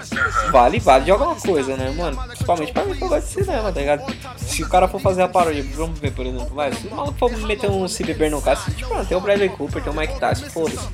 vale, 0.51 0.79
vale 0.79 1.05
de 1.05 1.11
alguma 1.11 1.35
coisa, 1.35 1.77
né, 1.77 1.91
mano? 1.91 2.17
Principalmente 2.29 2.62
pra 2.71 2.85
mim 2.85 2.97
eu 3.01 3.09
gosto 3.09 3.27
de 3.27 3.45
cinema, 3.45 3.73
tá 3.73 3.81
ligado? 3.81 4.05
Se 4.37 4.63
o 4.63 4.69
cara 4.69 4.87
for 4.87 5.01
fazer 5.01 5.23
a 5.23 5.29
paródia, 5.29 5.65
vamos 5.75 5.99
ver, 5.99 6.13
por 6.13 6.27
exemplo, 6.27 6.55
vai, 6.55 6.73
se 6.73 6.87
o 6.87 6.95
maluco 6.95 7.19
for 7.19 7.37
meter 7.39 7.71
um 7.71 7.89
Se 7.89 8.05
Beber 8.05 8.31
no 8.31 8.41
Caso, 8.43 8.71
tipo, 8.71 8.91
mano, 8.91 9.07
tem 9.07 9.17
o 9.17 9.21
Bradley 9.21 9.49
Cooper, 9.49 9.83
tem 9.83 9.93
o 9.93 9.97
Mike 9.97 10.21
Tyson, 10.21 10.51
foda-se. 10.51 10.87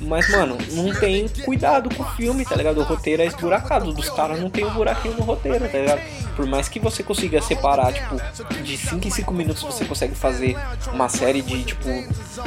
Mas, 0.00 0.28
mano, 0.30 0.58
não 0.72 0.92
tem 0.92 1.28
cuidado 1.44 1.94
com 1.94 2.02
o 2.02 2.06
filme, 2.16 2.44
tá 2.44 2.56
ligado? 2.56 2.80
O 2.80 2.84
roteiro 2.84 3.22
é 3.22 3.26
esburacado, 3.26 3.92
dos 3.92 4.10
caras 4.10 4.40
não 4.40 4.50
tem 4.50 4.64
um 4.64 4.70
buraquinho 4.70 5.14
no 5.16 5.22
roteiro, 5.22 5.68
tá 5.68 5.78
ligado? 5.78 6.00
Por 6.34 6.46
mais 6.46 6.68
que 6.68 6.80
você 6.80 7.02
consiga 7.02 7.40
separar, 7.40 7.92
tipo, 7.92 8.16
de 8.62 8.76
5 8.76 9.06
em 9.06 9.10
5 9.10 9.34
minutos 9.34 9.62
você 9.62 9.84
consegue 9.84 10.14
fazer 10.14 10.56
uma 10.92 11.08
série 11.08 11.42
de, 11.42 11.62
tipo, 11.64 11.88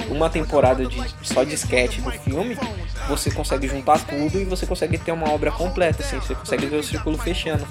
uma 0.09 0.29
temporada 0.29 0.85
de 0.85 1.01
só 1.21 1.43
de 1.43 1.53
sketch 1.53 1.99
do 1.99 2.11
filme, 2.11 2.57
você 3.07 3.31
consegue 3.31 3.67
juntar 3.67 3.99
tudo 3.99 4.39
e 4.39 4.43
você 4.43 4.65
consegue 4.65 4.97
ter 4.97 5.11
uma 5.11 5.29
obra 5.31 5.51
completa, 5.51 6.03
assim, 6.03 6.17
você 6.17 6.35
consegue 6.35 6.65
ver 6.65 6.77
o 6.77 6.83
círculo 6.83 7.17
fechando. 7.17 7.65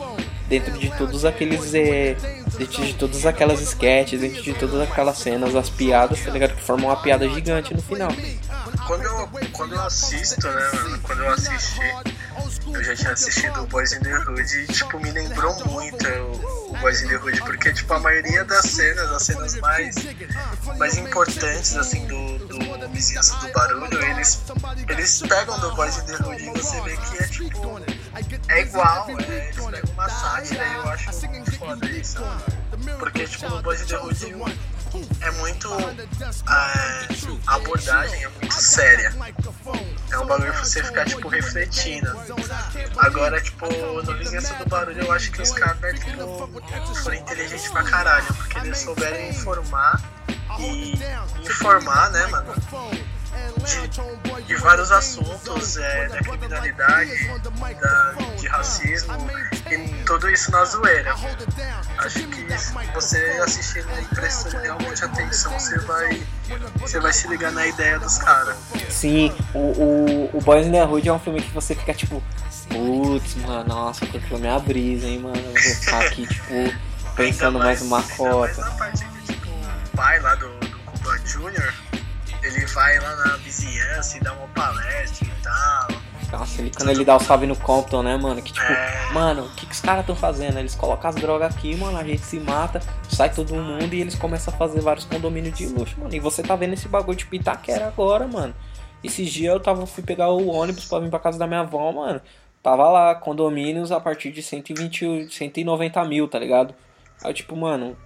Dentro 0.55 0.79
de 0.79 0.91
todos 0.97 1.25
aqueles. 1.25 1.75
É, 1.75 2.17
dentro 2.57 2.85
de 2.85 2.95
todas 2.95 3.27
aquelas 3.27 3.61
sketches, 3.61 4.21
dentro 4.21 4.41
de 4.41 4.55
todas 4.55 4.81
aquelas 4.81 5.19
cenas, 5.19 5.55
as 5.57 5.69
piadas, 5.69 6.21
tá 6.21 6.31
ligado? 6.31 6.55
Que 6.55 6.63
formam 6.63 6.91
uma 6.91 6.97
piada 6.97 7.29
gigante 7.29 7.75
no 7.75 7.83
final. 7.83 8.11
Quando 8.87 9.03
eu, 9.03 9.29
quando 9.53 9.75
eu 9.75 9.83
assisto, 9.83 10.47
né, 10.47 10.71
mano, 10.75 11.01
quando 11.03 11.25
eu 11.25 11.33
assisti, 11.33 11.81
eu 12.73 12.85
já 12.85 12.95
tinha 12.95 13.13
assistido 13.13 13.63
o 13.63 13.67
Boys 13.67 13.93
in 13.93 14.01
the 14.01 14.17
Hood 14.19 14.57
e, 14.57 14.67
tipo, 14.73 15.01
me 15.01 15.11
lembrou 15.11 15.55
muito 15.67 16.07
o, 16.07 16.71
o 16.71 16.79
Boys 16.81 17.03
in 17.03 17.09
the 17.09 17.17
Hood, 17.17 17.41
porque, 17.41 17.73
tipo, 17.73 17.93
a 17.93 17.99
maioria 17.99 18.45
das 18.45 18.65
cenas, 18.65 19.11
as 19.11 19.23
cenas 19.23 19.57
mais, 19.57 19.95
mais 20.79 20.97
importantes, 20.99 21.77
assim, 21.77 22.07
do, 22.07 22.39
do 22.47 22.89
Vizinhança 22.91 23.35
do 23.37 23.53
Barulho, 23.53 24.03
eles, 24.05 24.43
eles 24.89 25.23
pegam 25.23 25.59
do 25.59 25.75
Boys 25.75 25.99
in 25.99 26.07
the 26.07 26.17
Hood 26.25 26.43
e 26.43 26.51
você 26.51 26.81
vê 26.83 26.97
que 26.97 27.23
é, 27.23 27.27
tipo, 27.27 27.81
é 28.49 28.61
igual, 28.63 29.07
né, 29.09 29.15
eles 29.29 29.57
pegam 29.57 29.93
uma 29.93 30.09
sátira 30.09 30.67
e 30.67 30.75
eu 30.75 30.89
acho 30.89 31.29
muito 31.29 31.53
foda 31.59 31.87
isso, 31.91 32.19
porque, 32.99 33.27
tipo, 33.27 33.49
no 33.49 33.75
in 33.75 33.87
the 33.87 33.97
Hood 33.97 34.35
é 35.21 35.31
muito. 35.33 35.69
é, 35.75 37.09
a 37.47 37.55
abordagem 37.57 38.25
é 38.25 38.29
muito 38.29 38.55
séria. 38.55 39.13
É 40.11 40.19
um 40.19 40.27
bagulho 40.27 40.53
pra 40.53 40.65
você 40.65 40.85
ficar, 40.85 41.05
tipo, 41.05 41.29
refletindo. 41.29 42.09
Agora, 42.99 43.41
tipo, 43.41 43.67
no 43.67 44.19
Vizinhança 44.19 44.55
do 44.55 44.67
Barulho, 44.67 45.03
eu 45.03 45.13
acho 45.13 45.33
que 45.33 45.43
os 45.43 45.51
caras, 45.53 45.99
tipo, 45.99 46.49
foram 47.03 47.17
inteligentes 47.17 47.69
pra 47.71 47.83
caralho, 47.83 48.27
porque 48.35 48.59
eles 48.59 48.79
souberam 48.79 49.21
informar 49.29 50.01
e 50.61 50.95
informar, 51.43 52.11
né, 52.11 52.27
mano? 52.27 52.55
De, 53.65 54.47
de 54.47 54.55
vários 54.57 54.91
assuntos, 54.93 55.77
é, 55.77 56.09
da 56.09 56.19
criminalidade, 56.19 57.11
da, 57.81 58.13
de 58.39 58.47
racismo, 58.49 59.13
e 59.71 60.05
tudo 60.05 60.31
isso 60.31 60.51
na 60.51 60.65
zoeira. 60.65 61.15
Acho 61.99 62.27
que 62.29 62.59
se 62.59 62.73
você 62.93 63.19
assistindo 63.43 63.89
e 64.01 64.15
prestando 64.15 64.59
realmente 64.59 65.05
atenção, 65.05 65.53
você 65.59 65.79
vai, 65.81 66.23
você 66.79 67.01
vai 67.01 67.13
se 67.13 67.29
ligar 67.29 67.53
na 67.53 67.67
ideia 67.67 67.99
dos 67.99 68.19
caras. 68.19 68.57
Sim, 68.91 69.35
o, 69.55 69.59
o, 69.59 70.31
o 70.37 70.41
Boys 70.43 70.67
in 70.67 70.73
the 70.73 70.85
Hood 70.85 71.09
é 71.09 71.13
um 71.13 71.19
filme 71.19 71.41
que 71.41 71.53
você 71.53 71.75
fica 71.75 71.95
tipo, 71.95 72.23
putz, 72.69 73.35
mano, 73.37 73.69
nossa, 73.69 74.05
porque 74.07 74.37
minha 74.37 74.59
brisa, 74.59 75.07
hein, 75.07 75.21
mano. 75.21 75.37
Eu 75.37 75.53
vou 75.53 75.57
ficar 75.57 76.05
aqui, 76.05 76.27
tipo, 76.29 76.75
pensando 77.17 77.59
mais 77.59 77.81
uma 77.83 77.99
mais 77.99 78.13
cota. 78.13 78.61
na 78.61 78.71
parte 78.73 79.05
que, 79.05 79.33
tipo, 79.33 79.49
o 79.49 79.97
pai 79.97 80.21
lá 80.21 80.35
do, 80.35 80.49
do 80.59 80.79
Cuba 80.79 81.19
Jr., 81.21 81.73
vai 82.75 82.99
lá 82.99 83.17
na 83.17 83.37
vizinhança 83.37 84.17
e 84.19 84.21
dá 84.21 84.33
uma 84.33 84.49
palestra 84.49 85.27
e 85.27 85.43
tal. 85.43 86.39
Nossa, 86.39 86.61
ele, 86.61 86.73
quando 86.77 86.91
ele 86.91 87.05
dá 87.05 87.15
o 87.17 87.21
salve 87.21 87.47
no 87.47 87.55
Compton, 87.55 88.03
né, 88.03 88.17
mano? 88.17 88.43
Que 88.43 88.53
tipo, 88.53 88.67
É. 88.73 89.13
mano, 89.13 89.45
o 89.45 89.51
que, 89.51 89.67
que 89.67 89.73
os 89.73 89.81
caras 89.81 90.01
estão 90.01 90.17
fazendo? 90.17 90.59
Eles 90.59 90.75
colocam 90.75 91.09
as 91.11 91.15
drogas 91.17 91.55
aqui, 91.55 91.77
mano, 91.77 91.97
a 91.97 92.03
gente 92.03 92.23
se 92.23 92.41
mata, 92.41 92.81
sai 93.09 93.33
todo 93.33 93.55
mundo 93.55 93.95
e 93.95 94.01
eles 94.01 94.17
começam 94.17 94.53
a 94.53 94.57
fazer 94.57 94.81
vários 94.81 95.05
condomínios 95.05 95.57
de 95.57 95.67
luxo, 95.67 95.95
mano. 96.01 96.13
E 96.15 96.19
você 96.19 96.43
tá 96.43 96.57
vendo 96.57 96.73
esse 96.73 96.89
bagulho 96.89 97.17
de 97.17 97.27
Itaquera 97.31 97.87
agora, 97.87 98.27
mano. 98.27 98.53
Esses 99.03 99.31
dias 99.31 99.53
eu 99.53 99.61
tava, 99.61 99.87
fui 99.87 100.03
pegar 100.03 100.31
o 100.31 100.49
ônibus 100.49 100.87
pra 100.87 100.99
vir 100.99 101.11
pra 101.11 101.21
casa 101.21 101.39
da 101.39 101.47
minha 101.47 101.61
avó, 101.61 101.93
mano. 101.93 102.21
Tava 102.63 102.89
lá, 102.91 103.15
condomínios 103.15 103.93
a 103.93 104.01
partir 104.01 104.33
de 104.33 104.43
120, 104.43 105.29
190 105.31 106.05
mil, 106.07 106.27
tá 106.27 106.39
ligado? 106.39 106.75
Aí 107.23 107.31
eu, 107.31 107.35
tipo, 107.35 107.55
mano, 107.55 107.97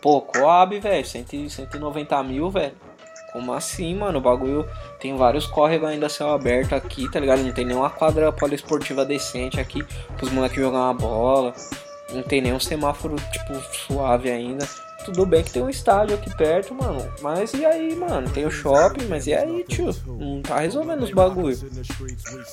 pô, 0.00 0.20
Coab, 0.20 0.78
velho, 0.78 1.04
100 1.04 1.48
190 1.48 2.22
mil, 2.22 2.50
velho. 2.50 2.74
Como 3.32 3.52
assim, 3.52 3.94
mano? 3.94 4.18
O 4.18 4.22
bagulho 4.22 4.68
tem 5.00 5.16
vários 5.16 5.46
córregos 5.46 5.88
ainda 5.88 6.08
céu 6.08 6.30
aberto 6.30 6.74
aqui, 6.74 7.10
tá 7.10 7.18
ligado? 7.18 7.42
Não 7.42 7.52
tem 7.52 7.64
nenhuma 7.64 7.88
quadra 7.88 8.30
poliesportiva 8.30 9.04
decente 9.04 9.58
aqui 9.58 9.82
pros 10.16 10.30
moleques 10.30 10.58
jogar 10.58 10.80
uma 10.80 10.94
bola. 10.94 11.54
Não 12.12 12.22
tem 12.22 12.42
nenhum 12.42 12.60
semáforo, 12.60 13.16
tipo, 13.32 13.54
suave 13.72 14.30
ainda. 14.30 14.68
Tudo 15.04 15.26
bem 15.26 15.42
que 15.42 15.50
tem 15.50 15.62
um 15.62 15.68
estádio 15.68 16.14
aqui 16.14 16.34
perto, 16.36 16.74
mano. 16.74 17.12
Mas 17.20 17.52
e 17.54 17.64
aí, 17.64 17.94
mano? 17.96 18.28
Tem 18.30 18.46
o 18.46 18.50
shopping, 18.50 19.06
mas 19.06 19.26
e 19.26 19.34
aí, 19.34 19.64
tio? 19.64 19.94
Não 20.06 20.40
tá 20.42 20.60
resolvendo 20.60 21.02
os 21.02 21.10
bagulho. 21.10 21.56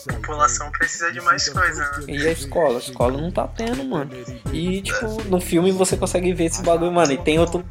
A 0.10 0.14
população 0.14 0.72
precisa 0.72 1.12
de 1.12 1.22
mais 1.22 1.48
coisa, 1.50 1.82
né? 1.82 2.06
E 2.08 2.28
a 2.28 2.32
escola? 2.32 2.76
A 2.76 2.80
escola 2.80 3.22
não 3.22 3.32
tá 3.32 3.48
tendo, 3.48 3.84
mano. 3.84 4.10
E, 4.52 4.82
tipo, 4.82 5.24
no 5.26 5.40
filme 5.40 5.72
você 5.72 5.96
consegue 5.96 6.34
ver 6.34 6.46
esse 6.46 6.64
bagulho, 6.64 6.92
mano. 6.92 7.12
E 7.12 7.18
tem 7.18 7.40
outro, 7.40 7.64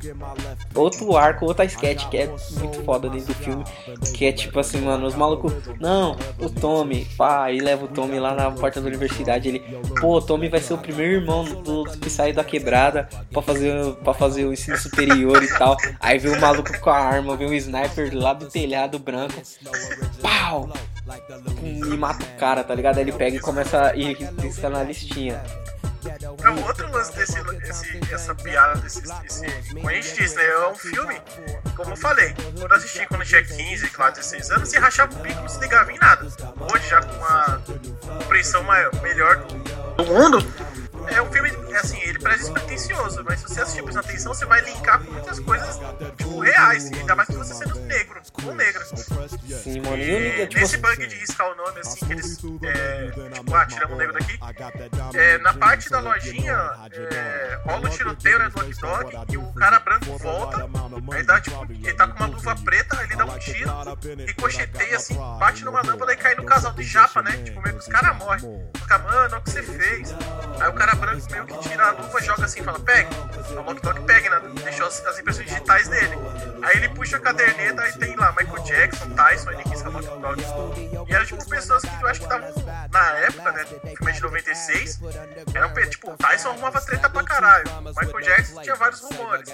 outro 0.75 1.17
arco, 1.17 1.47
outra 1.47 1.65
sketch 1.65 2.09
que 2.09 2.17
é 2.17 2.27
muito 2.59 2.83
foda 2.85 3.09
dentro 3.09 3.27
do 3.27 3.35
filme. 3.35 3.65
Que 4.15 4.27
é 4.27 4.33
tipo 4.33 4.59
assim, 4.61 4.81
mano, 4.81 5.07
os 5.07 5.15
malucos. 5.15 5.53
Não, 5.81 6.17
o 6.39 6.49
Tommy, 6.49 7.07
pá, 7.17 7.51
e 7.51 7.61
leva 7.61 7.85
o 7.85 7.89
Tommy 7.89 8.19
lá 8.19 8.35
na 8.35 8.51
porta 8.51 8.81
da 8.81 8.87
universidade. 8.87 9.49
Ele, 9.49 9.61
pô, 10.01 10.19
o 10.19 10.23
Tommy 10.23 10.49
vai 10.49 10.61
ser 10.61 10.75
o 10.75 10.79
primeiro 10.79 11.21
irmão 11.21 11.45
do, 11.45 11.85
que 11.85 12.09
sai 12.09 12.33
da 12.33 12.45
quebrada 12.45 13.09
pra 13.33 13.43
fazer, 13.43 13.95
pra 13.97 14.15
fazer 14.15 14.45
o 14.45 14.53
ensino 14.53 14.68
superior 14.77 15.43
e 15.43 15.49
tal. 15.49 15.77
Aí 16.01 16.19
vem 16.19 16.33
o 16.33 16.41
maluco 16.41 16.79
com 16.81 16.91
a 16.91 16.99
arma, 16.99 17.37
vem 17.37 17.49
um 17.49 17.55
sniper 17.55 18.11
lá 18.15 18.33
do 18.33 18.49
telhado 18.49 18.99
branco. 18.99 19.41
Pau! 20.21 20.69
e 21.65 21.97
mata 21.97 22.25
o 22.25 22.39
cara, 22.39 22.63
tá 22.63 22.75
ligado? 22.75 22.99
Aí 22.99 23.05
ele 23.05 23.13
pega 23.13 23.37
e 23.37 23.41
começa 23.41 23.89
a 23.89 23.97
ir 23.97 24.17
risca 24.41 24.69
na 24.69 24.83
listinha. 24.83 25.43
É 26.43 26.51
o 26.51 26.65
outro 26.65 26.91
lance 26.91 27.13
desse, 27.15 27.39
esse, 27.69 28.15
essa 28.15 28.35
piada, 28.35 28.81
como 29.73 29.89
a 29.89 29.93
gente 29.95 30.15
disse, 30.15 30.37
né? 30.37 30.45
É 30.45 30.69
um 30.69 30.75
filme, 30.75 31.21
como 31.77 31.91
eu 31.91 31.97
falei, 31.97 32.35
quando 32.35 32.71
eu 32.71 32.77
assisti 32.77 33.07
quando 33.07 33.23
eu 33.23 33.27
tinha 33.27 33.45
15, 33.45 33.91
claro, 33.91 34.15
16 34.15 34.51
anos, 34.53 34.73
e 34.73 34.79
rachava 34.79 35.13
o 35.13 35.23
bico, 35.23 35.41
não 35.41 35.49
se 35.49 35.61
ligava 35.61 35.93
em 35.93 35.99
nada. 35.99 36.27
Hoje, 36.73 36.89
já 36.89 37.03
com 37.03 37.15
uma 37.17 37.63
compreensão 38.21 38.65
melhor 39.03 39.45
do 39.97 40.05
mundo, 40.07 40.39
é 41.11 41.23
um 41.23 41.33
filme, 41.33 41.51
é 41.71 41.77
assim, 41.79 42.01
ele 42.03 42.19
parece 42.19 42.45
despretensioso, 42.45 43.25
mas 43.25 43.41
se 43.41 43.49
você 43.49 43.61
assistir 43.61 43.83
prestando 43.83 44.07
atenção, 44.07 44.35
você 44.35 44.47
vai 44.47 44.61
linkar 44.63 45.03
com 45.03 45.13
muitas 45.13 45.41
coisas, 45.41 45.79
tipo, 46.17 46.41
reais, 46.41 46.91
ainda 46.93 47.17
mais 47.17 47.29
que 47.29 47.37
você 47.37 47.55
sendo 47.55 47.79
negro, 47.81 48.21
ou 48.45 48.55
negra. 48.55 48.85
Sim, 48.85 49.81
mano. 49.81 49.97
E 49.97 50.43
E 50.43 50.47
tipo, 50.47 50.61
nesse 50.61 50.77
bug 50.79 51.07
de 51.07 51.17
riscar 51.17 51.51
o 51.51 51.55
nome, 51.57 51.81
assim, 51.81 52.07
que 52.07 52.13
eles, 52.13 52.39
é, 52.63 53.11
tipo, 53.33 53.55
ah, 53.55 53.67
tiramos 53.67 53.95
o 53.95 53.99
negro 53.99 54.15
daqui, 54.15 54.39
é, 55.15 55.39
na 55.39 55.55
parte 55.55 55.91
da 55.91 56.01
lojinha, 56.01 56.71
é, 56.93 57.61
rola 57.65 57.87
o 57.87 57.91
tiroteio, 57.91 58.39
né, 58.39 58.49
do 58.49 58.61
hot 58.61 58.81
dog, 58.81 59.33
e 59.33 59.37
o 59.37 59.53
cara 59.55 59.81
branco 59.81 60.19
volta, 60.19 60.69
aí 61.13 61.23
dá, 61.25 61.41
tipo, 61.41 61.65
ele 61.65 61.95
tá 61.95 62.07
com 62.07 62.17
uma 62.17 62.27
luva 62.27 62.57
preta, 62.65 63.03
ele 63.03 63.17
dá 63.17 63.25
um 63.25 63.39
tiro, 63.39 63.71
ricocheteia, 64.27 64.97
assim, 64.97 65.15
bate 65.39 65.65
numa 65.65 65.83
lâmpada 65.83 66.13
e 66.13 66.17
cai 66.17 66.35
no 66.35 66.45
casal 66.45 66.73
de 66.73 66.83
japa, 66.83 67.23
né, 67.23 67.33
tipo, 67.45 67.61
meio 67.63 67.77
que 67.77 67.83
os 67.83 67.89
caras 67.89 68.17
morrem. 68.17 68.69
Fica, 68.77 68.99
mano, 68.99 69.19
olha 69.19 69.39
o 69.39 69.43
que 69.43 69.51
você 69.51 69.63
fez. 69.63 70.15
Aí 70.61 70.69
o 70.69 70.73
cara 70.73 70.95
branco 70.99 71.31
meio 71.31 71.47
que 71.47 71.59
tira 71.69 71.85
a 71.87 71.91
luva, 71.93 72.21
joga 72.23 72.45
assim, 72.45 72.63
fala, 72.63 72.79
pegue. 72.81 73.09
O 73.51 73.55
Lock 73.63 73.81
Dog 73.83 74.01
pega, 74.03 74.31
né, 74.41 74.49
deixou 74.65 74.87
as, 74.87 75.05
as 75.07 75.19
impressões 75.19 75.47
digitais 75.49 75.89
dele. 75.89 76.19
Aí 76.63 76.77
ele 76.77 76.89
puxa 76.91 77.17
a 77.17 77.21
caderneta, 77.21 77.83
aí 77.83 77.93
tem 77.93 78.15
lá 78.17 78.33
Michael 78.33 78.63
Jackson, 78.65 79.11
Tyson, 79.11 79.51
ele 79.53 79.63
quis 79.65 79.83
Lock 79.85 80.07
Dog. 80.21 80.43
E 81.09 81.15
eram, 81.15 81.25
tipo, 81.25 81.49
pessoas 81.49 81.83
que 81.83 82.03
eu 82.03 82.09
acho 82.09 82.21
que 82.21 82.27
estavam, 82.27 82.49
na 82.93 83.09
época, 83.19 83.53
né, 83.53 83.65
filme 83.97 84.13
de 84.13 84.21
96, 84.23 85.01
eram, 85.55 85.73
tipo, 85.89 86.17
Tyson 86.17 86.49
arrumava 86.51 86.81
treta 86.81 87.09
pra 87.09 87.23
caralho. 87.23 87.65
Michael 87.83 88.21
Jackson 88.25 88.61
tinha 88.63 88.75
vários 88.75 89.01
rumores. 89.01 89.49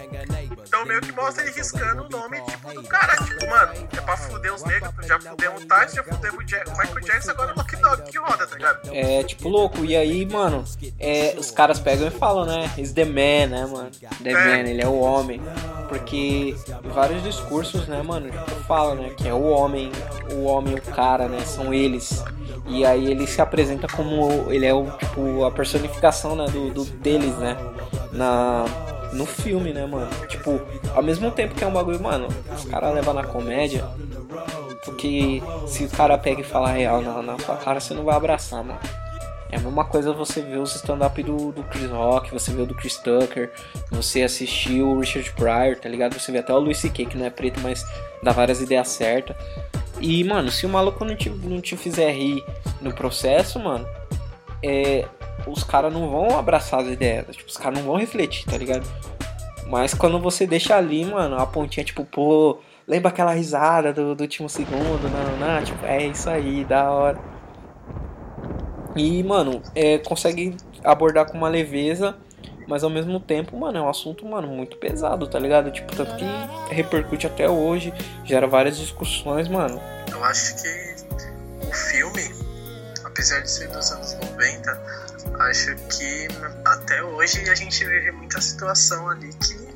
Então 0.67 0.85
meio 0.87 1.01
que 1.01 1.13
mostra 1.13 1.43
ele 1.45 1.53
riscando 1.53 2.05
o 2.05 2.09
nome, 2.09 2.41
tipo, 2.43 2.73
do 2.73 2.83
cara. 2.85 3.15
Tipo, 3.25 3.47
mano, 3.49 3.89
é 3.97 4.01
pra 4.01 4.17
fuder 4.17 4.53
os 4.55 4.65
negros, 4.65 4.91
já 5.07 5.21
fudemos 5.21 5.63
o 5.63 5.67
Tyson, 5.67 5.97
já 5.97 6.03
fudemos 6.05 6.45
o, 6.45 6.49
Ja- 6.49 6.65
o 6.67 6.71
Michael 6.79 7.01
Jackson, 7.01 7.31
agora 7.31 7.53
é 7.53 7.55
Lock 7.55 7.77
Dog 7.77 8.03
que 8.11 8.19
roda, 8.19 8.47
tá 8.47 8.57
ligado? 8.57 8.81
É, 8.93 9.23
tipo, 9.25 9.49
louco. 9.49 9.85
E 9.85 9.95
aí, 9.97 10.27
mano, 10.27 10.65
é, 10.99 11.24
os 11.39 11.51
caras 11.51 11.79
pegam 11.81 12.07
e 12.07 12.11
falam, 12.11 12.45
né? 12.45 12.71
He's 12.77 12.93
the 12.93 13.05
man, 13.05 13.49
né, 13.51 13.67
mano? 13.71 13.91
The 14.23 14.31
É. 14.31 14.35
man, 14.35 14.69
ele 14.69 14.83
é 14.83 14.87
o 14.87 14.99
homem. 15.01 15.41
Porque 15.89 16.55
em 16.85 16.89
vários 16.89 17.23
discursos, 17.23 17.87
né, 17.87 18.03
mano, 18.03 18.31
tipo, 18.31 18.51
fala, 18.67 18.95
né? 18.95 19.11
Que 19.17 19.29
é 19.29 19.35
o 19.35 19.43
homem, 19.45 19.91
o 20.33 20.45
homem, 20.45 20.75
o 20.75 20.81
cara, 20.83 21.29
né? 21.29 21.41
São 21.45 21.73
eles. 21.73 22.25
E 22.67 22.85
aí 22.85 23.11
ele 23.11 23.27
se 23.27 23.41
apresenta 23.41 23.87
como. 23.87 24.51
Ele 24.51 24.65
é 24.67 24.73
o, 24.75 24.91
tipo, 24.93 25.45
a 25.45 25.51
personificação, 25.51 26.35
né? 26.35 26.47
Do, 26.47 26.71
do 26.71 26.85
deles, 26.85 27.37
né? 27.39 27.57
Na. 28.13 28.65
No 29.13 29.27
filme, 29.27 29.73
né, 29.73 29.87
mano? 29.87 30.11
Tipo, 30.29 30.61
ao 30.93 31.03
mesmo 31.03 31.31
tempo 31.31 31.55
que 31.55 31.63
é 31.63 31.67
um 31.67 31.73
bagulho, 31.73 32.03
mano, 32.03 32.27
os 32.57 32.65
caras 32.65 32.93
levam 32.93 33.15
na 33.15 33.23
comédia, 33.23 33.85
porque 34.85 35.41
se 35.69 35.85
o 35.85 35.89
cara 35.89 36.19
pega 36.19 36.41
e 36.41 36.45
fala 36.45 36.69
real 36.73 37.01
na, 37.01 37.23
na 37.23 37.39
sua 37.39 37.55
cara, 37.55 37.79
você 37.79 37.95
não 37.95 38.03
vai 38.03 38.17
abraçar, 38.17 38.65
mano. 38.65 38.81
É 39.55 39.57
a 39.57 39.61
mesma 39.61 39.85
coisa 39.85 40.13
você 40.13 40.43
ver 40.43 40.59
os 40.59 40.75
stand-up 40.75 41.23
do, 41.23 41.53
do 41.53 41.63
Chris 41.63 41.89
Rock, 41.89 42.33
você 42.33 42.53
vê 42.53 42.63
o 42.63 42.67
do 42.67 42.75
Chris 42.75 42.97
Tucker, 42.97 43.53
você 43.89 44.23
assistiu 44.23 44.89
o 44.89 44.99
Richard 44.99 45.31
Pryor, 45.31 45.77
tá 45.77 45.89
ligado? 45.89 46.19
Você 46.19 46.33
vê 46.33 46.39
até 46.39 46.53
o 46.53 46.59
Louis 46.59 46.77
C.K., 46.77 47.07
que 47.07 47.17
não 47.17 47.25
é 47.25 47.31
preto, 47.31 47.61
mas 47.61 47.87
dá 48.21 48.33
várias 48.33 48.61
ideias 48.61 48.89
certas. 48.89 49.37
E, 50.01 50.25
mano, 50.25 50.51
se 50.51 50.67
o 50.67 50.69
maluco 50.69 51.05
não 51.05 51.15
te, 51.15 51.31
não 51.31 51.61
te 51.61 51.77
fizer 51.77 52.11
rir 52.11 52.45
no 52.81 52.93
processo, 52.93 53.61
mano, 53.61 53.87
é, 54.61 55.07
os 55.47 55.63
caras 55.63 55.93
não 55.93 56.11
vão 56.11 56.37
abraçar 56.37 56.81
as 56.81 56.89
ideias, 56.89 57.37
tipo, 57.37 57.49
os 57.49 57.57
caras 57.57 57.79
não 57.79 57.87
vão 57.87 57.97
refletir, 57.97 58.45
tá 58.47 58.59
ligado? 58.59 58.85
Mas 59.69 59.95
quando 59.95 60.19
você 60.19 60.49
deixa 60.49 60.77
ali, 60.77 61.05
mano, 61.05 61.39
a 61.39 61.47
pontinha, 61.47 61.85
tipo, 61.85 62.05
pô, 62.05 62.59
lembra 62.89 63.11
aquela 63.11 63.33
risada 63.33 63.93
do, 63.93 64.17
do 64.17 64.23
último 64.23 64.49
segundo, 64.49 65.09
não, 65.09 65.37
não, 65.39 65.63
tipo, 65.63 65.87
é 65.87 66.05
isso 66.09 66.29
aí, 66.29 66.65
da 66.65 66.91
hora. 66.91 67.34
E, 68.97 69.23
mano, 69.23 69.63
é, 69.75 69.99
consegue 69.99 70.57
abordar 70.83 71.27
com 71.27 71.37
uma 71.37 71.49
leveza, 71.49 72.17
mas 72.67 72.85
ao 72.85 72.91
mesmo 72.91 73.21
tempo, 73.21 73.57
mano, 73.57 73.79
é 73.79 73.83
um 73.83 73.89
assunto, 73.89 74.25
mano, 74.27 74.49
muito 74.49 74.77
pesado, 74.77 75.27
tá 75.27 75.39
ligado? 75.39 75.71
Tipo, 75.71 75.95
tanto 75.95 76.15
que 76.17 76.25
repercute 76.75 77.27
até 77.27 77.49
hoje, 77.49 77.93
gera 78.25 78.47
várias 78.47 78.77
discussões, 78.77 79.49
mano. 79.49 79.81
Eu 80.11 80.25
acho 80.25 80.63
que 80.63 80.95
o 81.67 81.73
filme, 81.73 82.23
apesar 83.05 83.41
de 83.41 83.51
ser 83.51 83.69
dos 83.69 83.91
anos 83.91 84.15
90, 84.15 84.81
acho 85.41 85.75
que 85.89 86.29
até 86.65 87.03
hoje 87.03 87.49
a 87.49 87.55
gente 87.55 87.85
vive 87.85 88.13
muita 88.13 88.41
situação 88.41 89.09
ali 89.09 89.31
que 89.35 89.74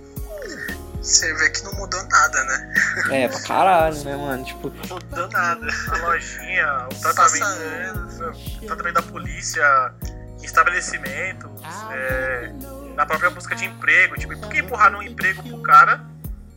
você 1.02 1.32
vê 1.34 1.50
que 1.50 1.62
não 1.64 1.72
mudou 1.74 2.02
nada, 2.04 2.44
né? 2.44 2.74
É, 3.10 3.28
pra 3.28 3.40
caralho, 3.42 4.04
né, 4.04 4.16
mano? 4.16 4.44
Tipo, 4.44 4.72
Não 4.88 4.96
mudou 4.96 5.28
nada. 5.30 5.66
A 5.92 5.96
lojinha, 5.98 6.86
o 6.90 6.94
tratamento, 7.00 8.34
o 8.62 8.66
tratamento 8.66 8.94
da 8.94 9.02
polícia, 9.02 9.92
em 10.40 10.44
estabelecimentos, 10.44 11.50
é, 11.92 12.52
na 12.94 13.06
própria 13.06 13.30
busca 13.30 13.54
de 13.54 13.64
emprego. 13.64 14.16
Tipo, 14.16 14.38
por 14.38 14.48
que 14.50 14.58
empurrar 14.58 14.90
num 14.90 15.02
emprego 15.02 15.42
pro 15.42 15.62
cara 15.62 16.00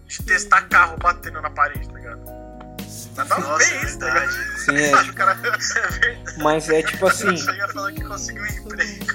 de 0.08 0.22
testar 0.24 0.62
carro 0.64 0.98
batendo 0.98 1.42
na 1.42 1.50
parede, 1.50 1.88
tá 1.88 1.94
ligado? 1.94 2.22
Nada 3.16 3.36
a 3.36 3.40
Nossa, 3.40 3.58
ver 3.58 3.76
é 3.76 3.84
isso, 3.84 4.00
tá 4.00 4.06
verdade. 4.06 4.60
sim, 4.60 4.78
é, 4.78 4.92
cara 5.14 5.38
É 6.04 6.42
mas 6.42 6.70
é 6.70 6.82
tipo 6.82 7.08
assim. 7.08 7.36
Chega 7.38 7.68
falando 7.70 7.96
que 7.96 8.04
conseguiu 8.04 8.44
um 8.44 8.46
emprego. 8.48 9.06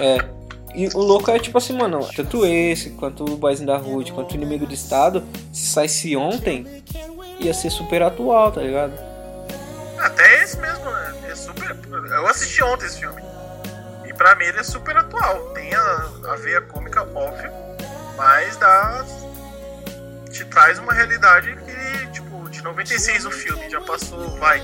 É. 0.00 0.41
E 0.74 0.88
o 0.94 0.98
louco 0.98 1.30
é 1.30 1.38
tipo 1.38 1.58
assim, 1.58 1.76
mano, 1.76 2.08
tanto 2.16 2.46
esse, 2.46 2.90
quanto 2.90 3.24
o 3.24 3.36
Boys 3.36 3.60
in 3.60 3.66
the 3.66 3.76
Hood, 3.76 4.12
quanto 4.12 4.32
o 4.32 4.34
Inimigo 4.34 4.66
do 4.66 4.72
Estado, 4.72 5.22
se 5.52 5.66
saísse 5.66 6.16
ontem, 6.16 6.82
ia 7.38 7.52
ser 7.52 7.70
super 7.70 8.02
atual, 8.02 8.52
tá 8.52 8.62
ligado? 8.62 8.92
Até 9.98 10.42
esse 10.42 10.56
mesmo, 10.58 10.84
né? 10.90 11.14
É 11.30 11.34
super. 11.34 11.76
Eu 12.10 12.26
assisti 12.26 12.62
ontem 12.64 12.86
esse 12.86 13.00
filme. 13.00 13.22
E 14.06 14.14
pra 14.14 14.34
mim 14.34 14.44
ele 14.46 14.60
é 14.60 14.62
super 14.62 14.96
atual. 14.96 15.50
Tem 15.54 15.74
a, 15.74 16.08
a 16.28 16.36
veia 16.36 16.60
cômica, 16.62 17.02
óbvio, 17.02 17.50
mas 18.16 18.56
dá. 18.56 19.04
Te 20.30 20.44
traz 20.46 20.78
uma 20.78 20.94
realidade 20.94 21.54
que, 21.56 22.06
tipo, 22.12 22.48
de 22.48 22.62
96 22.62 23.26
o 23.26 23.30
filme, 23.30 23.68
já 23.68 23.82
passou, 23.82 24.18
vai, 24.38 24.62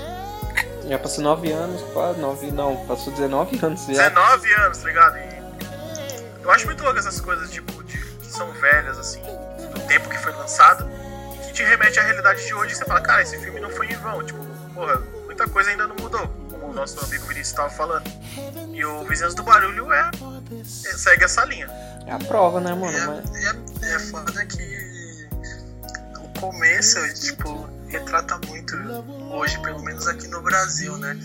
Já 0.87 0.97
passou 0.97 1.23
9 1.23 1.51
anos, 1.51 1.81
quase, 1.93 2.19
9, 2.19 2.51
não, 2.51 2.75
passou 2.87 3.13
19 3.13 3.59
anos 3.63 3.85
já. 3.85 4.09
19 4.09 4.53
anos, 4.53 4.77
tá 4.79 4.87
ligado? 4.87 5.17
E 5.17 5.38
eu 6.49 6.55
acho 6.55 6.65
muito 6.65 6.83
louco 6.83 6.97
essas 6.97 7.21
coisas, 7.21 7.51
tipo, 7.51 7.83
de, 7.83 7.95
que 7.97 8.31
são 8.31 8.51
velhas, 8.53 8.97
assim, 8.97 9.21
do 9.21 9.79
tempo 9.87 10.09
que 10.09 10.17
foi 10.17 10.31
lançado, 10.33 10.89
e 11.35 11.47
que 11.47 11.53
te 11.53 11.63
remete 11.63 11.99
à 11.99 12.03
realidade 12.03 12.43
de 12.43 12.53
hoje 12.55 12.73
e 12.73 12.75
você 12.75 12.85
fala, 12.85 13.01
cara, 13.01 13.21
esse 13.21 13.37
filme 13.37 13.59
não 13.59 13.69
foi 13.69 13.85
em 13.85 13.95
vão, 13.97 14.23
tipo, 14.25 14.43
porra, 14.73 14.97
muita 15.25 15.47
coisa 15.47 15.69
ainda 15.69 15.85
não 15.87 15.95
mudou, 15.95 16.27
como 16.49 16.69
o 16.69 16.73
nosso 16.73 16.99
amigo 17.05 17.21
Vinícius 17.27 17.49
estava 17.49 17.69
falando. 17.69 18.09
E 18.73 18.83
o 18.83 19.03
Vizinhos 19.05 19.35
do 19.35 19.43
Barulho 19.43 19.93
é, 19.93 20.09
é- 20.09 20.63
segue 20.63 21.23
essa 21.23 21.45
linha. 21.45 21.69
É 22.07 22.13
a 22.13 22.17
prova, 22.17 22.59
né, 22.59 22.73
mano? 22.73 23.21
Mas- 23.23 23.35
é, 23.35 23.51
e 23.85 23.85
é, 23.85 23.95
é 23.95 23.99
foda 23.99 24.43
que 24.47 25.27
o 26.17 26.39
começo, 26.39 26.97
tipo, 27.13 27.69
retrata 27.89 28.39
muito, 28.47 28.75
hoje, 29.31 29.59
pelo 29.61 29.83
menos 29.83 30.07
aqui 30.07 30.27
no 30.27 30.41
Brasil, 30.41 30.97
né? 30.97 31.15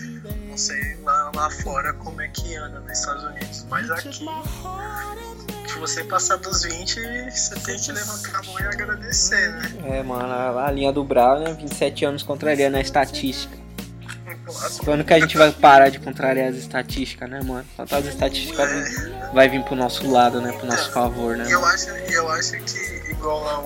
Não 0.55 0.59
sei 0.59 0.97
lá, 1.03 1.31
lá 1.35 1.49
fora 1.49 1.91
como 1.95 2.21
é 2.21 2.29
que 2.29 2.55
anda 2.55 2.79
nos 2.79 2.97
Estados 2.97 3.25
Unidos, 3.25 3.65
mas 3.69 3.91
aqui, 3.91 4.13
se 4.13 5.79
você 5.79 6.01
passar 6.05 6.37
dos 6.37 6.63
20, 6.63 7.29
você 7.29 7.55
tem 7.55 7.77
que 7.77 7.91
levantar 7.91 8.39
a 8.39 8.43
mão 8.43 8.57
e 8.61 8.63
agradecer, 8.63 9.49
né? 9.51 9.73
É, 9.83 10.01
mano, 10.01 10.31
a, 10.31 10.65
a 10.67 10.71
linha 10.71 10.93
do 10.93 11.03
Brown, 11.03 11.41
né? 11.41 11.53
27 11.53 12.05
anos 12.05 12.23
contrariando 12.23 12.77
a 12.77 12.79
estatística. 12.79 13.53
Quando 14.85 15.03
que 15.03 15.13
a 15.13 15.19
gente 15.19 15.37
vai 15.37 15.51
parar 15.51 15.89
de 15.89 15.99
contrariar 15.99 16.47
as 16.47 16.55
estatísticas, 16.55 17.29
né, 17.29 17.41
mano? 17.43 17.65
Quanto 17.75 17.93
as 17.93 18.05
estatísticas 18.05 18.69
vai- 18.71 19.31
vai 19.33 19.49
vir 19.49 19.61
pro 19.65 19.75
nosso 19.75 20.09
lado, 20.09 20.39
né? 20.39 20.53
Pro 20.53 20.67
nosso 20.67 20.89
favor, 20.93 21.35
né? 21.35 21.47
Eu 21.49 21.65
acho, 21.65 21.89
eu 21.89 22.29
acho 22.31 22.51
que, 22.59 23.11
igual 23.11 23.65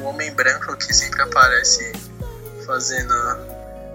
o, 0.00 0.02
o 0.02 0.06
Homem 0.08 0.32
Branco 0.34 0.76
que 0.76 0.92
sempre 0.92 1.22
aparece 1.22 1.92
fazendo 2.66 3.14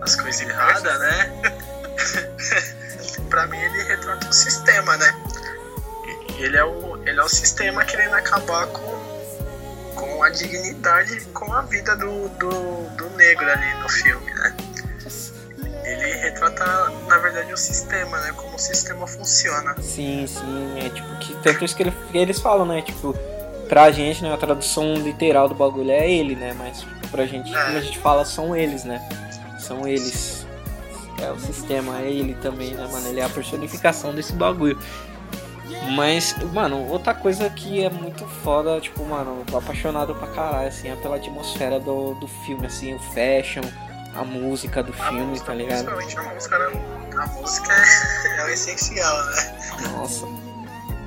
as 0.01 0.15
coisas 0.15 0.39
erradas, 0.39 0.97
né? 0.97 1.41
pra 3.29 3.47
mim 3.47 3.57
ele 3.57 3.83
retrata 3.83 4.27
o 4.27 4.33
sistema, 4.33 4.97
né? 4.97 5.15
Ele 6.37 6.57
é 6.57 6.63
o, 6.65 6.97
ele 7.07 7.19
é 7.19 7.23
o 7.23 7.29
sistema 7.29 7.83
querendo 7.85 8.15
acabar 8.15 8.65
com, 8.67 9.93
com 9.95 10.23
a 10.23 10.29
dignidade, 10.29 11.21
com 11.33 11.53
a 11.53 11.61
vida 11.61 11.95
do, 11.95 12.29
do, 12.29 12.49
do 12.97 13.09
negro 13.11 13.49
ali 13.49 13.73
no 13.75 13.89
filme, 13.89 14.33
né? 14.33 14.55
Ele 15.83 16.13
retrata, 16.17 16.65
na 17.07 17.17
verdade, 17.17 17.51
o 17.53 17.57
sistema, 17.57 18.19
né? 18.21 18.31
Como 18.35 18.55
o 18.55 18.59
sistema 18.59 19.05
funciona. 19.07 19.75
Sim, 19.81 20.25
sim, 20.27 20.79
é 20.79 20.89
tipo 20.89 21.15
que 21.19 21.33
tanto 21.41 21.65
isso 21.65 21.75
que, 21.75 21.83
ele- 21.83 21.93
que 22.11 22.17
eles 22.17 22.39
falam, 22.39 22.65
né? 22.65 22.81
Tipo, 22.81 23.13
pra 23.67 23.91
gente, 23.91 24.21
né, 24.23 24.33
a 24.33 24.37
tradução 24.37 24.93
literal 24.95 25.49
do 25.49 25.55
bagulho 25.55 25.91
é 25.91 26.09
ele, 26.09 26.35
né? 26.35 26.53
Mas 26.57 26.85
pra 27.09 27.25
gente, 27.25 27.53
É. 27.53 27.65
como 27.65 27.77
a 27.77 27.81
gente 27.81 27.99
fala, 27.99 28.23
são 28.25 28.55
eles, 28.55 28.83
né? 28.83 29.01
São 29.59 29.87
eles. 29.87 30.40
É 31.21 31.31
o 31.31 31.39
sistema, 31.39 31.99
é 32.01 32.09
ele 32.09 32.33
também, 32.35 32.73
né, 32.73 32.87
mano? 32.91 33.07
Ele 33.07 33.19
é 33.19 33.23
a 33.25 33.29
personificação 33.29 34.13
desse 34.13 34.33
bagulho. 34.33 34.77
Mas, 35.95 36.35
mano, 36.53 36.87
outra 36.89 37.13
coisa 37.13 37.49
que 37.49 37.83
é 37.83 37.89
muito 37.89 38.25
foda, 38.43 38.79
tipo, 38.79 39.05
mano, 39.05 39.39
eu 39.39 39.45
tô 39.45 39.57
apaixonado 39.57 40.13
pra 40.15 40.27
caralho, 40.27 40.67
assim, 40.67 40.89
é 40.89 40.95
pela 40.95 41.15
atmosfera 41.15 41.79
do, 41.79 42.13
do 42.15 42.27
filme, 42.27 42.65
assim, 42.65 42.93
o 42.93 42.99
fashion, 42.99 43.61
a 44.15 44.23
música 44.23 44.83
do 44.83 44.91
A 44.91 45.05
filme, 45.07 45.25
música, 45.25 45.47
tá 45.47 45.53
ligado? 45.53 45.85
Principalmente 45.95 46.17
a 46.17 46.33
música, 46.33 46.59
né? 46.59 46.81
A 47.17 47.27
música 47.27 47.73
é, 47.73 48.39
é 48.41 48.45
o 48.45 48.49
essencial, 48.49 49.25
né? 49.25 49.57
Nossa. 49.93 50.25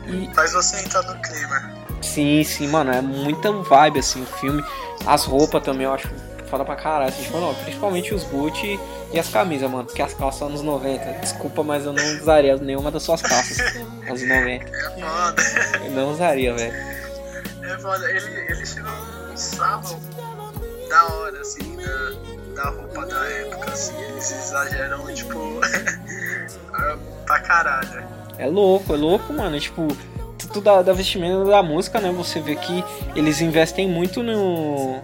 E, 0.06 0.30
Faz 0.34 0.52
você 0.52 0.80
entrar 0.80 1.02
no 1.02 1.20
clima. 1.22 1.72
sim, 2.00 2.42
sim, 2.44 2.68
mano, 2.68 2.92
é 2.92 3.00
muita 3.00 3.52
vibe, 3.52 3.98
assim, 3.98 4.22
o 4.22 4.26
filme. 4.26 4.64
As 5.06 5.24
roupas 5.24 5.62
também 5.62 5.84
eu 5.84 5.92
acho 5.92 6.08
foda 6.45 6.64
pra 6.64 6.76
caralho, 6.76 7.09
assim, 7.09 7.22
tipo, 7.22 7.38
não, 7.38 7.55
principalmente 7.55 8.14
os 8.14 8.24
boot 8.24 8.80
e 9.12 9.18
as 9.18 9.28
camisas, 9.28 9.70
mano, 9.70 9.84
porque 9.84 10.03
as 10.03 10.14
calças 10.14 10.42
anos 10.42 10.62
90. 10.62 11.20
Desculpa, 11.20 11.62
mas 11.62 11.84
eu 11.84 11.92
não 11.92 12.05
usaria 12.20 12.57
nenhuma 12.57 12.90
das 12.90 13.03
suas 13.03 13.22
calças 13.22 13.76
anos 14.09 14.22
90. 14.22 14.64
É 14.64 15.01
foda. 15.01 15.42
Eu 15.84 15.90
não 15.92 16.11
usaria, 16.12 16.55
velho. 16.55 16.74
É 17.62 17.78
foda. 17.78 18.11
Ele, 18.11 18.40
ele 18.51 18.62
tirou 18.62 18.92
um 19.32 19.36
sarro 19.36 20.01
da 20.88 21.05
hora, 21.07 21.40
assim, 21.40 21.76
da, 21.76 22.62
da 22.62 22.70
roupa 22.70 23.07
da 23.07 23.24
época, 23.24 23.70
assim. 23.70 23.95
Eles 24.03 24.30
exageram, 24.30 25.05
tipo, 25.14 25.61
pra 27.26 27.40
caralho. 27.40 28.05
É 28.38 28.47
louco, 28.47 28.95
é 28.95 28.97
louco, 28.97 29.32
mano. 29.32 29.59
Tipo, 29.59 29.88
tudo 30.38 30.61
da, 30.61 30.82
da 30.82 30.92
vestimenta 30.92 31.45
da 31.45 31.62
música, 31.62 32.01
né? 32.01 32.11
Você 32.12 32.40
vê 32.40 32.57
que 32.57 32.84
eles 33.14 33.40
investem 33.40 33.88
muito 33.88 34.22
no. 34.22 35.03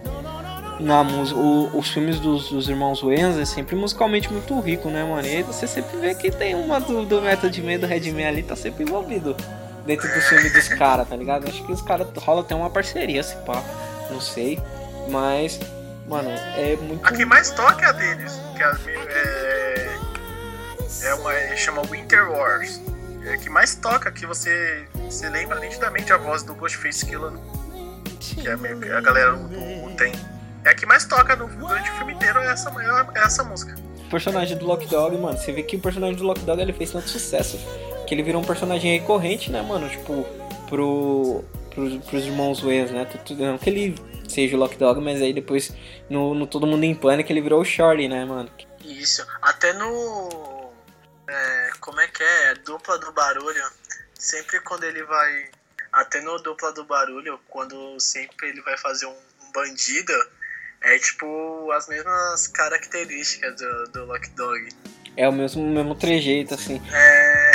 Na 0.81 1.03
música. 1.03 1.39
Os 1.39 1.89
filmes 1.89 2.19
dos, 2.19 2.49
dos 2.49 2.67
irmãos 2.67 3.01
Wayans 3.01 3.37
é 3.37 3.45
sempre 3.45 3.75
musicalmente 3.75 4.31
muito 4.31 4.59
rico, 4.59 4.89
né, 4.89 5.03
mano? 5.03 5.27
E 5.27 5.37
aí 5.37 5.43
você 5.43 5.67
sempre 5.67 5.97
vê 5.97 6.15
que 6.15 6.31
tem 6.31 6.55
uma 6.55 6.79
do, 6.79 7.05
do 7.05 7.21
Method 7.21 7.61
Man, 7.61 7.77
do 7.77 7.85
Redman 7.85 8.25
ali, 8.25 8.43
tá 8.43 8.55
sempre 8.55 8.83
envolvido 8.83 9.35
dentro 9.85 10.07
do 10.11 10.21
filme 10.21 10.49
dos 10.49 10.67
caras, 10.69 11.07
tá 11.07 11.15
ligado? 11.15 11.47
Acho 11.47 11.63
que 11.65 11.71
os 11.71 11.81
caras 11.81 12.07
rola 12.17 12.41
até 12.41 12.55
uma 12.55 12.69
parceria, 12.69 13.21
se 13.21 13.35
pá. 13.37 13.63
Não 14.09 14.19
sei. 14.19 14.59
Mas, 15.09 15.59
mano, 16.07 16.29
é 16.29 16.75
muito. 16.77 17.05
A 17.05 17.11
que 17.11 17.25
mais 17.25 17.51
toca 17.51 17.85
é 17.85 17.89
a 17.89 17.91
deles, 17.91 18.39
que 18.55 18.63
é, 18.63 19.87
é, 21.03 21.07
é 21.09 21.13
uma 21.15 21.33
chama 21.55 21.81
Winter 21.83 22.29
Wars. 22.31 22.81
É 23.25 23.33
a 23.33 23.37
que 23.37 23.49
mais 23.49 23.75
toca, 23.75 24.11
que 24.11 24.25
você, 24.25 24.87
você 25.05 25.29
lembra 25.29 25.59
nitidamente 25.59 26.11
a 26.11 26.17
voz 26.17 26.41
do 26.43 26.55
Ghostface 26.55 27.05
Killer, 27.05 27.33
que 28.19 28.47
é 28.47 28.55
meio 28.57 28.79
que 28.79 28.89
a 28.89 28.99
galera 28.99 29.33
do, 29.33 29.47
do 29.47 29.95
tem. 29.95 30.13
É 30.63 30.69
a 30.69 30.75
que 30.75 30.85
mais 30.85 31.05
toca 31.05 31.35
no, 31.35 31.47
durante 31.47 31.89
o 31.89 31.93
filme 31.95 32.13
inteiro, 32.13 32.39
é 32.39 32.51
essa, 32.51 32.69
é 33.15 33.19
essa 33.19 33.43
música. 33.43 33.75
O 33.97 34.09
personagem 34.09 34.57
do 34.57 34.65
Lock 34.65 34.85
Dog, 34.87 35.17
mano, 35.17 35.37
você 35.37 35.51
vê 35.51 35.63
que 35.63 35.75
o 35.75 35.79
personagem 35.79 36.15
do 36.15 36.23
Lock 36.23 36.41
Dog 36.41 36.61
ele 36.61 36.73
fez 36.73 36.91
tanto 36.91 37.09
sucesso 37.09 37.57
que 38.05 38.15
ele 38.15 38.23
virou 38.23 38.41
um 38.41 38.45
personagem 38.45 38.99
recorrente, 38.99 39.49
né, 39.49 39.61
mano? 39.61 39.89
Tipo, 39.89 40.25
pro, 40.67 41.45
pros, 41.69 42.03
pros 42.05 42.25
irmãos 42.25 42.59
Wayans, 42.59 42.91
né? 42.91 43.07
Não 43.29 43.57
que 43.57 43.69
ele 43.69 43.95
seja 44.27 44.55
o 44.57 44.59
Lock 44.59 44.77
Dog, 44.77 44.99
mas 44.99 45.21
aí 45.21 45.31
depois 45.33 45.73
no, 46.09 46.33
no 46.33 46.45
Todo 46.45 46.67
Mundo 46.67 46.83
em 46.83 46.93
Pânico 46.93 47.31
ele 47.31 47.41
virou 47.41 47.61
o 47.61 47.65
Shorty, 47.65 48.09
né, 48.09 48.25
mano? 48.25 48.51
Isso. 48.83 49.25
Até 49.41 49.71
no. 49.73 50.73
é, 51.29 51.71
como 51.79 52.01
é 52.01 52.07
que 52.07 52.21
é? 52.21 52.55
Dupla 52.55 52.97
do 52.99 53.13
barulho. 53.13 53.63
Sempre 54.13 54.59
quando 54.59 54.83
ele 54.83 55.03
vai. 55.03 55.49
Até 55.93 56.21
no 56.21 56.37
dupla 56.37 56.71
do 56.71 56.83
barulho, 56.85 57.39
quando 57.49 57.99
sempre 57.99 58.49
ele 58.49 58.61
vai 58.61 58.77
fazer 58.77 59.05
um, 59.05 59.15
um 59.43 59.51
bandido, 59.53 60.13
é 60.83 60.97
tipo 60.97 61.71
as 61.71 61.87
mesmas 61.87 62.47
características 62.47 63.55
do, 63.55 63.91
do 63.91 64.05
Lock 64.05 64.29
Dog. 64.31 64.69
É 65.15 65.27
o 65.27 65.31
mesmo, 65.31 65.63
mesmo 65.63 65.93
trejeito, 65.93 66.53
assim. 66.53 66.81
É. 66.91 67.51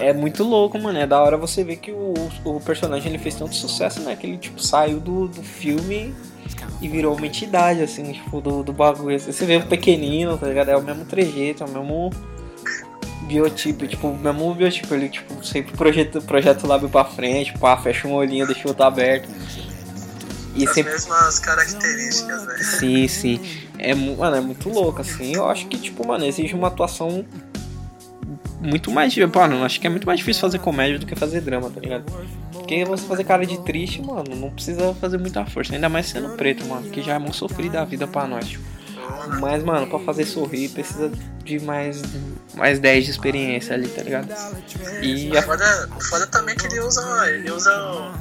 É 0.08 0.12
muito 0.12 0.44
louco, 0.44 0.78
mano. 0.78 0.98
É 0.98 1.06
da 1.06 1.20
hora 1.20 1.36
você 1.36 1.64
ver 1.64 1.76
que 1.76 1.90
o, 1.90 2.14
o 2.44 2.60
personagem 2.60 3.08
ele 3.08 3.18
fez 3.18 3.34
tanto 3.34 3.54
sucesso, 3.54 4.00
né? 4.00 4.14
Que 4.14 4.26
ele, 4.26 4.38
tipo, 4.38 4.60
saiu 4.60 5.00
do, 5.00 5.26
do 5.26 5.42
filme 5.42 6.14
e 6.80 6.88
virou 6.88 7.16
uma 7.16 7.26
entidade, 7.26 7.82
assim, 7.82 8.12
tipo, 8.12 8.40
do, 8.40 8.62
do 8.62 8.72
bagulho. 8.72 9.18
Você 9.18 9.44
vê 9.44 9.56
o 9.56 9.66
pequenino, 9.66 10.38
tá 10.38 10.46
ligado? 10.46 10.70
É 10.70 10.76
o 10.76 10.82
mesmo 10.82 11.04
trejeito, 11.04 11.64
é 11.64 11.66
o 11.66 11.70
mesmo 11.70 12.10
biotipo, 13.22 13.86
tipo, 13.86 14.08
o 14.08 14.16
mesmo 14.16 14.54
biotipo. 14.54 14.94
Ele, 14.94 15.08
tipo, 15.08 15.44
sempre 15.44 15.76
projeta, 15.76 16.20
projeta 16.20 16.64
o 16.64 16.68
lábio 16.68 16.88
pra 16.88 17.04
frente, 17.04 17.52
pá, 17.58 17.76
fecha 17.76 18.06
um 18.06 18.14
olhinho, 18.14 18.46
deixa 18.46 18.64
o 18.64 18.68
outro 18.68 18.84
aberto. 18.84 19.28
E 20.58 20.66
As 20.66 20.74
sempre. 20.74 20.92
mesmas 20.92 21.38
características, 21.38 22.44
né? 22.44 22.56
Sim, 22.58 23.06
sim. 23.08 23.40
É, 23.78 23.94
mano, 23.94 24.36
é 24.36 24.40
muito 24.40 24.68
louco, 24.68 25.00
assim. 25.00 25.34
Eu 25.34 25.48
acho 25.48 25.66
que, 25.68 25.78
tipo, 25.78 26.06
mano, 26.06 26.24
exige 26.24 26.54
uma 26.54 26.66
atuação 26.66 27.24
muito 28.60 28.90
mais. 28.90 29.16
Mano, 29.16 29.64
acho 29.64 29.80
que 29.80 29.86
é 29.86 29.90
muito 29.90 30.06
mais 30.06 30.18
difícil 30.18 30.40
fazer 30.40 30.58
comédia 30.58 30.98
do 30.98 31.06
que 31.06 31.14
fazer 31.14 31.40
drama, 31.40 31.70
tá 31.70 31.80
ligado? 31.80 32.04
Porque 32.52 32.84
você 32.84 33.06
fazer 33.06 33.22
cara 33.24 33.46
de 33.46 33.56
triste, 33.62 34.02
mano, 34.02 34.34
não 34.34 34.50
precisa 34.50 34.92
fazer 34.94 35.16
muita 35.18 35.46
força. 35.46 35.74
Ainda 35.74 35.88
mais 35.88 36.06
sendo 36.06 36.30
preto, 36.30 36.66
mano, 36.66 36.90
que 36.90 37.02
já 37.02 37.14
é 37.14 37.18
muito 37.18 37.36
sofrido 37.36 37.76
a 37.76 37.84
vida 37.84 38.06
pra 38.06 38.26
nós, 38.26 38.48
tipo. 38.48 38.64
Mas, 39.40 39.62
mano, 39.62 39.86
pra 39.86 39.98
fazer 40.00 40.24
sorrir 40.26 40.68
precisa 40.70 41.10
de 41.44 41.60
mais, 41.60 42.02
mais 42.54 42.78
10 42.78 43.04
de 43.04 43.10
experiência 43.12 43.74
ali, 43.74 43.88
tá 43.88 44.02
ligado? 44.02 44.28
E 45.02 45.36
a 45.36 45.42
Foda, 45.42 45.88
foda 46.10 46.26
também 46.26 46.54
que 46.56 46.66
ele 46.66 46.80
usa. 46.80 47.02
Ele 47.30 47.50
usa. 47.50 48.12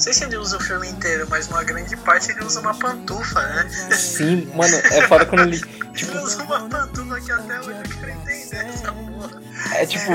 Não 0.00 0.04
sei 0.04 0.14
se 0.14 0.24
ele 0.24 0.38
usa 0.38 0.56
o 0.56 0.60
filme 0.60 0.88
inteiro, 0.88 1.26
mas 1.28 1.46
uma 1.48 1.62
grande 1.62 1.94
parte 1.94 2.30
ele 2.30 2.42
usa 2.42 2.58
uma 2.60 2.72
pantufa, 2.72 3.38
né? 3.38 3.68
Sim, 3.90 4.50
mano, 4.56 4.74
é 4.74 5.06
foda 5.06 5.26
quando 5.26 5.42
ele. 5.42 5.60
Ele 5.92 6.18
usa 6.20 6.42
uma 6.44 6.60
pantufa 6.68 7.20
que 7.20 7.30
até 7.32 7.58
hoje 7.60 7.70
eu 7.70 7.98
quero 7.98 8.10
entender 8.12 8.56
essa 8.56 8.92
porra. 8.92 9.42
É 9.74 9.84
tipo, 9.84 10.10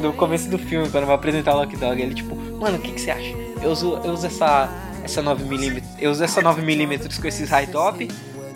no 0.00 0.12
começo 0.14 0.48
do 0.48 0.58
filme, 0.58 0.90
quando 0.90 1.06
vai 1.06 1.14
apresentar 1.14 1.54
o 1.54 1.58
Lock 1.58 1.76
Dog, 1.76 2.02
ele 2.02 2.14
tipo, 2.16 2.34
mano, 2.34 2.78
o 2.78 2.80
que, 2.80 2.90
que 2.90 3.00
você 3.00 3.12
acha? 3.12 3.30
Eu 3.62 3.70
uso, 3.70 4.00
eu 4.02 4.12
uso 4.12 4.26
essa, 4.26 4.68
essa 5.04 5.22
9mm, 5.22 5.84
eu 6.00 6.10
uso 6.10 6.24
essa 6.24 6.42
9mm 6.42 7.20
com 7.20 7.28
esses 7.28 7.48
high 7.48 7.68
top, 7.68 8.10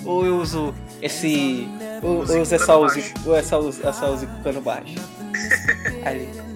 ou 0.04 0.26
eu 0.26 0.36
uso 0.38 0.74
esse. 1.00 1.68
Ou 2.02 2.24
eu 2.26 2.42
uso 2.42 2.54
essa 2.56 2.76
Uzi, 2.76 3.14
ou 3.24 3.36
essa 3.36 3.56
Uzi, 3.56 3.86
essa 3.86 4.06
Uzi 4.10 4.26
com 4.26 4.42
cano 4.42 4.60
baixo? 4.60 4.96
"Putz, 6.02 6.51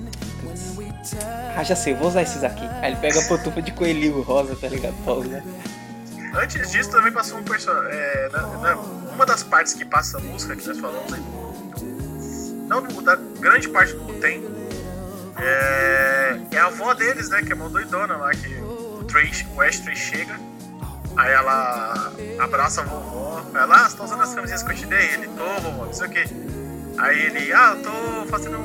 Ah, 1.57 1.62
já 1.62 1.76
sei, 1.76 1.94
vou 1.94 2.09
usar 2.09 2.22
esses 2.22 2.42
aqui. 2.44 2.66
Aí 2.82 2.92
ele 2.92 3.00
pega 3.00 3.20
a 3.20 3.24
pantufa 3.28 3.62
de 3.62 3.72
coelhinho 3.72 4.22
rosa, 4.22 4.57
tá 4.57 4.68
ligado? 4.68 4.94
Pra 5.04 5.12
usar. 5.14 5.42
Antes 6.34 6.70
disso 6.70 6.90
também 6.90 7.12
passou 7.12 7.38
um 7.38 7.42
personagem. 7.44 7.90
É, 7.92 8.28
uma 9.14 9.24
das 9.24 9.42
partes 9.42 9.72
que 9.74 9.84
passa 9.84 10.18
a 10.18 10.20
música 10.20 10.54
que 10.57 10.66
nós 10.66 10.78
falamos 10.78 11.12
aí. 11.12 11.22
Não 12.66 12.82
do- 12.82 13.00
da 13.00 13.16
grande 13.40 13.68
parte 13.68 13.92
do 13.94 14.12
tem. 14.20 14.44
É, 15.38 16.38
é 16.52 16.59
a 16.59 16.66
avó 16.66 16.92
deles, 16.94 17.28
né? 17.30 17.42
Que 17.42 17.52
é 17.52 17.54
uma 17.54 17.68
doidona 17.68 18.16
lá, 18.16 18.30
que 18.30 18.48
o, 18.61 19.04
Trey, 19.04 19.30
o 19.54 19.61
Ashtray 19.61 19.94
chega. 19.96 20.38
Aí 21.16 21.32
ela 21.32 22.12
abraça 22.38 22.82
a 22.82 22.84
vovó. 22.84 23.42
Ela, 23.54 23.86
ah, 23.86 23.88
você 23.88 23.96
tá 23.96 24.04
usando 24.04 24.22
as 24.22 24.34
camisinhas 24.34 24.62
que 24.62 24.72
eu 24.72 24.76
te 24.76 24.86
dei? 24.86 25.14
Ele, 25.14 25.28
tô, 25.28 25.44
vovó, 25.62 25.86
não 25.86 25.92
sei 25.92 26.07
o 26.07 26.11
que. 26.11 26.24
Aí 26.98 27.18
ele, 27.26 27.52
ah, 27.52 27.74
eu 27.76 27.82
tô 27.82 28.26
fazendo. 28.30 28.59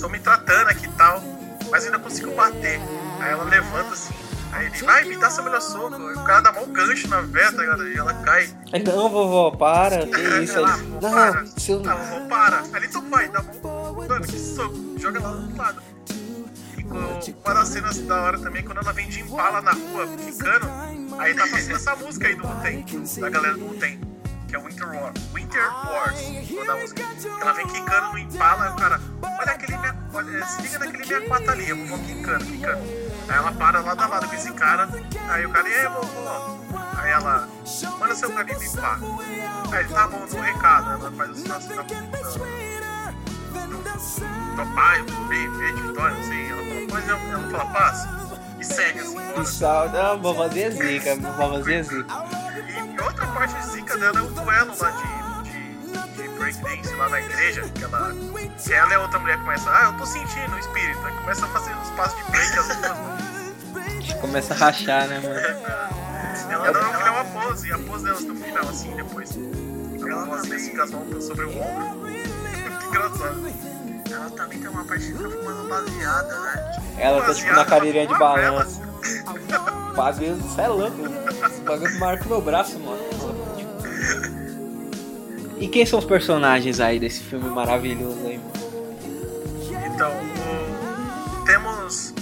tô 0.00 0.08
me 0.08 0.18
tratando 0.18 0.68
aqui 0.68 0.86
e 0.86 0.90
tal. 0.90 1.22
Mas 1.70 1.84
ainda 1.84 1.98
consigo 1.98 2.34
bater. 2.34 2.80
Aí 3.20 3.30
ela 3.32 3.44
levanta 3.44 3.92
assim. 3.92 4.14
Aí 4.52 4.66
ele, 4.66 4.78
vai, 4.84 5.04
me 5.04 5.16
dá 5.16 5.28
seu 5.28 5.44
melhor 5.44 5.60
soco. 5.60 5.96
O 5.96 6.24
cara 6.24 6.40
dá 6.40 6.52
um 6.60 6.72
gancho 6.72 7.08
na 7.08 7.20
véia, 7.20 7.52
tá 7.52 7.60
ligado? 7.60 7.86
E 7.88 7.96
ela 7.98 8.14
cai. 8.14 8.48
Aí, 8.72 8.82
não, 8.82 9.08
vovó, 9.10 9.50
para, 9.50 10.06
que 10.06 10.20
isso? 10.42 10.58
Aí, 10.58 10.64
ele, 10.80 10.82
"Vovó, 10.92 11.10
para. 11.10 11.40
não, 11.42 11.46
seu. 11.58 11.82
Ah, 11.86 11.94
vovó, 11.94 12.28
para. 12.28 12.60
Aí 12.60 12.70
ele, 12.76 12.86
então 12.86 13.10
vai, 13.10 13.28
dá 13.28 13.42
mó. 13.62 13.92
Mano, 13.92 14.24
que 14.26 14.38
soco. 14.38 14.74
Joga 14.98 15.18
ela 15.18 15.32
do 15.32 15.56
lado. 15.56 15.82
E 16.78 16.82
com- 16.84 17.42
uma 17.44 17.54
das 17.54 17.68
cenas 17.68 17.98
da 17.98 18.20
hora 18.22 18.38
também, 18.38 18.62
quando 18.62 18.78
ela 18.78 18.92
vem 18.92 19.08
de 19.08 19.20
impala 19.20 19.60
na 19.60 19.72
rua, 19.72 20.06
quicando, 20.16 20.66
aí 21.18 21.34
tá 21.34 21.46
passando 21.48 21.76
essa 21.76 21.96
música 21.96 22.28
aí 22.28 22.34
do 22.36 22.46
Uten, 22.46 22.84
da 23.20 23.28
galera 23.28 23.54
do 23.54 23.70
Uten, 23.70 24.00
que 24.46 24.56
é 24.56 24.58
Winter 24.58 24.88
War. 24.88 25.12
Winter 25.34 25.72
Wars, 25.86 26.20
o 26.20 26.54
nome 26.54 26.66
da 26.66 26.76
música. 26.76 27.02
Ela 27.40 27.52
vem 27.52 27.66
quicando 27.66 28.12
no 28.12 28.18
impala, 28.18 28.66
e 28.66 28.70
o 28.70 28.76
cara, 28.76 29.00
olha 29.22 29.52
aquele 29.52 29.76
minha, 29.78 29.96
olha, 30.12 30.46
se 30.46 30.62
liga 30.62 30.78
naquele 30.78 31.06
minha 31.06 31.20
quatro 31.22 31.50
ali, 31.50 31.68
eu 31.68 31.86
vou 31.86 31.98
quicando, 31.98 32.44
quicando. 32.44 32.82
Aí 33.28 33.36
ela 33.36 33.52
para 33.52 33.80
lado 33.80 34.00
a 34.00 34.06
lado 34.06 34.28
com 34.28 34.34
esse 34.34 34.52
cara, 34.52 34.88
aí 35.28 35.46
o 35.46 35.50
cara, 35.50 35.68
e 35.68 35.74
aí, 35.74 35.88
vovó? 35.88 36.58
Aí 36.98 37.10
ela, 37.10 37.48
manda 37.98 38.14
seu 38.14 38.32
garimpo 38.32 38.62
e 38.62 38.70
pá. 38.70 38.98
Aí 39.72 39.80
ele, 39.80 39.88
tá 39.88 40.08
bom, 40.08 40.26
no 40.26 40.40
recado, 40.40 40.90
ela 40.92 41.12
faz 41.12 41.30
o 41.30 41.34
sinal 41.34 41.58
assim 41.58 41.74
na 41.74 41.82
do 44.56 44.74
pai, 44.74 45.02
do 45.02 45.12
B, 45.28 45.48
B 45.48 45.72
de 45.72 45.82
vitória, 45.82 46.16
não 46.16 46.22
sei. 46.24 46.48
Ela 46.50 46.62
fala, 46.62 46.86
mas 46.92 47.08
ela, 47.08 47.20
ela 47.20 47.50
fala 47.50 47.66
paz 47.72 48.08
e 48.58 48.64
segue 48.64 49.00
assim. 49.00 49.16
Que 49.16 49.22
embora. 49.22 49.44
sal, 49.44 49.88
não, 49.90 50.20
vovozinha 50.20 50.70
zica, 50.70 51.16
vovozinha 51.16 51.82
zica. 51.82 52.45
E, 52.76 52.94
e 52.94 53.00
outra 53.00 53.26
parte 53.28 53.66
zica 53.66 53.96
dela 53.96 54.18
é 54.18 54.22
o 54.22 54.28
duelo 54.30 54.72
lá 54.78 54.90
de, 54.90 55.50
de, 55.50 56.22
de 56.22 56.28
breakdance 56.28 56.94
lá 56.94 57.08
na 57.08 57.20
igreja. 57.20 57.62
Que 57.74 57.84
ela, 57.84 58.12
que 58.62 58.72
ela 58.72 58.90
e 58.90 58.94
a 58.94 59.00
outra 59.00 59.18
mulher 59.18 59.38
começam, 59.38 59.72
ah, 59.72 59.84
eu 59.84 59.92
tô 59.94 60.06
sentindo 60.06 60.54
o 60.54 60.58
espírito. 60.58 61.06
Aí 61.06 61.14
começa 61.14 61.44
a 61.46 61.48
fazer 61.48 61.74
uns 61.74 61.90
passos 61.90 62.24
de 62.24 62.30
break 62.30 62.58
as 62.58 62.66
duas. 62.76 64.20
Começa 64.20 64.54
a 64.54 64.56
rachar, 64.56 65.08
né, 65.08 65.20
mano? 65.20 65.96
Ela 66.48 66.70
dá 66.70 66.80
ela 66.80 67.10
uma 67.10 67.24
pose, 67.24 67.68
e 67.68 67.72
a 67.72 67.78
pose 67.78 68.04
delas 68.04 68.24
no 68.24 68.36
final, 68.36 68.68
assim, 68.68 68.94
depois. 68.94 69.36
Ela 69.36 70.26
pose 70.26 70.54
assim 70.54 70.76
com 70.76 70.82
as 70.82 70.90
mãos 70.90 71.24
sobre 71.24 71.44
o 71.44 71.60
ombro. 71.60 72.06
Muito 72.06 72.86
engraçado. 72.86 73.52
Ela 74.10 74.30
também 74.30 74.60
tem 74.60 74.68
uma 74.70 74.84
parte 74.84 75.06
que 75.06 75.12
fica 75.12 75.30
fumando 75.30 75.68
baseada, 75.68 76.40
né? 76.40 76.82
Ela 76.98 77.22
tá 77.22 77.34
tipo 77.34 77.52
na 77.52 77.64
cadeirinha 77.64 78.06
de 78.06 78.14
balanço. 78.16 78.80
Bagulho, 79.96 80.38
cê 80.54 80.60
é 80.62 80.68
louco. 80.68 80.96
Esse 81.46 81.60
bagulho 81.62 81.98
marca 81.98 82.24
o 82.24 82.28
meu 82.28 82.40
braço, 82.40 82.78
mano. 82.78 82.98
E 85.58 85.68
quem 85.68 85.86
são 85.86 85.98
os 85.98 86.04
personagens 86.04 86.80
aí 86.80 87.00
desse 87.00 87.20
filme 87.22 87.48
maravilhoso 87.48 88.18
aí, 88.26 88.38
mano? 88.38 88.52
Então, 89.94 90.12
o- 90.12 91.44
temos. 91.46 92.12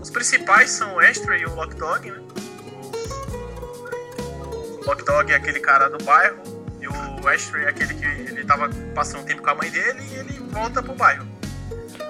os 0.00 0.10
principais 0.10 0.70
são 0.70 0.94
o 0.94 1.00
Ashtray 1.00 1.42
e 1.42 1.46
o 1.46 1.54
Lock 1.56 1.74
Dog, 1.74 2.08
né? 2.10 2.18
O 4.80 4.86
Lock 4.86 5.04
Dog 5.04 5.32
é 5.32 5.34
aquele 5.36 5.58
cara 5.58 5.88
do 5.88 6.02
bairro, 6.04 6.36
e 6.80 6.86
o 6.86 7.28
Ashtray 7.28 7.64
é 7.64 7.68
aquele 7.70 7.94
que 7.94 8.04
ele 8.04 8.44
tava 8.44 8.70
passando 8.94 9.22
um 9.22 9.24
tempo 9.24 9.42
com 9.42 9.50
a 9.50 9.54
mãe 9.56 9.70
dele 9.70 10.00
e 10.12 10.14
ele 10.14 10.32
volta 10.52 10.80
pro 10.82 10.94
bairro. 10.94 11.26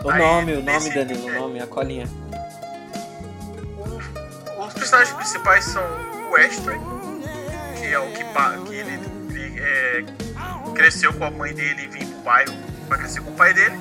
O 0.04 0.10
Aí, 0.10 0.18
nome, 0.20 0.52
o 0.52 0.56
nome, 0.56 0.66
nesse- 0.72 0.90
Danilo, 0.92 1.26
o 1.28 1.32
nome, 1.32 1.60
a 1.62 1.66
colinha. 1.66 2.06
Personagens 4.94 5.16
principais 5.16 5.64
são 5.64 5.82
o 6.30 6.36
Ashtray, 6.36 6.78
que 7.76 7.86
é 7.86 7.98
o 7.98 8.12
que, 8.12 8.22
que 8.22 8.74
ele, 8.76 9.60
é, 9.60 10.04
cresceu 10.72 11.12
com 11.12 11.24
a 11.24 11.30
mãe 11.32 11.52
dele 11.52 11.82
e 11.82 11.88
vim 11.88 12.06
pro 12.06 12.20
bairro 12.20 12.54
pra 12.86 12.98
crescer 12.98 13.20
com 13.20 13.32
o 13.32 13.34
pai 13.34 13.52
dele. 13.52 13.76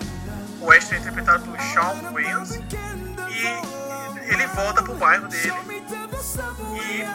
O 0.60 0.72
Ashtray 0.72 0.98
é 0.98 1.02
interpretado 1.02 1.46
por 1.46 1.60
Shawn 1.60 2.14
Williams 2.14 2.56
e 3.30 4.34
ele 4.34 4.48
volta 4.48 4.82
pro 4.82 4.96
bairro 4.96 5.28
dele 5.28 5.54
e 6.82 7.06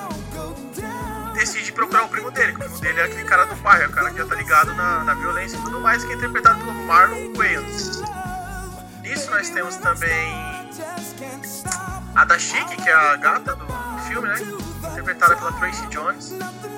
decide 1.36 1.72
procurar 1.72 2.04
o 2.04 2.08
primo 2.08 2.30
dele. 2.30 2.52
O 2.52 2.58
primo 2.60 2.78
dele 2.78 3.00
é 3.00 3.02
aquele 3.02 3.24
cara 3.24 3.46
do 3.46 3.56
bairro, 3.56 3.82
é 3.82 3.88
o 3.88 3.90
cara 3.90 4.12
que 4.12 4.18
já 4.18 4.26
tá 4.26 4.36
ligado 4.36 4.74
na, 4.74 5.02
na 5.02 5.14
violência 5.14 5.56
e 5.56 5.60
tudo 5.62 5.80
mais, 5.80 6.04
que 6.04 6.12
é 6.12 6.14
interpretado 6.14 6.60
pelo 6.60 6.72
Marlon 6.86 7.32
Wayans. 7.34 8.00
Nisso 9.02 9.28
nós 9.32 9.50
temos 9.50 9.74
também 9.78 10.68
a 12.14 12.24
Dashiki, 12.24 12.76
que 12.76 12.88
é 12.88 12.94
a 12.94 13.16
gata 13.16 13.56
do 13.56 13.87
filme, 14.08 14.28
né? 14.28 14.36
Interpretada 14.92 15.36
pela 15.36 15.52
Tracy 15.52 15.86
Jones. 15.88 16.34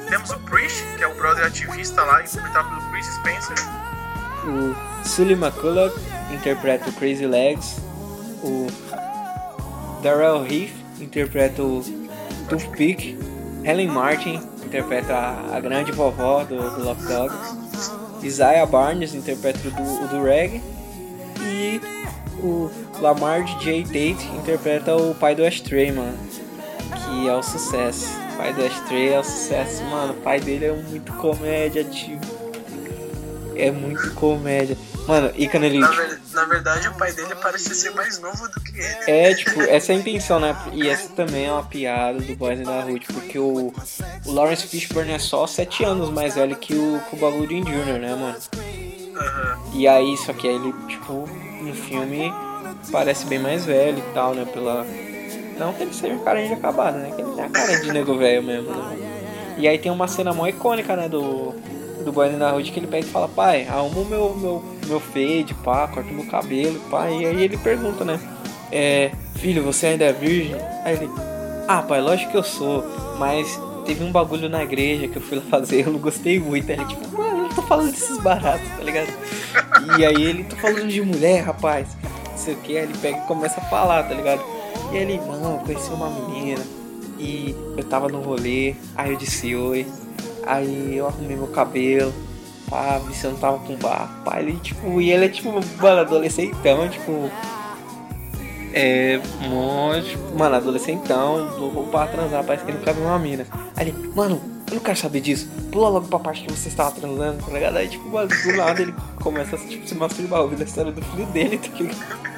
Temos 0.09 0.31
o 0.31 0.39
Prish, 0.41 0.85
que 0.97 1.05
é 1.05 1.07
o 1.07 1.14
brother 1.14 1.47
ativista 1.47 2.03
lá, 2.03 2.22
interpretado 2.22 2.68
pelo 2.68 2.91
Chris 2.91 3.07
Spencer. 3.07 3.57
O 4.45 5.09
Sully 5.09 5.35
McCullough 5.35 5.93
interpreta 6.33 6.91
o 6.91 6.93
Crazy 6.95 7.26
Legs. 7.26 7.76
O 8.43 8.66
Darrell 10.03 10.45
Heath 10.45 10.74
interpreta 11.01 11.62
o 11.62 11.83
Toothpick. 12.49 13.16
Helen 13.64 13.89
Martin 13.89 14.41
interpreta 14.64 15.14
a, 15.14 15.61
grande 15.61 15.93
vovó 15.93 16.45
do, 16.45 16.57
do 16.57 16.85
Lock 16.85 17.03
Dog. 17.05 17.35
Isaiah 18.22 18.66
Barnes 18.66 19.14
interpreta 19.14 19.61
o 19.68 19.70
do, 19.70 20.05
o 20.05 20.09
do 20.09 20.24
Reg. 20.24 20.62
E 21.43 21.81
o 22.43 22.70
Lamar 23.01 23.45
J. 23.61 23.85
Tate 23.85 24.26
interpreta 24.37 24.97
o 24.97 25.14
pai 25.14 25.35
do 25.35 25.45
Ashtray, 25.45 25.93
mano. 25.93 26.18
Que 27.11 27.29
é 27.29 27.35
o 27.35 27.43
sucesso. 27.43 28.07
O 28.35 28.37
pai 28.37 28.53
do 28.55 28.65
Ashtray 28.65 29.09
é 29.13 29.19
o 29.21 29.25
sucesso, 29.25 29.83
mano. 29.85 30.13
O 30.13 30.17
pai 30.17 30.41
dele 30.41 30.67
é 30.67 30.73
muito 30.73 31.13
comédia, 31.15 31.85
tio. 31.85 32.19
É 33.57 33.71
muito 33.71 34.15
comédia. 34.15 34.77
Mano, 35.07 35.33
e 35.35 35.49
quando 35.49 35.65
ele. 35.65 35.79
Na, 35.79 35.89
tipo, 35.89 36.03
ver- 36.03 36.21
na 36.33 36.45
verdade, 36.45 36.89
o 36.89 36.95
pai 36.95 37.13
dele 37.13 37.35
parece 37.43 37.75
ser 37.75 37.91
mais 37.91 38.19
novo 38.21 38.49
do 38.49 38.61
que 38.61 38.79
ele. 38.79 39.05
É, 39.11 39.35
tipo, 39.35 39.61
essa 39.63 39.93
é 39.93 39.97
a 39.97 39.99
intenção, 39.99 40.39
né? 40.39 40.57
E 40.73 40.89
essa 40.89 41.09
também 41.11 41.47
é 41.47 41.53
uma 41.53 41.65
piada 41.65 42.21
do 42.21 42.37
Boys 42.37 42.61
the 42.61 42.85
Hood, 42.85 43.07
porque 43.13 43.39
o, 43.39 43.73
o 44.25 44.33
Lawrence 44.33 44.67
Fishburne 44.67 45.13
é 45.13 45.19
só 45.19 45.47
7 45.47 45.85
anos 45.85 46.11
mais 46.11 46.37
velho 46.37 46.57
que 46.57 46.75
o, 46.75 47.01
que 47.11 47.17
o 47.17 47.19
Bagulho 47.19 47.49
Jr., 47.49 47.99
né, 47.99 48.15
mano? 48.15 48.37
Aham. 49.17 49.59
E 49.75 49.89
aí, 49.89 50.17
só 50.17 50.33
que 50.33 50.47
aí 50.49 50.55
ele, 50.55 50.73
tipo, 50.89 51.29
no 51.61 51.75
filme 51.75 52.33
parece 52.93 53.27
bem 53.27 53.39
mais 53.41 53.65
velho 53.67 53.99
e 53.99 54.15
tal, 54.15 54.33
né? 54.35 54.47
Pela. 54.51 54.87
Não 55.61 55.75
que 55.75 55.83
ele 55.83 55.93
seja 55.93 56.15
um 56.15 56.21
cara 56.21 56.43
de 56.43 56.55
acabado, 56.55 56.97
né? 56.97 57.13
Que 57.15 57.21
ele 57.21 57.33
tem 57.33 57.45
a 57.45 57.51
cara 57.51 57.79
de 57.79 57.93
nego 57.93 58.17
velho 58.17 58.43
mesmo, 58.43 58.71
né? 58.71 58.97
E 59.59 59.69
aí 59.69 59.77
tem 59.77 59.93
uma 59.93 60.09
cena 60.09 60.33
mó 60.33 60.47
icônica, 60.47 60.97
né? 60.97 61.07
Do, 61.07 61.55
do 62.03 62.25
in 62.25 62.39
the 62.39 62.51
Hood 62.51 62.73
que 62.73 62.81
ele 62.81 62.87
pega 62.87 63.07
e 63.07 63.11
fala: 63.11 63.29
Pai, 63.29 63.67
arruma 63.69 64.01
o 64.01 64.05
meu, 64.07 64.35
meu, 64.35 64.65
meu 64.87 64.99
fade, 64.99 65.53
pá, 65.63 65.87
corta 65.87 66.11
meu 66.11 66.25
cabelo, 66.25 66.81
pá. 66.91 67.11
E 67.11 67.27
aí 67.27 67.43
ele 67.43 67.59
pergunta, 67.59 68.07
né? 68.07 68.19
É, 68.73 69.11
filho, 69.35 69.63
você 69.63 69.89
ainda 69.89 70.07
é 70.07 70.13
virgem? 70.15 70.57
Aí 70.83 70.95
ele: 70.95 71.11
Ah, 71.69 71.83
pai, 71.83 72.01
lógico 72.01 72.31
que 72.31 72.39
eu 72.39 72.43
sou, 72.43 72.83
mas 73.19 73.61
teve 73.85 74.03
um 74.03 74.11
bagulho 74.11 74.49
na 74.49 74.63
igreja 74.63 75.09
que 75.09 75.17
eu 75.17 75.23
fui 75.23 75.37
lá 75.37 75.45
fazer, 75.51 75.87
eu 75.87 75.93
não 75.93 76.01
gostei 76.01 76.41
muito. 76.41 76.71
Ele, 76.71 76.87
tipo, 76.87 77.19
mano, 77.19 77.49
eu 77.49 77.55
tô 77.55 77.61
falando 77.61 77.91
desses 77.91 78.17
baratos, 78.17 78.67
tá 78.67 78.83
ligado? 78.83 79.13
E 79.99 80.07
aí 80.07 80.23
ele, 80.23 80.45
tô 80.45 80.57
falando 80.57 80.89
de 80.89 81.03
mulher, 81.03 81.43
rapaz. 81.43 81.87
Não 82.31 82.39
sei 82.39 82.55
o 82.55 82.57
que, 82.57 82.79
aí 82.79 82.85
ele 82.85 82.97
pega 82.97 83.19
e 83.19 83.27
começa 83.27 83.61
a 83.61 83.65
falar, 83.65 84.05
tá 84.05 84.15
ligado? 84.15 84.43
E 84.93 84.97
ele, 84.97 85.18
não, 85.18 85.53
eu 85.55 85.59
conheci 85.59 85.91
uma 85.91 86.11
menina 86.11 86.62
e 87.18 87.55
eu 87.76 87.84
tava 87.84 88.09
no 88.09 88.20
rolê, 88.20 88.74
aí 88.97 89.12
eu 89.12 89.16
disse 89.16 89.55
oi, 89.55 89.86
aí 90.47 90.97
eu 90.97 91.07
arrumei 91.07 91.36
meu 91.36 91.49
cabelo, 91.49 92.12
pá, 92.68 92.99
vi 92.99 93.14
se 93.14 93.26
eu 93.26 93.32
não 93.32 93.38
tava 93.38 93.59
com 93.59 93.76
bar, 93.76 94.22
pá, 94.24 94.41
ele 94.41 94.57
tipo, 94.57 95.01
e 95.01 95.12
ele 95.12 95.26
é 95.26 95.28
tipo, 95.28 95.53
mano, 95.53 96.01
adolescentão, 96.01 96.88
tipo. 96.88 97.30
É, 98.72 99.20
mó, 99.49 100.01
tipo, 100.01 100.38
mano, 100.38 100.55
adolescentão, 100.55 101.59
louco 101.59 101.91
pra 101.91 102.07
transar, 102.07 102.45
parece 102.45 102.64
que 102.64 102.70
ele 102.70 102.78
nunca 102.78 102.93
viu 102.93 103.05
uma 103.05 103.18
mina. 103.18 103.45
Aí 103.76 103.88
ele, 103.88 104.12
mano, 104.14 104.41
eu 104.68 104.74
não 104.74 104.80
quero 104.80 104.97
saber 104.97 105.20
disso, 105.20 105.49
pula 105.72 105.88
logo 105.88 106.07
pra 106.07 106.20
parte 106.20 106.45
que 106.45 106.53
você 106.53 106.68
estava 106.68 106.93
transando, 106.93 107.45
tá 107.45 107.53
ligado? 107.53 107.76
Aí, 107.76 107.88
tipo, 107.88 108.09
mano, 108.09 108.28
do 108.28 108.57
nada 108.57 108.80
ele 108.80 108.95
começa 109.20 109.57
a 109.57 109.59
tipo, 109.59 109.86
se 109.86 109.95
masturbar 109.95 110.43
ouvindo 110.43 110.62
a 110.62 110.64
história 110.64 110.93
do 110.93 111.03
filho 111.03 111.26
dele, 111.26 111.59
tá 111.59 111.76
ligado? 111.76 112.30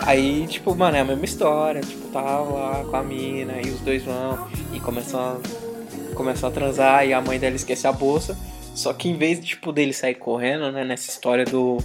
Aí, 0.00 0.46
tipo, 0.46 0.74
mano, 0.74 0.96
é 0.96 1.00
a 1.00 1.04
mesma 1.04 1.24
história, 1.24 1.80
tipo, 1.80 2.08
tava 2.08 2.42
lá 2.42 2.84
com 2.84 2.96
a 2.96 3.02
mina, 3.02 3.60
e 3.60 3.70
os 3.70 3.80
dois 3.80 4.02
vão, 4.04 4.48
e 4.72 4.80
começam 4.80 5.20
a, 5.20 6.14
começam 6.14 6.48
a 6.48 6.52
transar, 6.52 7.06
e 7.06 7.12
a 7.12 7.20
mãe 7.20 7.38
dela 7.38 7.56
esquece 7.56 7.86
a 7.86 7.92
bolsa, 7.92 8.36
só 8.74 8.92
que 8.92 9.08
em 9.08 9.16
vez, 9.16 9.44
tipo, 9.44 9.72
dele 9.72 9.92
sair 9.92 10.14
correndo, 10.14 10.70
né, 10.72 10.84
nessa 10.84 11.10
história 11.10 11.44
do... 11.44 11.78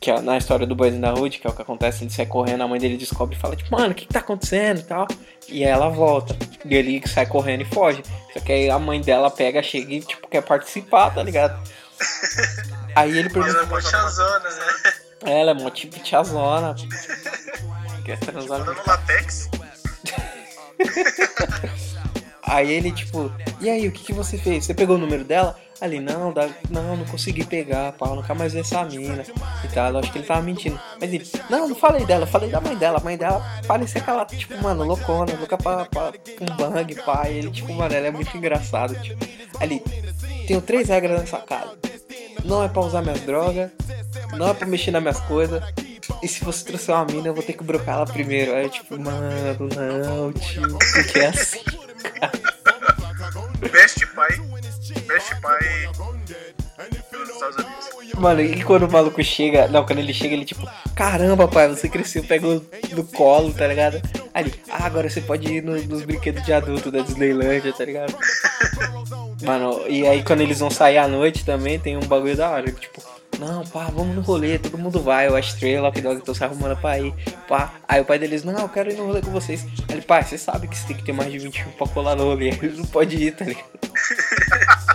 Que 0.00 0.10
é 0.10 0.20
na 0.20 0.36
história 0.36 0.66
do 0.66 0.74
Boys 0.74 0.92
in 0.94 1.00
the 1.00 1.12
Hood, 1.12 1.38
que 1.38 1.46
é 1.46 1.50
o 1.50 1.52
que 1.54 1.62
acontece, 1.62 2.04
ele 2.04 2.10
sai 2.10 2.26
correndo, 2.26 2.62
a 2.62 2.68
mãe 2.68 2.78
dele 2.78 2.96
descobre 2.98 3.36
e 3.36 3.38
fala, 3.38 3.56
tipo, 3.56 3.70
mano, 3.74 3.92
o 3.92 3.94
que, 3.94 4.04
que 4.06 4.12
tá 4.12 4.20
acontecendo 4.20 4.80
e 4.80 4.82
tal. 4.82 5.08
E 5.48 5.64
aí 5.64 5.70
ela 5.70 5.88
volta. 5.88 6.36
E 6.62 6.74
ele 6.74 7.02
sai 7.08 7.24
correndo 7.24 7.62
e 7.62 7.64
foge. 7.64 8.02
Só 8.34 8.40
que 8.40 8.52
aí 8.52 8.68
a 8.68 8.78
mãe 8.78 9.00
dela 9.00 9.30
pega, 9.30 9.62
chega 9.62 9.94
e, 9.94 10.00
tipo, 10.00 10.28
quer 10.28 10.42
participar, 10.42 11.10
tá 11.10 11.22
ligado? 11.22 11.58
Aí 12.94 13.10
ele 13.10 13.20
Ela 13.20 13.26
é 13.28 13.32
pergunta. 13.32 13.66
mó 13.66 13.80
tiazona, 13.80 14.38
né? 14.50 14.92
Ela 15.24 15.52
é 15.52 15.54
mó 15.54 15.70
tipo 15.70 15.98
tiazona. 16.00 16.74
Quer 18.04 18.18
transar 18.18 18.64
Toda 18.64 18.74
no 18.74 18.86
latex. 18.86 19.48
Aí 22.46 22.70
ele, 22.70 22.92
tipo, 22.92 23.32
e 23.58 23.70
aí, 23.70 23.88
o 23.88 23.92
que, 23.92 24.04
que 24.04 24.12
você 24.12 24.36
fez? 24.36 24.66
Você 24.66 24.74
pegou 24.74 24.96
o 24.96 24.98
número 24.98 25.24
dela? 25.24 25.56
Ali, 25.80 25.98
não, 25.98 26.32
dá, 26.32 26.48
não, 26.70 26.96
não 26.96 27.04
consegui 27.06 27.44
pegar, 27.44 27.92
pá, 27.92 28.06
eu 28.06 28.16
nunca 28.16 28.34
mais 28.34 28.52
vi 28.52 28.60
essa 28.60 28.84
mina 28.84 29.24
e 29.64 29.68
tal. 29.68 29.90
Eu 29.90 29.98
acho 29.98 30.12
que 30.12 30.18
ele 30.18 30.26
tava 30.26 30.42
mentindo. 30.42 30.78
Mas 31.00 31.12
ele, 31.12 31.26
não, 31.48 31.68
não 31.68 31.74
falei 31.74 32.04
dela, 32.04 32.26
falei 32.26 32.50
da 32.50 32.60
mãe 32.60 32.76
dela. 32.76 32.98
A 32.98 33.02
mãe 33.02 33.16
dela 33.16 33.42
parecia 33.66 34.00
aquela, 34.00 34.24
tipo, 34.26 34.56
mano, 34.62 34.84
loucona, 34.84 35.34
louca 35.38 35.56
pra, 35.56 35.86
pra 35.86 36.12
um 36.40 36.56
bang. 36.56 36.94
E 36.94 37.32
ele, 37.32 37.50
tipo, 37.50 37.72
mano, 37.72 37.94
ela 37.94 38.06
é 38.06 38.10
muito 38.10 38.36
engraçado, 38.36 38.94
tipo. 39.00 39.24
Ali, 39.58 39.82
tenho 40.46 40.60
três 40.60 40.88
regras 40.88 41.20
nessa 41.20 41.38
casa. 41.38 41.76
Não 42.44 42.62
é 42.62 42.68
pra 42.68 42.82
usar 42.82 43.02
minhas 43.02 43.20
drogas, 43.20 43.70
não 44.36 44.48
é 44.48 44.54
pra 44.54 44.66
mexer 44.66 44.90
nas 44.90 45.02
minhas 45.02 45.20
coisas. 45.20 45.62
E 46.22 46.28
se 46.28 46.44
você 46.44 46.64
trouxer 46.64 46.94
uma 46.94 47.04
mina, 47.06 47.28
eu 47.28 47.34
vou 47.34 47.42
ter 47.42 47.54
que 47.54 47.64
brocar 47.64 47.96
ela 47.96 48.06
primeiro. 48.06 48.54
Aí 48.54 48.64
eu, 48.64 48.70
tipo, 48.70 48.98
mano, 49.00 49.68
não, 49.74 50.32
tio, 50.32 50.62
porque 50.92 51.18
é 51.20 51.26
assim. 51.28 51.60
Best 53.72 54.06
pai. 54.14 54.28
Best 55.06 55.40
pai 55.40 55.58
dos 57.10 57.28
Estados 57.30 57.56
Unidos. 57.56 58.14
Mano, 58.18 58.40
e 58.42 58.62
quando 58.62 58.84
o 58.84 58.92
maluco 58.92 59.22
chega. 59.24 59.66
Não, 59.68 59.84
quando 59.84 59.98
ele 59.98 60.12
chega, 60.14 60.34
ele 60.34 60.44
tipo, 60.44 60.68
caramba, 60.94 61.48
pai, 61.48 61.68
você 61.68 61.88
cresceu, 61.88 62.22
pegou 62.24 62.64
no 62.92 63.04
colo, 63.04 63.52
tá 63.52 63.66
ligado? 63.66 64.00
Aí, 64.32 64.44
ele, 64.44 64.60
ah, 64.70 64.84
agora 64.86 65.08
você 65.08 65.20
pode 65.20 65.50
ir 65.52 65.62
no- 65.62 65.80
nos 65.84 66.02
brinquedos 66.02 66.44
de 66.44 66.52
adulto 66.52 66.90
da 66.90 67.00
Disneylândia, 67.00 67.72
tá 67.72 67.84
ligado? 67.84 68.14
Mano, 69.44 69.86
e 69.88 70.06
aí 70.06 70.22
quando 70.22 70.40
eles 70.40 70.58
vão 70.58 70.70
sair 70.70 70.98
à 70.98 71.06
noite 71.06 71.44
também, 71.44 71.78
tem 71.78 71.96
um 71.96 72.06
bagulho 72.06 72.36
da 72.36 72.50
hora, 72.50 72.72
tipo, 72.72 73.02
não, 73.38 73.64
pá, 73.64 73.90
vamos 73.92 74.14
no 74.14 74.22
rolê, 74.22 74.58
todo 74.58 74.78
mundo 74.78 75.00
vai, 75.00 75.26
eu 75.26 75.36
Astray, 75.36 75.78
Lock 75.78 76.00
Dog, 76.00 76.20
tô 76.22 76.34
se 76.34 76.44
arrumando 76.44 76.76
pra 76.76 76.98
ir, 76.98 77.12
pá. 77.48 77.74
Aí 77.86 78.00
o 78.00 78.04
pai 78.04 78.18
deles, 78.18 78.44
não, 78.44 78.58
eu 78.58 78.68
quero 78.68 78.90
ir 78.90 78.96
no 78.96 79.06
rolê 79.06 79.20
com 79.20 79.30
vocês. 79.30 79.64
Aí 79.88 79.96
ele, 79.96 80.02
pai, 80.02 80.22
você 80.22 80.38
sabe 80.38 80.68
que 80.68 80.76
você 80.76 80.86
tem 80.86 80.96
que 80.96 81.04
ter 81.04 81.12
mais 81.12 81.30
de 81.30 81.38
21 81.38 81.70
pra 81.72 81.86
colar 81.88 82.14
no 82.14 82.24
rolê, 82.24 82.50
ele 82.62 82.76
não 82.76 82.86
pode 82.86 83.16
ir, 83.16 83.34
tá 83.34 83.44
ligado? 83.44 83.64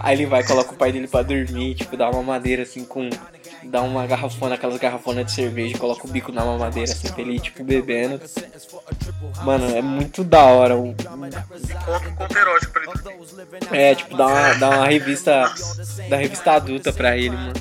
Aí 0.00 0.16
ele 0.16 0.26
vai, 0.26 0.44
coloca 0.44 0.72
o 0.72 0.76
pai 0.76 0.92
dele 0.92 1.08
pra 1.08 1.22
dormir, 1.22 1.74
tipo, 1.74 1.96
dá 1.96 2.08
uma 2.08 2.22
madeira 2.22 2.62
assim 2.62 2.84
com. 2.84 3.10
Dá 3.64 3.82
uma 3.82 4.06
garrafona, 4.06 4.54
aquelas 4.54 4.78
garrafonas 4.78 5.26
de 5.26 5.32
cerveja, 5.32 5.76
coloca 5.78 6.06
o 6.06 6.10
bico 6.10 6.32
na 6.32 6.44
mamadeira 6.44 6.90
assim 6.92 7.08
pra 7.12 7.20
ele 7.20 7.32
ir, 7.36 7.40
tipo, 7.40 7.62
bebendo. 7.64 8.20
Mano, 9.42 9.76
é 9.76 9.82
muito 9.82 10.22
da 10.24 10.42
hora. 10.44 10.74
Coloca 10.76 12.08
um 12.08 12.14
conto 12.14 12.38
erótico 12.38 12.72
pra 12.72 12.82
ele. 12.82 12.88
É, 13.70 13.94
tipo, 13.94 14.16
dá 14.16 14.26
uma, 14.26 14.54
dá 14.54 14.70
uma 14.70 14.86
revista. 14.86 15.52
Da 16.08 16.16
revista 16.16 16.52
adulta 16.52 16.92
pra 16.92 17.16
ele, 17.16 17.30
mano. 17.36 17.52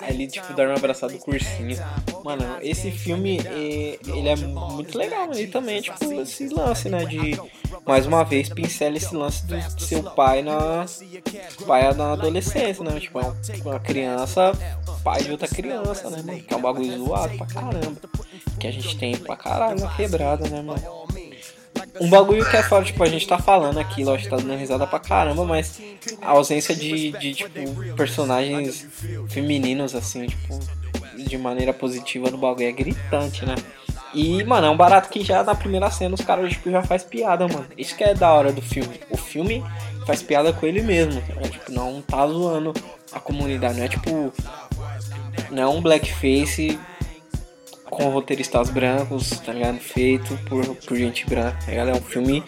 Aí 0.00 0.14
ele, 0.14 0.26
tipo, 0.28 0.52
dá 0.54 0.64
uma 0.64 0.74
abraçada 0.76 1.12
do 1.12 1.18
cursinho. 1.18 1.76
Mano, 2.24 2.44
esse 2.62 2.90
filme, 2.90 3.40
é, 3.44 3.98
ele 4.06 4.28
é 4.28 4.36
muito 4.36 4.96
legal. 4.96 5.32
Ele 5.32 5.48
também, 5.48 5.80
tipo, 5.80 6.12
esse 6.20 6.48
lance, 6.48 6.88
né? 6.88 7.04
De, 7.04 7.40
mais 7.86 8.06
uma 8.06 8.22
vez, 8.24 8.48
pincela 8.48 8.96
esse 8.96 9.14
lance 9.14 9.44
do 9.46 9.80
seu 9.82 10.02
pai 10.02 10.42
na... 10.42 10.84
Pai 11.66 11.92
na 11.94 12.12
adolescência, 12.12 12.84
né? 12.84 13.00
Tipo, 13.00 13.18
é 13.20 13.24
um- 13.24 13.34
uma 13.70 13.80
criança, 13.80 14.52
pai 15.02 15.22
de 15.24 15.32
outra 15.32 15.47
criança, 15.48 16.10
né, 16.10 16.22
mano? 16.24 16.40
Que 16.40 16.54
é 16.54 16.56
um 16.56 16.60
bagulho 16.60 16.98
zoado 16.98 17.36
pra 17.36 17.46
caramba. 17.46 18.00
Que 18.58 18.66
a 18.66 18.70
gente 18.70 18.96
tem 18.98 19.16
pra 19.16 19.36
caralho 19.36 19.80
na 19.80 19.88
quebrada, 19.94 20.48
né, 20.48 20.62
mano? 20.62 20.82
Um 22.00 22.08
bagulho 22.08 22.48
que 22.48 22.56
é 22.56 22.62
fora, 22.62 22.84
tipo, 22.84 23.02
a 23.02 23.06
gente 23.06 23.26
tá 23.26 23.38
falando 23.38 23.78
aqui, 23.78 24.04
lógico, 24.04 24.30
tá 24.30 24.36
dando 24.36 24.56
risada 24.56 24.86
pra 24.86 25.00
caramba, 25.00 25.44
mas 25.44 25.80
a 26.22 26.30
ausência 26.30 26.74
de, 26.74 27.12
de 27.12 27.34
tipo, 27.34 27.94
personagens 27.96 28.86
femininos, 29.28 29.94
assim, 29.94 30.26
tipo, 30.26 30.58
de 31.16 31.36
maneira 31.36 31.72
positiva 31.72 32.30
no 32.30 32.38
bagulho 32.38 32.68
é 32.68 32.72
gritante, 32.72 33.44
né? 33.44 33.54
E, 34.14 34.42
mano, 34.44 34.66
é 34.66 34.70
um 34.70 34.76
barato 34.76 35.08
que 35.10 35.22
já 35.22 35.42
na 35.42 35.54
primeira 35.54 35.90
cena 35.90 36.14
os 36.14 36.20
caras, 36.20 36.50
tipo, 36.50 36.70
já 36.70 36.82
faz 36.82 37.04
piada, 37.04 37.46
mano. 37.46 37.66
Isso 37.76 37.94
que 37.94 38.04
é 38.04 38.14
da 38.14 38.32
hora 38.32 38.52
do 38.52 38.62
filme. 38.62 38.98
O 39.10 39.16
filme 39.16 39.62
faz 40.06 40.22
piada 40.22 40.52
com 40.52 40.66
ele 40.66 40.82
mesmo, 40.82 41.20
tá? 41.20 41.48
Tipo, 41.48 41.72
não 41.72 42.00
tá 42.00 42.26
zoando 42.26 42.72
a 43.12 43.20
comunidade, 43.20 43.78
não 43.78 43.84
é 43.84 43.88
tipo. 43.88 44.32
Não 45.50 45.62
é 45.62 45.66
um 45.66 45.80
blackface 45.80 46.78
com 47.84 48.08
roteiristas 48.10 48.70
brancos, 48.70 49.30
tá 49.40 49.52
ligado? 49.52 49.78
Feito 49.78 50.38
por, 50.48 50.64
por 50.76 50.96
gente 50.96 51.26
branca, 51.26 51.58
tá 51.64 51.70
ligado? 51.70 51.90
É 51.90 51.94
um 51.94 52.02
filme 52.02 52.44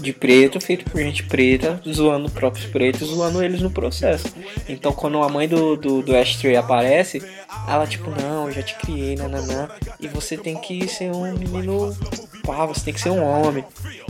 de 0.00 0.12
preto, 0.12 0.60
feito 0.60 0.84
por 0.90 1.00
gente 1.00 1.22
preta, 1.24 1.80
zoando 1.88 2.30
próprios 2.30 2.66
pretos, 2.66 3.08
zoando 3.08 3.42
eles 3.42 3.60
no 3.60 3.70
processo. 3.70 4.26
Então 4.68 4.92
quando 4.92 5.22
a 5.22 5.28
mãe 5.28 5.48
do, 5.48 5.76
do, 5.76 6.02
do 6.02 6.16
Ashtray 6.16 6.56
aparece, 6.56 7.22
ela 7.68 7.86
tipo, 7.86 8.10
não, 8.10 8.48
eu 8.48 8.52
já 8.52 8.62
te 8.62 8.74
criei, 8.76 9.16
nananã, 9.16 9.68
e 10.00 10.08
você 10.08 10.36
tem 10.36 10.56
que 10.56 10.86
ser 10.88 11.10
um 11.10 11.32
menino, 11.32 11.96
pá, 12.44 12.66
você 12.66 12.84
tem 12.84 12.94
que 12.94 13.00
ser 13.00 13.10
um 13.10 13.22
homem. 13.22 13.64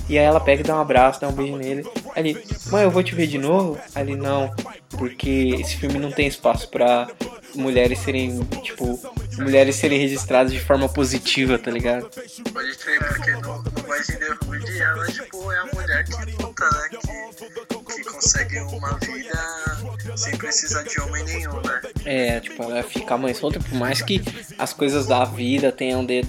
E 0.08 0.18
aí 0.18 0.24
ela 0.24 0.40
pega 0.40 0.62
e 0.62 0.64
dá 0.64 0.76
um 0.76 0.80
abraço, 0.80 1.20
dá 1.20 1.28
um 1.28 1.32
beijo 1.32 1.56
nele. 1.56 1.86
Ele, 2.14 2.42
mãe, 2.70 2.84
eu 2.84 2.90
vou 2.90 3.02
te 3.02 3.14
ver 3.14 3.26
de 3.26 3.38
novo? 3.38 3.78
Ele, 3.96 4.16
não, 4.16 4.50
porque 4.98 5.56
esse 5.58 5.76
filme 5.76 5.98
não 5.98 6.10
tem 6.10 6.26
espaço 6.26 6.68
pra 6.68 7.08
mulheres 7.54 7.98
serem, 8.00 8.42
tipo, 8.62 9.00
mulheres 9.38 9.76
serem 9.76 9.98
registradas 9.98 10.52
de 10.52 10.60
forma 10.60 10.88
positiva, 10.88 11.58
tá 11.58 11.70
ligado? 11.70 12.08
Pode 12.52 12.78
crer, 12.78 12.98
porque 13.08 13.30
no, 13.32 13.62
no 13.62 13.70
Boys 13.70 14.08
in 14.08 14.16
the 14.16 14.32
Hood 14.46 14.78
ela, 14.80 15.06
tipo, 15.06 15.52
é 15.52 15.58
a 15.58 15.66
mulher 15.72 16.04
que 16.04 16.42
luta, 16.42 16.64
né? 16.64 16.88
Que, 16.90 17.94
que 17.94 18.04
consegue 18.04 18.58
uma 18.60 18.98
vida 18.98 20.16
sem 20.16 20.36
precisar 20.36 20.82
de 20.82 21.00
homem 21.00 21.24
nenhum, 21.24 21.60
né? 21.62 21.80
É, 22.04 22.40
tipo, 22.40 22.62
ela 22.62 22.82
fica 22.82 23.16
mãe 23.16 23.34
solta, 23.34 23.60
por 23.60 23.74
mais 23.74 24.02
que 24.02 24.22
as 24.58 24.72
coisas 24.72 25.06
da 25.06 25.24
vida 25.24 25.72
tenham 25.72 26.04
de, 26.04 26.24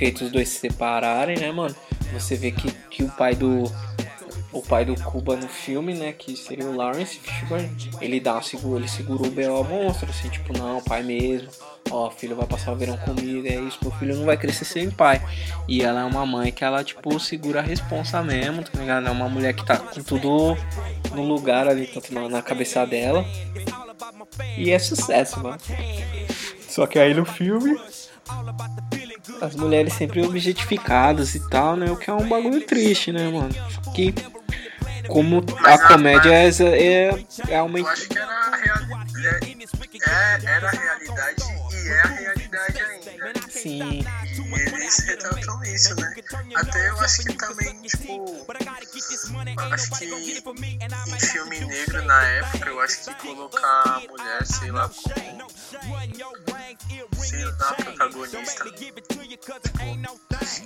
feito 0.00 0.24
os 0.24 0.32
dois 0.32 0.48
se 0.48 0.60
separarem, 0.60 1.38
né, 1.38 1.52
mano? 1.52 1.76
Você 2.14 2.34
vê 2.34 2.50
que, 2.50 2.70
que 2.90 3.04
o 3.04 3.10
pai 3.10 3.34
do. 3.34 3.64
O 4.52 4.62
pai 4.62 4.84
do 4.84 4.94
Cuba 5.00 5.36
no 5.36 5.48
filme, 5.48 5.94
né? 5.94 6.12
Que 6.12 6.36
seria 6.36 6.66
o 6.66 6.74
Lawrence 6.74 7.18
Fishburne, 7.18 7.70
ele 8.00 8.18
dá 8.18 8.40
seguro, 8.42 8.78
ele 8.78 8.88
segurou 8.88 9.28
o 9.28 9.30
B.O. 9.30 9.62
monstro, 9.62 10.10
assim, 10.10 10.28
tipo, 10.28 10.56
não, 10.56 10.82
pai 10.82 11.02
mesmo. 11.02 11.48
Ó, 11.90 12.10
filho 12.10 12.36
vai 12.36 12.46
passar 12.46 12.72
o 12.72 12.76
verão 12.76 12.96
comigo, 12.98 13.46
é 13.46 13.54
isso, 13.54 13.78
meu 13.82 13.90
filho 13.92 14.16
não 14.16 14.24
vai 14.24 14.36
crescer 14.36 14.64
sem 14.64 14.90
pai. 14.90 15.20
E 15.68 15.82
ela 15.82 16.00
é 16.00 16.04
uma 16.04 16.26
mãe 16.26 16.52
que 16.52 16.64
ela, 16.64 16.84
tipo, 16.84 17.18
segura 17.18 17.60
a 17.60 17.62
responsa 17.62 18.22
mesmo, 18.22 18.62
tá 18.62 18.78
ligado? 18.78 19.06
É 19.06 19.10
uma 19.10 19.28
mulher 19.28 19.52
que 19.52 19.64
tá 19.64 19.76
com 19.76 20.02
tudo 20.02 20.56
no 21.14 21.22
lugar 21.22 21.68
ali, 21.68 21.86
tanto 21.86 22.12
na, 22.12 22.28
na 22.28 22.42
cabeça 22.42 22.86
dela. 22.86 23.24
E 24.56 24.70
é 24.70 24.78
sucesso, 24.78 25.40
mano. 25.40 25.58
Só 26.68 26.86
que 26.86 26.98
aí 26.98 27.14
no 27.14 27.24
filme 27.24 27.76
as 29.40 29.54
mulheres 29.56 29.92
sempre 29.94 30.22
objetificadas 30.22 31.34
e 31.34 31.48
tal, 31.48 31.76
né? 31.76 31.90
O 31.90 31.96
que 31.96 32.10
é 32.10 32.12
um 32.12 32.28
bagulho 32.28 32.60
triste, 32.66 33.12
né, 33.12 33.28
mano? 33.30 33.54
Que 33.94 34.14
como 35.08 35.44
a 35.64 35.78
comédia 35.88 36.32
é, 36.32 36.48
é, 36.48 37.24
é 37.48 37.62
uma. 37.62 37.78
Eu 37.78 37.88
acho 37.88 38.08
que 38.08 38.18
era 38.18 38.32
a 38.32 38.56
realidade. 38.56 39.56
É, 40.02 40.46
era 40.46 40.68
a 40.68 40.70
realidade 40.70 41.59
é 41.92 42.00
a 42.00 42.06
realidade 42.06 42.80
ainda. 42.80 43.10
Sim, 43.50 44.00
E 44.02 44.60
eles 44.60 44.98
retratam 44.98 45.62
isso, 45.64 45.94
né? 45.96 46.14
Até 46.54 46.88
eu 46.88 47.00
acho 47.00 47.22
que 47.22 47.32
também, 47.34 47.82
tipo. 47.82 48.46
Acho 49.72 49.90
que 49.98 50.04
em 50.04 51.20
filme 51.20 51.60
negro 51.60 52.02
na 52.04 52.22
época, 52.26 52.68
eu 52.68 52.80
acho 52.80 53.04
que 53.04 53.14
colocar 53.26 53.82
a 53.84 54.00
mulher, 54.08 54.46
sei 54.46 54.70
lá, 54.70 54.88
como. 54.88 55.50
Sei 57.24 57.44
lá, 57.44 57.74
protagonista. 57.74 58.70
Tipo, 58.70 59.00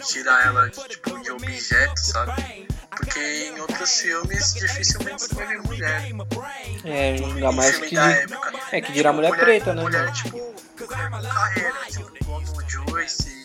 tirar 0.07 0.47
ela 0.47 0.71
tipo, 0.71 1.23
de 1.23 1.31
objeto, 1.31 2.01
sabe? 2.01 2.69
Porque 2.97 3.21
em 3.55 3.61
outros 3.61 4.01
filmes 4.01 4.55
dificilmente 4.55 5.23
você 5.23 5.35
vai 5.35 5.47
ver 5.47 5.63
mulher. 5.63 6.11
é, 6.85 7.11
ainda 7.11 7.53
mais 7.53 7.79
que. 7.79 7.97
É 8.73 8.81
que 8.81 8.93
virar 8.93 9.13
mulher 9.13 9.33
preta, 9.37 9.75
né, 9.75 9.83
Mulher, 9.83 10.13
tipo, 10.13 10.37
mulher 10.37 11.11
com 11.11 11.23
carreira, 11.29 11.75
tipo, 11.91 12.25
como 12.25 12.47
o 12.57 12.69
Joyce. 12.69 13.45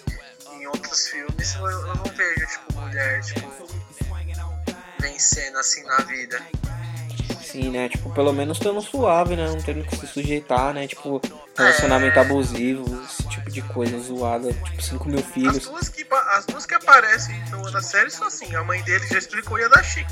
Em 0.54 0.68
outros 0.68 1.08
filmes 1.08 1.56
eu, 1.56 1.70
eu 1.70 1.96
não 1.96 2.04
vejo, 2.16 2.48
tipo, 2.48 2.74
mulher, 2.74 3.22
tipo, 3.22 3.50
vencendo 5.00 5.58
assim 5.58 5.84
na 5.84 5.98
vida. 5.98 6.42
Sim, 7.42 7.72
né? 7.72 7.90
Tipo, 7.90 8.12
pelo 8.12 8.32
menos 8.32 8.60
tendo 8.60 8.80
suave, 8.82 9.36
né? 9.36 9.48
Não 9.48 9.60
tendo 9.62 9.84
que 9.84 9.96
se 9.96 10.06
sujeitar, 10.06 10.72
né? 10.74 10.88
Tipo, 10.88 11.20
relacionamento 11.58 12.20
abusivo, 12.20 12.86
esse 13.04 13.28
tipo 13.28 13.39
de 13.50 13.62
coisa 13.62 14.00
zoada. 14.00 14.54
Tipo, 14.54 14.82
5 14.82 15.10
mil 15.10 15.20
As 15.20 15.26
filhos. 15.26 15.60
duas, 15.66 15.90
que, 15.90 16.06
as 16.12 16.46
duas 16.46 16.66
que 16.66 16.74
aparecem 16.76 17.36
no- 17.50 17.70
na 17.72 17.82
série 17.82 18.10
são 18.10 18.28
assim. 18.28 18.54
A 18.56 18.64
mãe 18.64 18.82
dele 18.84 19.06
já 19.08 19.18
explicou 19.18 19.60
e 19.60 19.64
a 19.64 19.68
da 19.68 19.82
Chique. 19.84 20.12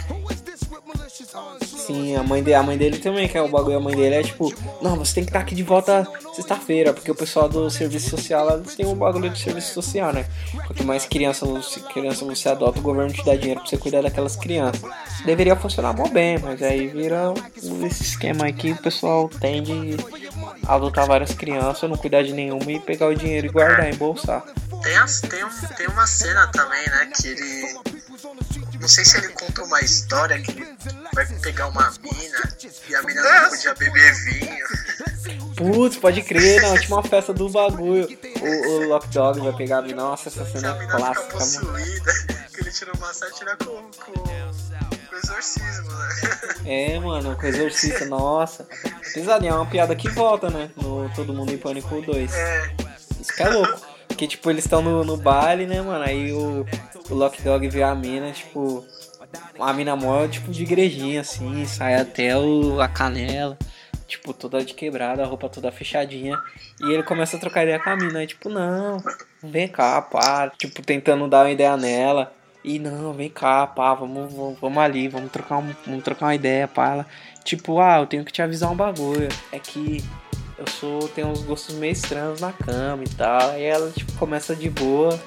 Sim, 1.66 2.16
a 2.16 2.24
mãe, 2.24 2.44
de, 2.44 2.54
a 2.54 2.62
mãe 2.62 2.78
dele 2.78 2.98
também, 2.98 3.28
que 3.28 3.38
é 3.38 3.42
o 3.42 3.48
bagulho. 3.48 3.78
A 3.78 3.80
mãe 3.80 3.96
dele 3.96 4.16
é 4.16 4.24
tipo, 4.24 4.54
não, 4.82 4.96
você 4.96 5.16
tem 5.16 5.24
que 5.24 5.30
estar 5.30 5.40
aqui 5.40 5.56
de 5.56 5.64
volta 5.64 6.08
sexta-feira, 6.34 6.94
porque 6.94 7.10
o 7.10 7.16
pessoal 7.16 7.48
do 7.48 7.70
serviço 7.70 8.10
social, 8.10 8.62
têm 8.76 8.86
um 8.86 8.96
bagulho 8.96 9.30
de 9.30 9.40
serviço 9.40 9.74
social, 9.74 10.14
né? 10.14 10.26
Quanto 10.66 10.84
mais 10.84 11.06
criança, 11.06 11.46
criança 11.94 12.26
você 12.26 12.50
adota, 12.50 12.80
o 12.80 12.82
governo 12.82 13.14
te 13.14 13.24
dá 13.26 13.36
dinheiro 13.36 13.62
pra 13.62 13.70
você 13.70 13.78
cuidar 13.78 14.02
daquelas 14.02 14.36
crianças. 14.36 14.82
Deveria 15.26 15.56
funcionar 15.56 15.94
mó 15.94 16.08
bem, 16.08 16.38
mas 16.38 16.62
aí 16.62 16.88
vira 16.88 17.34
esse 17.86 18.04
esquema 18.04 18.46
aí 18.46 18.54
que 18.54 18.72
o 18.72 18.78
pessoal 18.78 19.30
tende 19.30 19.98
a 20.66 20.76
adotar 20.76 21.08
várias 21.08 21.34
crianças, 21.34 21.90
não 21.90 21.98
cuidar 21.98 22.24
de 22.24 22.34
nenhuma 22.34 22.72
e 22.72 22.80
pegar 22.80 23.08
o 23.08 23.16
dinheiro 23.16 23.48
e 23.48 23.50
guardar, 23.50 23.92
embolsar. 23.92 24.44
Tem, 24.84 25.30
tem, 25.30 25.44
um, 25.44 25.76
tem 25.76 25.88
uma 25.88 26.06
cena 26.06 26.48
também, 26.48 26.86
né, 26.90 27.12
que 27.16 27.28
ele. 27.28 27.78
Não 28.80 28.88
sei 28.88 29.04
se 29.06 29.18
ele 29.18 29.30
conta 29.30 29.64
uma 29.64 29.82
história 29.82 30.40
que 30.42 30.52
ele 30.52 30.78
vai 31.14 31.26
pegar 31.40 31.68
uma 31.68 31.92
mina 32.02 32.58
e 32.88 32.96
a 32.96 33.02
mina 33.04 33.22
não 33.22 33.50
podia 33.50 33.74
beber 33.76 34.14
vinho. 34.14 34.68
Putz, 35.56 35.98
pode 35.98 36.22
crer, 36.22 36.62
na 36.62 36.70
última 36.70 37.02
festa 37.04 37.34
do 37.34 37.50
bagulho. 37.50 38.08
O, 38.42 38.70
o 38.70 38.88
Lock 38.88 39.08
Dog 39.08 39.40
vai 39.40 39.54
pegar 39.54 39.80
a 39.80 39.82
mina. 39.82 40.04
Nossa, 40.04 40.30
essa 40.30 40.46
cena 40.46 40.76
é 40.76 40.80
fica 40.80 40.98
clássica, 40.98 41.28
possuída, 41.28 42.14
que 42.54 42.62
ele 42.62 42.72
tira 42.72 42.92
uma 42.94 43.14
sátira 43.14 43.58
com, 43.58 43.90
com, 44.06 44.14
com 44.14 45.16
exorcismo, 45.16 45.92
né? 45.92 46.10
É, 46.66 47.00
mano, 47.00 47.36
com 47.36 47.48
exorcista, 47.48 48.06
nossa. 48.06 48.68
Pesadinha, 49.14 49.52
é 49.52 49.56
uma 49.56 49.66
piada 49.66 49.96
que 49.96 50.10
volta, 50.10 50.50
né? 50.50 50.70
No 50.76 51.10
Todo 51.16 51.34
Mundo 51.34 51.52
em 51.52 51.58
Pânico 51.58 52.02
2. 52.02 52.34
É, 52.34 52.76
Isso 53.20 53.34
que 53.34 53.42
é 53.42 53.50
louco. 53.50 53.97
Porque, 54.18 54.30
tipo, 54.30 54.50
eles 54.50 54.66
estão 54.66 54.82
no, 54.82 55.04
no 55.04 55.16
baile, 55.16 55.68
né, 55.68 55.80
mano? 55.80 56.04
Aí 56.04 56.34
o, 56.34 56.66
o 57.08 57.14
Lock 57.14 57.40
Dog 57.44 57.70
vê 57.70 57.84
a 57.84 57.94
mina, 57.94 58.32
tipo. 58.32 58.84
Uma 59.56 59.72
mina 59.74 59.96
mó, 59.96 60.28
tipo, 60.28 60.50
de 60.50 60.64
igrejinha, 60.64 61.22
assim, 61.22 61.64
sai 61.68 61.94
até 61.94 62.36
o, 62.36 62.82
a 62.82 62.88
canela. 62.88 63.56
Tipo, 64.08 64.34
toda 64.34 64.66
de 64.66 64.74
quebrada, 64.74 65.22
a 65.22 65.28
roupa 65.28 65.48
toda 65.48 65.72
fechadinha. 65.72 66.36
E 66.82 66.92
ele 66.92 67.04
começa 67.04 67.38
a 67.38 67.40
trocar 67.40 67.62
ideia 67.62 67.80
com 67.80 67.92
a 67.92 67.96
mina. 67.96 68.18
Aí, 68.18 68.26
tipo, 68.26 68.50
não, 68.50 68.98
vem 69.44 69.68
cá, 69.68 70.02
pá. 70.02 70.52
Tipo, 70.58 70.82
tentando 70.82 71.28
dar 71.28 71.44
uma 71.44 71.52
ideia 71.52 71.78
nela. 71.78 72.34
E 72.64 72.80
não, 72.80 73.14
vem 73.14 73.30
cá, 73.30 73.68
pá, 73.68 73.94
vamos, 73.94 74.34
vamos, 74.34 74.60
vamos 74.60 74.78
ali, 74.80 75.08
vamos 75.08 75.32
trocar, 75.32 75.60
um, 75.60 75.76
vamos 75.86 76.04
trocar 76.04 76.26
uma 76.26 76.36
ideia, 76.36 76.68
pá. 76.68 76.94
Ela, 76.94 77.06
tipo, 77.44 77.80
ah, 77.80 78.00
eu 78.00 78.08
tenho 78.08 78.26
que 78.26 78.32
te 78.32 78.42
avisar 78.42 78.72
um 78.72 78.76
bagulho. 78.76 79.30
É 79.52 79.60
que 79.60 80.04
eu 80.58 80.68
sou. 80.68 81.08
tenho 81.10 81.28
uns 81.28 81.42
gostos 81.42 81.76
meio 81.76 81.94
estranhos 81.94 82.42
na 82.42 82.52
cama 82.52 83.04
e 83.04 83.10
tal. 83.10 83.52
Aí 83.52 83.64
ela, 83.64 83.92
tipo, 83.92 84.12
começa 84.14 84.56
de 84.56 84.70
boa. 84.70 85.20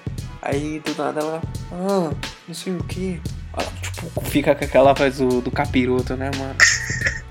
Aí 0.42 0.80
do 0.80 0.94
nada 0.96 1.20
ela. 1.20 1.42
Ah, 1.72 2.12
não 2.46 2.54
sei 2.54 2.74
o 2.74 2.84
que. 2.84 3.20
Ela, 3.52 3.72
tipo, 3.82 4.20
fica 4.22 4.54
com 4.54 4.64
aquela 4.64 4.92
voz 4.92 5.18
do, 5.18 5.40
do 5.40 5.50
capiroto, 5.50 6.16
né, 6.16 6.30
mano? 6.36 6.56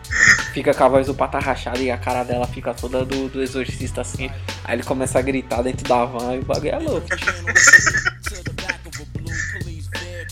Fica 0.54 0.74
com 0.74 0.84
a 0.84 0.88
voz 0.88 1.08
do 1.08 1.14
pata 1.14 1.38
rachada 1.39 1.78
e 1.78 1.91
a 1.91 1.97
cara 1.97 2.24
dela 2.24 2.47
fica 2.47 2.74
toda 2.74 3.06
do, 3.06 3.30
do 3.30 3.41
exorcista 3.41 4.02
assim. 4.02 4.30
Aí 4.64 4.76
ele 4.76 4.84
começa 4.84 5.20
a 5.20 5.22
gritar 5.22 5.62
dentro 5.62 5.88
da 5.88 6.04
van 6.06 6.36
e 6.36 6.39
o 6.39 6.43
bagulho 6.43 6.70
é 6.72 6.80
louco. 6.80 7.08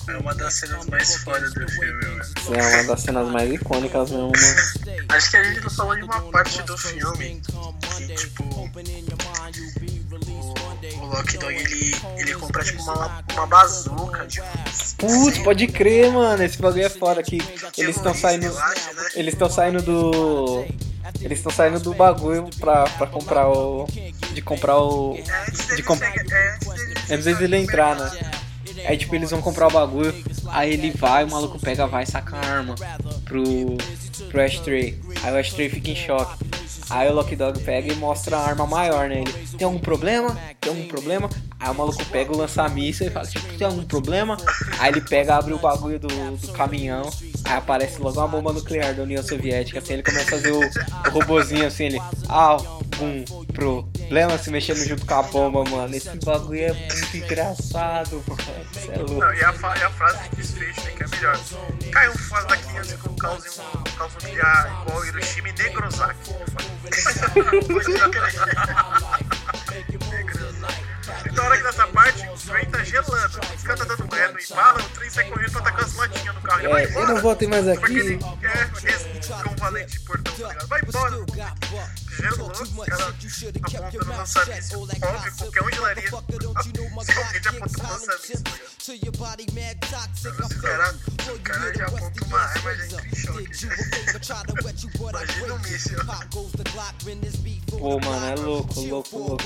é 0.09 0.17
uma 0.17 0.33
das 0.35 0.53
cenas 0.53 0.85
mais 0.85 1.15
fodas 1.17 1.53
do 1.53 1.67
filme, 1.69 2.05
mano. 2.05 2.23
É 2.55 2.75
uma 2.75 2.83
das 2.83 3.01
cenas 3.01 3.29
mais 3.29 3.53
icônicas 3.53 4.11
mesmo, 4.11 4.31
mano. 4.31 5.05
Acho 5.09 5.31
que 5.31 5.37
a 5.37 5.43
gente 5.43 5.61
tá 5.61 5.69
falando 5.69 5.99
de 5.99 6.03
uma 6.05 6.21
parte 6.31 6.61
do 6.63 6.77
filme 6.77 7.41
que, 7.97 8.15
tipo, 8.15 8.43
o, 8.43 8.69
o 11.01 11.05
Lock 11.07 11.37
Dog 11.37 11.53
ele, 11.53 11.95
ele 12.17 12.33
compra 12.35 12.63
tipo 12.63 12.81
uma, 12.83 13.23
uma 13.33 13.47
bazuca, 13.47 14.25
tipo. 14.27 14.47
Putz, 14.97 15.37
pode 15.39 15.67
crer, 15.67 16.11
mano. 16.11 16.43
Esse 16.43 16.57
bagulho 16.57 16.85
é 16.85 16.89
foda 16.89 17.19
aqui. 17.19 17.39
Eles 17.77 17.95
estão 17.95 18.13
saindo. 18.13 18.51
Né? 18.51 18.73
Eles 19.15 19.33
estão 19.33 19.49
saindo 19.49 19.81
do. 19.81 20.65
Eles 21.21 21.39
estão 21.39 21.51
saindo 21.51 21.79
do 21.79 21.93
bagulho 21.93 22.49
pra, 22.59 22.83
pra 22.83 23.07
comprar 23.07 23.47
o. 23.47 23.87
De 24.33 24.41
comprar 24.41 24.79
o. 24.79 25.15
É 25.69 25.75
De 25.75 25.83
comp... 25.83 26.01
é 26.01 26.11
dele 26.11 26.87
Antes 27.09 27.37
dele 27.37 27.57
entrar, 27.57 27.95
né? 27.95 28.36
Aí 28.87 28.97
tipo, 28.97 29.13
eles 29.13 29.31
vão 29.31 29.41
comprar 29.41 29.67
o 29.67 29.71
bagulho, 29.71 30.15
aí 30.47 30.71
ele 30.71 30.91
vai, 30.91 31.25
o 31.25 31.29
maluco 31.29 31.59
pega, 31.59 31.85
vai 31.85 32.05
saca 32.05 32.37
a 32.37 32.39
arma 32.39 32.73
pro, 33.25 33.43
pro 34.29 34.41
Ashtray. 34.41 34.97
Aí 35.21 35.33
o 35.33 35.37
Ashtray 35.37 35.67
fica 35.67 35.91
em 35.91 35.95
choque. 35.95 36.37
Aí 36.89 37.09
o 37.09 37.13
Lock 37.13 37.35
Dog 37.35 37.59
pega 37.63 37.91
e 37.91 37.95
mostra 37.97 38.37
a 38.37 38.47
arma 38.47 38.65
maior 38.65 39.09
nele. 39.09 39.31
Tem 39.57 39.65
algum 39.65 39.77
problema? 39.77 40.37
Tem 40.61 40.71
algum 40.71 40.87
problema? 40.87 41.29
Aí 41.59 41.71
o 41.71 41.73
maluco 41.73 42.05
pega 42.05 42.31
o 42.31 42.37
lança-míssil 42.37 43.07
e 43.07 43.09
fala, 43.09 43.25
tipo, 43.25 43.57
tem 43.57 43.65
algum 43.65 43.83
problema? 43.83 44.37
Aí 44.79 44.91
ele 44.91 45.01
pega, 45.01 45.35
abre 45.35 45.53
o 45.53 45.57
bagulho 45.57 45.99
do, 45.99 46.07
do 46.07 46.51
caminhão, 46.53 47.09
aí 47.45 47.57
aparece 47.57 47.99
logo 47.99 48.19
uma 48.19 48.27
bomba 48.27 48.53
nuclear 48.53 48.93
da 48.93 49.03
União 49.03 49.23
Soviética, 49.23 49.79
assim, 49.79 49.93
ele 49.93 50.03
começa 50.03 50.35
a 50.35 50.37
fazer 50.37 50.51
o, 50.51 50.59
o 50.59 51.09
robozinho 51.11 51.65
assim, 51.65 51.85
ele, 51.85 52.01
algum 52.29 53.23
problema 53.53 54.37
se 54.37 54.51
mexendo 54.51 54.85
junto 54.85 55.03
com 55.05 55.13
a 55.15 55.23
bomba, 55.23 55.63
mano. 55.67 55.95
Esse 55.95 56.15
bagulho 56.23 56.61
é 56.61 56.73
muito 56.73 57.17
engraçado, 57.17 58.23
mano. 58.27 58.41
Você 58.71 58.91
é 58.91 58.97
louco. 58.97 59.15
Não, 59.15 59.33
e 59.33 59.43
a, 59.43 59.51
e 59.51 59.83
a 59.83 59.89
frase 59.89 60.29
de 60.29 60.35
desfecho, 60.35 60.81
né, 60.81 60.91
que 60.91 61.03
é 61.03 61.07
melhor. 61.07 61.39
Caiu 61.91 62.17
fora 62.19 62.45
daqui 62.45 62.77
antes 62.77 62.93
que 62.93 63.07
eu 63.07 63.13
cause 63.13 63.49
um 63.49 63.83
caos 63.97 64.13
nuclear 64.13 64.83
igual 64.85 65.05
Hiroshima 65.05 65.49
e 65.49 65.53
Negrosaki. 65.53 66.35
Então, 71.25 71.43
a 71.43 71.47
hora 71.47 71.57
que 71.57 71.63
nessa 71.63 71.87
parte, 71.87 72.27
o 72.27 72.37
trem 72.37 72.65
tá 72.65 72.83
gelando. 72.83 73.39
Os 73.55 73.63
caras 73.63 73.79
tá 73.79 73.95
dando 73.95 74.15
reno 74.15 74.39
e 74.39 74.53
bala, 74.53 74.79
o 74.81 74.89
trem 74.89 75.09
sai 75.09 75.23
correndo 75.25 75.51
pra 75.51 75.61
tacar 75.61 75.85
as 75.85 75.93
latinhas 75.95 76.35
no 76.35 76.41
carro. 76.41 76.59
Ele 76.61 76.67
vai 76.69 76.81
É, 76.81 76.85
eu 76.85 76.89
embora. 76.91 77.07
não 77.07 77.21
volto 77.21 77.49
mais 77.49 77.67
aqui. 77.67 77.83
aquele, 77.83 78.19
é, 78.43 78.61
aquele 78.61 79.19
cão 79.27 79.55
valente 79.57 79.99
portão, 80.01 80.33
tá 80.33 80.47
ligado? 80.49 80.67
Vai 80.67 80.81
embora. 80.81 81.25
Gelo 82.17 82.37
louco, 82.37 82.63
os 82.63 82.69
caras 82.85 83.07
apontando 83.77 84.11
o 84.11 84.17
lança-míssil. 84.17 84.79
Óbvio, 85.09 85.31
qualquer 85.37 85.63
um 85.63 85.71
gelaria. 85.71 86.03
Se 87.05 87.11
alguém 87.19 87.43
já 87.43 87.49
apontou 87.51 87.83
o 87.85 87.89
lança-míssil, 87.89 88.43
tá 88.43 88.53
ligado? 88.53 88.77
O 90.47 90.61
cara, 90.61 90.95
o 91.35 91.39
cara 91.39 91.73
já 91.75 91.85
aponta 91.87 92.25
uma 92.25 92.39
arma 92.39 92.73
e 92.73 92.77
já 92.77 92.97
entra 92.97 93.41
em 93.41 93.55
choque. 93.55 94.17
Imagina 95.09 95.53
um 95.53 95.59
míssil. 95.59 95.99
Pô, 97.79 97.99
mano, 97.99 98.25
é 98.25 98.35
louco, 98.35 98.81
louco, 98.81 99.17
louco. 99.17 99.43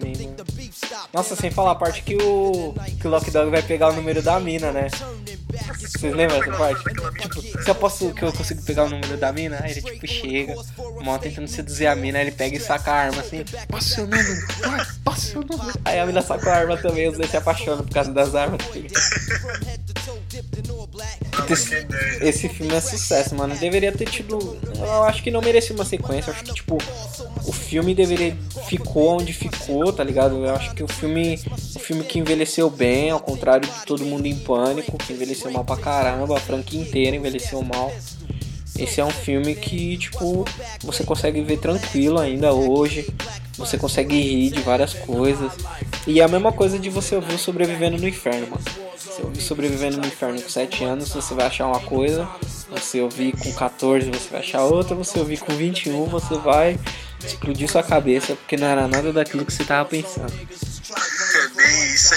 filme. 0.00 0.36
Nossa, 1.12 1.36
sem 1.36 1.50
falar 1.50 1.72
a 1.72 1.74
parte 1.74 2.02
que 2.02 2.16
o, 2.16 2.74
que 3.00 3.06
o 3.06 3.10
Lock 3.10 3.30
Dog 3.30 3.50
vai 3.50 3.62
pegar 3.62 3.88
o 3.90 3.92
número 3.94 4.22
da 4.22 4.38
mina, 4.40 4.72
né? 4.72 4.88
Vocês 5.78 6.14
lembram 6.14 6.38
dessa 6.40 6.56
parte? 6.56 6.84
Tipo, 6.84 7.62
se 7.62 7.70
eu 7.70 7.74
posso 7.74 8.12
que 8.14 8.22
eu 8.24 8.32
consigo 8.32 8.62
pegar 8.62 8.84
o 8.84 8.88
número 8.90 9.16
da 9.16 9.32
mina, 9.32 9.60
aí 9.62 9.72
ele 9.72 9.82
tipo 9.82 10.06
chega, 10.06 10.54
mal 11.04 11.18
tentando 11.18 11.48
seduzir 11.48 11.86
a 11.86 11.94
mina, 11.94 12.13
aí 12.16 12.24
ele 12.24 12.32
pega 12.32 12.56
e 12.56 12.60
saca 12.60 12.90
a 12.90 12.94
arma 12.94 13.20
assim, 13.20 13.44
passa 13.68 13.86
o 13.86 14.10
seu 15.18 15.44
vai. 15.46 15.74
Aí 15.84 16.00
a 16.00 16.06
mina 16.06 16.22
saca 16.22 16.50
a 16.50 16.56
arma 16.56 16.76
também, 16.76 17.08
os 17.08 17.16
dois 17.16 17.30
se 17.30 17.36
apaixonam 17.36 17.84
por 17.84 17.92
causa 17.92 18.12
das 18.12 18.34
armas. 18.34 18.60
Esse, 21.50 21.86
esse 22.20 22.48
filme 22.48 22.74
é 22.74 22.80
sucesso, 22.80 23.34
mano. 23.34 23.56
Deveria 23.56 23.92
ter 23.92 24.06
tido. 24.06 24.58
Eu 24.76 25.04
acho 25.04 25.22
que 25.22 25.30
não 25.30 25.40
merecia 25.40 25.74
uma 25.74 25.84
sequência. 25.84 26.30
Eu 26.30 26.34
acho 26.34 26.44
que, 26.44 26.54
tipo, 26.54 26.78
o 27.44 27.52
filme 27.52 27.94
deveria. 27.94 28.36
Ficou 28.66 29.20
onde 29.20 29.32
ficou, 29.32 29.92
tá 29.92 30.02
ligado? 30.02 30.44
Eu 30.44 30.54
acho 30.54 30.74
que 30.74 30.82
o 30.82 30.88
filme. 30.88 31.38
O 31.74 31.78
filme 31.78 32.04
que 32.04 32.18
envelheceu 32.18 32.70
bem, 32.70 33.10
ao 33.10 33.20
contrário 33.20 33.68
de 33.68 33.84
todo 33.84 34.04
mundo 34.04 34.26
em 34.26 34.36
pânico, 34.36 34.96
que 34.96 35.12
envelheceu 35.12 35.50
mal 35.50 35.64
pra 35.64 35.76
caramba, 35.76 36.36
a 36.36 36.40
franquia 36.40 36.80
inteira 36.80 37.16
envelheceu 37.16 37.62
mal. 37.62 37.92
Esse 38.78 39.00
é 39.00 39.04
um 39.04 39.10
filme 39.10 39.54
que, 39.54 39.96
tipo, 39.96 40.44
você 40.82 41.04
consegue 41.04 41.40
ver 41.42 41.58
tranquilo 41.58 42.18
ainda 42.18 42.52
hoje. 42.52 43.06
Você 43.56 43.78
consegue 43.78 44.20
rir 44.20 44.50
de 44.50 44.62
várias 44.62 44.94
coisas. 44.94 45.52
E 46.06 46.20
é 46.20 46.24
a 46.24 46.28
mesma 46.28 46.52
coisa 46.52 46.78
de 46.78 46.90
você 46.90 47.14
ouvir 47.14 47.38
Sobrevivendo 47.38 47.96
no 47.98 48.08
Inferno, 48.08 48.48
mano. 48.48 48.62
Ouvir 49.22 49.40
Sobrevivendo 49.40 49.98
no 49.98 50.06
Inferno 50.06 50.42
com 50.42 50.48
7 50.48 50.84
anos, 50.84 51.08
você 51.10 51.34
vai 51.34 51.46
achar 51.46 51.66
uma 51.66 51.80
coisa. 51.80 52.28
Você 52.70 53.00
ouvir 53.00 53.32
com 53.38 53.52
14, 53.52 54.10
você 54.10 54.28
vai 54.28 54.40
achar 54.40 54.62
outra. 54.64 54.96
Você 54.96 55.20
ouvir 55.20 55.38
com 55.38 55.54
21, 55.54 56.06
você 56.06 56.36
vai 56.36 56.78
explodir 57.24 57.70
sua 57.70 57.82
cabeça, 57.82 58.34
porque 58.34 58.56
não 58.56 58.66
era 58.66 58.88
nada 58.88 59.12
daquilo 59.12 59.46
que 59.46 59.52
você 59.52 59.64
tava 59.64 59.88
pensando. 59.88 60.32
É 60.32 61.48
bem 61.56 61.94
isso. 61.94 62.14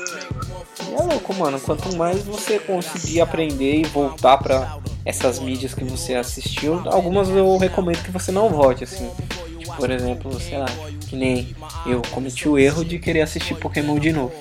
É. 0.00 0.90
E 0.90 0.94
é 0.94 1.02
louco, 1.02 1.34
mano. 1.34 1.60
Quanto 1.60 1.96
mais 1.96 2.22
você 2.22 2.58
conseguir 2.58 3.20
aprender 3.20 3.80
e 3.80 3.84
voltar 3.84 4.38
pra 4.38 4.78
essas 5.04 5.38
mídias 5.38 5.74
que 5.74 5.84
você 5.84 6.14
assistiu, 6.14 6.82
algumas 6.88 7.28
eu 7.28 7.56
recomendo 7.56 8.02
que 8.02 8.10
você 8.10 8.30
não 8.30 8.48
volte, 8.48 8.84
assim. 8.84 9.10
Tipo, 9.58 9.76
por 9.76 9.90
exemplo, 9.90 10.40
sei 10.40 10.58
lá, 10.58 10.66
que 11.08 11.16
nem 11.16 11.54
eu 11.86 12.02
cometi 12.10 12.48
o 12.48 12.58
erro 12.58 12.84
de 12.84 12.98
querer 12.98 13.22
assistir 13.22 13.54
Pokémon 13.54 13.98
de 13.98 14.12
novo. 14.12 14.34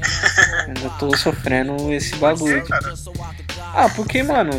Eu 0.82 0.90
tô 0.98 1.14
sofrendo 1.16 1.92
esse 1.92 2.16
bagulho. 2.16 2.62
Sim, 2.62 2.68
cara. 2.68 2.94
Ah, 3.74 3.88
porque, 3.94 4.22
mano, 4.22 4.50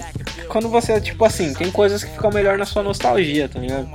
quando 0.47 0.69
você, 0.69 0.99
tipo 0.99 1.23
assim, 1.25 1.53
tem 1.53 1.71
coisas 1.71 2.03
que 2.03 2.11
ficam 2.11 2.31
melhor 2.31 2.57
na 2.57 2.65
sua 2.65 2.83
nostalgia, 2.83 3.47
tá 3.47 3.59
ligado? 3.59 3.87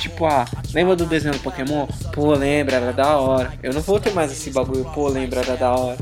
Tipo, 0.00 0.26
ah, 0.26 0.46
lembra 0.72 0.96
do 0.96 1.06
desenho 1.06 1.34
do 1.34 1.40
Pokémon? 1.40 1.86
Pô, 2.12 2.32
lembra, 2.34 2.76
era 2.76 2.92
da 2.92 3.16
hora. 3.16 3.52
Eu 3.62 3.72
não 3.72 3.80
vou 3.80 4.00
ter 4.00 4.12
mais 4.12 4.32
esse 4.32 4.50
bagulho, 4.50 4.84
pô, 4.94 5.08
lembra, 5.08 5.40
era 5.40 5.56
da 5.56 5.74
hora. 5.74 5.98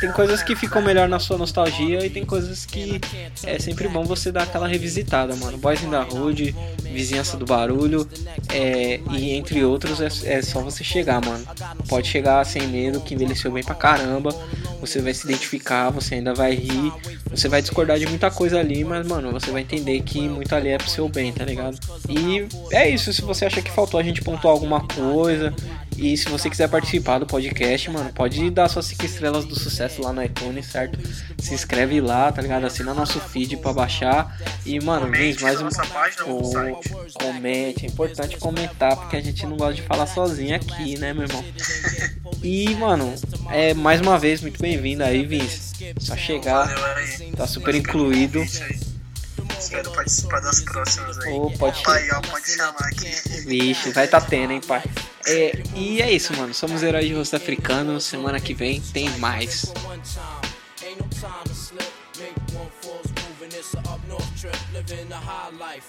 Tem 0.00 0.10
coisas 0.12 0.42
que 0.42 0.56
ficam 0.56 0.80
melhor 0.80 1.08
na 1.08 1.18
sua 1.18 1.36
nostalgia 1.36 2.04
e 2.04 2.08
tem 2.08 2.24
coisas 2.24 2.64
que 2.64 2.98
é 3.44 3.58
sempre 3.58 3.86
bom 3.86 4.02
você 4.02 4.32
dar 4.32 4.44
aquela 4.44 4.66
revisitada, 4.66 5.36
mano. 5.36 5.58
Boys 5.58 5.82
in 5.82 5.90
the 5.90 6.00
Hood, 6.00 6.54
Vizinhança 6.82 7.36
do 7.36 7.44
Barulho, 7.44 8.08
é, 8.48 8.98
e 9.10 9.32
entre 9.32 9.62
outros, 9.62 10.00
é, 10.00 10.38
é 10.38 10.42
só 10.42 10.62
você 10.62 10.82
chegar, 10.82 11.24
mano. 11.24 11.44
Pode 11.86 12.08
chegar 12.08 12.44
sem 12.46 12.66
medo, 12.66 13.00
que 13.00 13.14
envelheceu 13.14 13.52
bem 13.52 13.62
pra 13.62 13.74
caramba. 13.74 14.34
Você 14.80 15.02
vai 15.02 15.12
se 15.12 15.26
identificar, 15.26 15.90
você 15.90 16.14
ainda 16.14 16.32
vai 16.32 16.54
rir. 16.54 16.92
Você 17.30 17.48
vai 17.48 17.60
discordar 17.60 17.98
de 17.98 18.06
muita 18.06 18.30
coisa 18.30 18.58
ali, 18.58 18.82
mas, 18.82 19.06
mano, 19.06 19.30
você 19.30 19.50
vai 19.50 19.60
entender 19.62 20.00
que 20.00 20.20
muito 20.28 20.54
ali 20.54 20.70
é 20.70 20.78
pro 20.78 20.88
seu 20.88 21.08
bem, 21.08 21.30
tá 21.32 21.44
ligado? 21.44 21.78
E 22.08 22.46
é 22.72 22.88
isso, 22.88 23.12
se 23.12 23.20
você 23.20 23.44
acha 23.44 23.60
que 23.60 23.70
faltou 23.70 24.00
a 24.00 24.02
gente 24.02 24.22
pontuar 24.22 24.52
alguma 24.52 24.80
coisa. 24.80 25.54
E 26.00 26.16
se 26.16 26.30
você 26.30 26.48
quiser 26.48 26.66
participar 26.66 27.18
do 27.18 27.26
podcast, 27.26 27.90
mano, 27.90 28.10
pode 28.14 28.48
dar 28.48 28.70
suas 28.70 28.86
5 28.86 29.04
estrelas 29.04 29.44
do 29.44 29.54
sucesso 29.54 30.00
lá 30.00 30.14
no 30.14 30.24
iTunes, 30.24 30.64
certo? 30.64 30.98
Se 31.38 31.52
inscreve 31.52 32.00
lá, 32.00 32.32
tá 32.32 32.40
ligado? 32.40 32.64
Assina 32.64 32.94
nosso 32.94 33.20
feed 33.20 33.58
pra 33.58 33.74
baixar. 33.74 34.34
E, 34.64 34.82
mano, 34.82 35.04
Comente 35.04 35.42
mais 35.42 35.60
um. 35.60 35.66
Ô, 36.26 36.44
site. 36.44 36.90
comente, 37.12 37.84
é 37.84 37.88
importante 37.90 38.38
comentar, 38.38 38.96
porque 38.96 39.14
a 39.14 39.20
gente 39.20 39.46
não 39.46 39.58
gosta 39.58 39.74
de 39.74 39.82
falar 39.82 40.06
sozinho 40.06 40.56
aqui, 40.56 40.98
né, 40.98 41.12
meu 41.12 41.24
irmão? 41.24 41.44
E, 42.42 42.74
mano, 42.76 43.14
é 43.50 43.74
mais 43.74 44.00
uma 44.00 44.18
vez 44.18 44.40
muito 44.40 44.58
bem-vindo 44.58 45.04
aí, 45.04 45.26
Vince. 45.26 45.94
Só 45.98 46.16
chegar, 46.16 46.74
tá 47.36 47.46
super 47.46 47.74
incluído. 47.74 48.42
Espero 49.58 49.90
participar 49.90 50.40
das 50.40 50.62
próximas 50.62 51.18
aí. 51.18 51.34
Ô, 51.34 51.50
pode 51.50 51.82
Pai, 51.82 52.08
ó, 52.10 52.22
pode 52.22 52.50
chamar 52.50 52.86
aqui. 52.86 53.10
Vixe, 53.44 53.92
vai 53.92 54.08
tá 54.08 54.18
tendo, 54.18 54.54
hein, 54.54 54.62
pai? 54.66 54.82
É, 55.26 55.52
e 55.74 56.00
é 56.00 56.10
isso, 56.10 56.36
mano. 56.36 56.54
Somos 56.54 56.82
heróis 56.82 57.06
de 57.06 57.14
rosto 57.14 57.36
africano. 57.36 58.00
Semana 58.00 58.40
que 58.40 58.54
vem 58.54 58.80
tem 58.80 59.08
mais. 59.18 59.72
I 65.62 65.80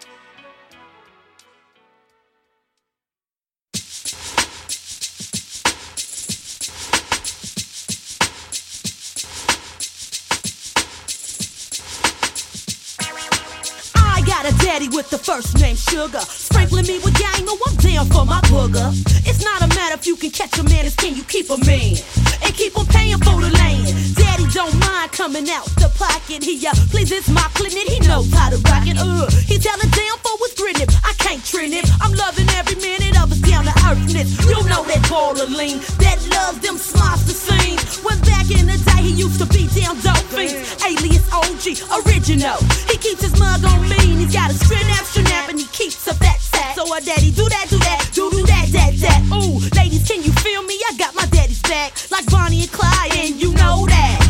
with 15.02 15.10
the 15.10 15.18
first 15.18 15.60
name 15.60 15.76
Sugar. 15.76 16.20
Sprinkling 16.20 16.86
me 16.86 16.99
with 16.99 17.18
gang, 17.18 17.45
oh, 17.47 17.58
I'm 17.68 17.76
down 17.78 18.06
for 18.08 18.26
my 18.26 18.39
booger. 18.41 18.91
It's 19.28 19.43
not 19.43 19.62
a 19.62 19.68
matter 19.68 19.95
if 19.95 20.06
you 20.06 20.16
can 20.16 20.30
catch 20.30 20.60
a 20.60 20.64
man, 20.64 20.86
it's 20.86 20.95
can 20.95 21.16
you 21.16 21.24
keep 21.24 21.49
a 21.49 21.58
man? 21.66 21.97
And 22.43 22.54
keep 22.54 22.78
on 22.78 22.86
paying 22.86 23.18
for 23.18 23.41
the 23.41 23.49
land. 23.49 24.11
Don't 24.52 24.76
mind 24.84 25.12
coming 25.14 25.47
out 25.49 25.64
the 25.80 25.88
pocket. 25.95 26.43
He 26.43 26.60
uh, 26.68 26.76
please 26.91 27.08
it's 27.12 27.32
my 27.32 27.47
clinic, 27.56 27.88
he 27.88 28.04
knows 28.04 28.28
how 28.36 28.52
to 28.52 28.60
rock 28.68 28.84
it. 28.84 28.99
Uh, 28.99 29.32
he 29.47 29.56
telling 29.56 29.88
down 29.95 30.20
for 30.20 30.36
what's 30.43 30.60
grinning. 30.60 30.91
I 31.08 31.16
can't 31.24 31.39
trend 31.39 31.72
it. 31.72 31.88
I'm 32.04 32.12
loving 32.12 32.52
every 32.60 32.76
minute 32.76 33.16
of 33.16 33.32
his 33.32 33.39
down 33.39 33.64
to 33.64 33.76
earthness. 33.88 34.36
You 34.43 34.60
know 34.68 34.84
that 34.91 35.08
baller 35.08 35.47
lean, 35.47 35.80
that 36.04 36.20
loves 36.36 36.60
them 36.60 36.76
smiles 36.76 37.24
to 37.32 37.34
sing. 37.34 37.80
When 38.04 38.20
back 38.28 38.52
in 38.52 38.68
the 38.68 38.76
day 38.76 39.08
he 39.08 39.16
used 39.16 39.39
to 39.39 39.47
be 39.47 39.72
down 39.72 39.95
dope. 40.04 40.20
Alias 40.36 41.24
OG, 41.32 41.88
original. 42.04 42.60
He 42.91 42.99
keeps 42.99 43.24
his 43.24 43.39
mug 43.39 43.64
on 43.64 43.88
lean. 43.88 44.20
He's 44.20 44.36
got 44.36 44.52
a 44.52 44.56
strap, 44.60 44.84
strap, 45.08 45.47
and 45.47 45.64
he 45.64 45.68
keeps 45.72 46.04
a 46.12 46.14
fat 46.20 46.43
sack. 46.43 46.76
So 46.76 46.84
a 46.91 46.99
daddy 46.99 47.32
do 47.32 47.47
that, 47.47 47.72
do 47.72 47.80
that, 47.88 48.04
do 48.12 48.28
do 48.28 48.43
that, 48.52 48.68
that, 48.76 48.99
that. 48.99 49.22
Ooh, 49.32 49.64
ladies, 49.80 50.04
can 50.04 50.20
you 50.20 50.36
feel 50.43 50.60
me? 50.68 50.76
I 50.91 50.99
got 50.99 51.16
my 51.16 51.26
daddy's 51.32 51.64
back 51.64 51.95
like 52.12 52.28
Bonnie 52.28 52.68
and 52.68 52.72
Clyde, 52.72 53.16
and 53.16 53.39
you 53.39 53.56
know 53.56 53.88
that. 53.88 54.21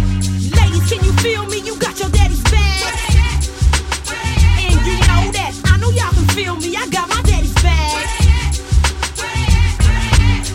Feel 6.43 6.55
me. 6.55 6.75
I 6.75 6.87
got 6.87 7.07
my 7.09 7.21
daddy's 7.21 7.53
back. 7.61 7.91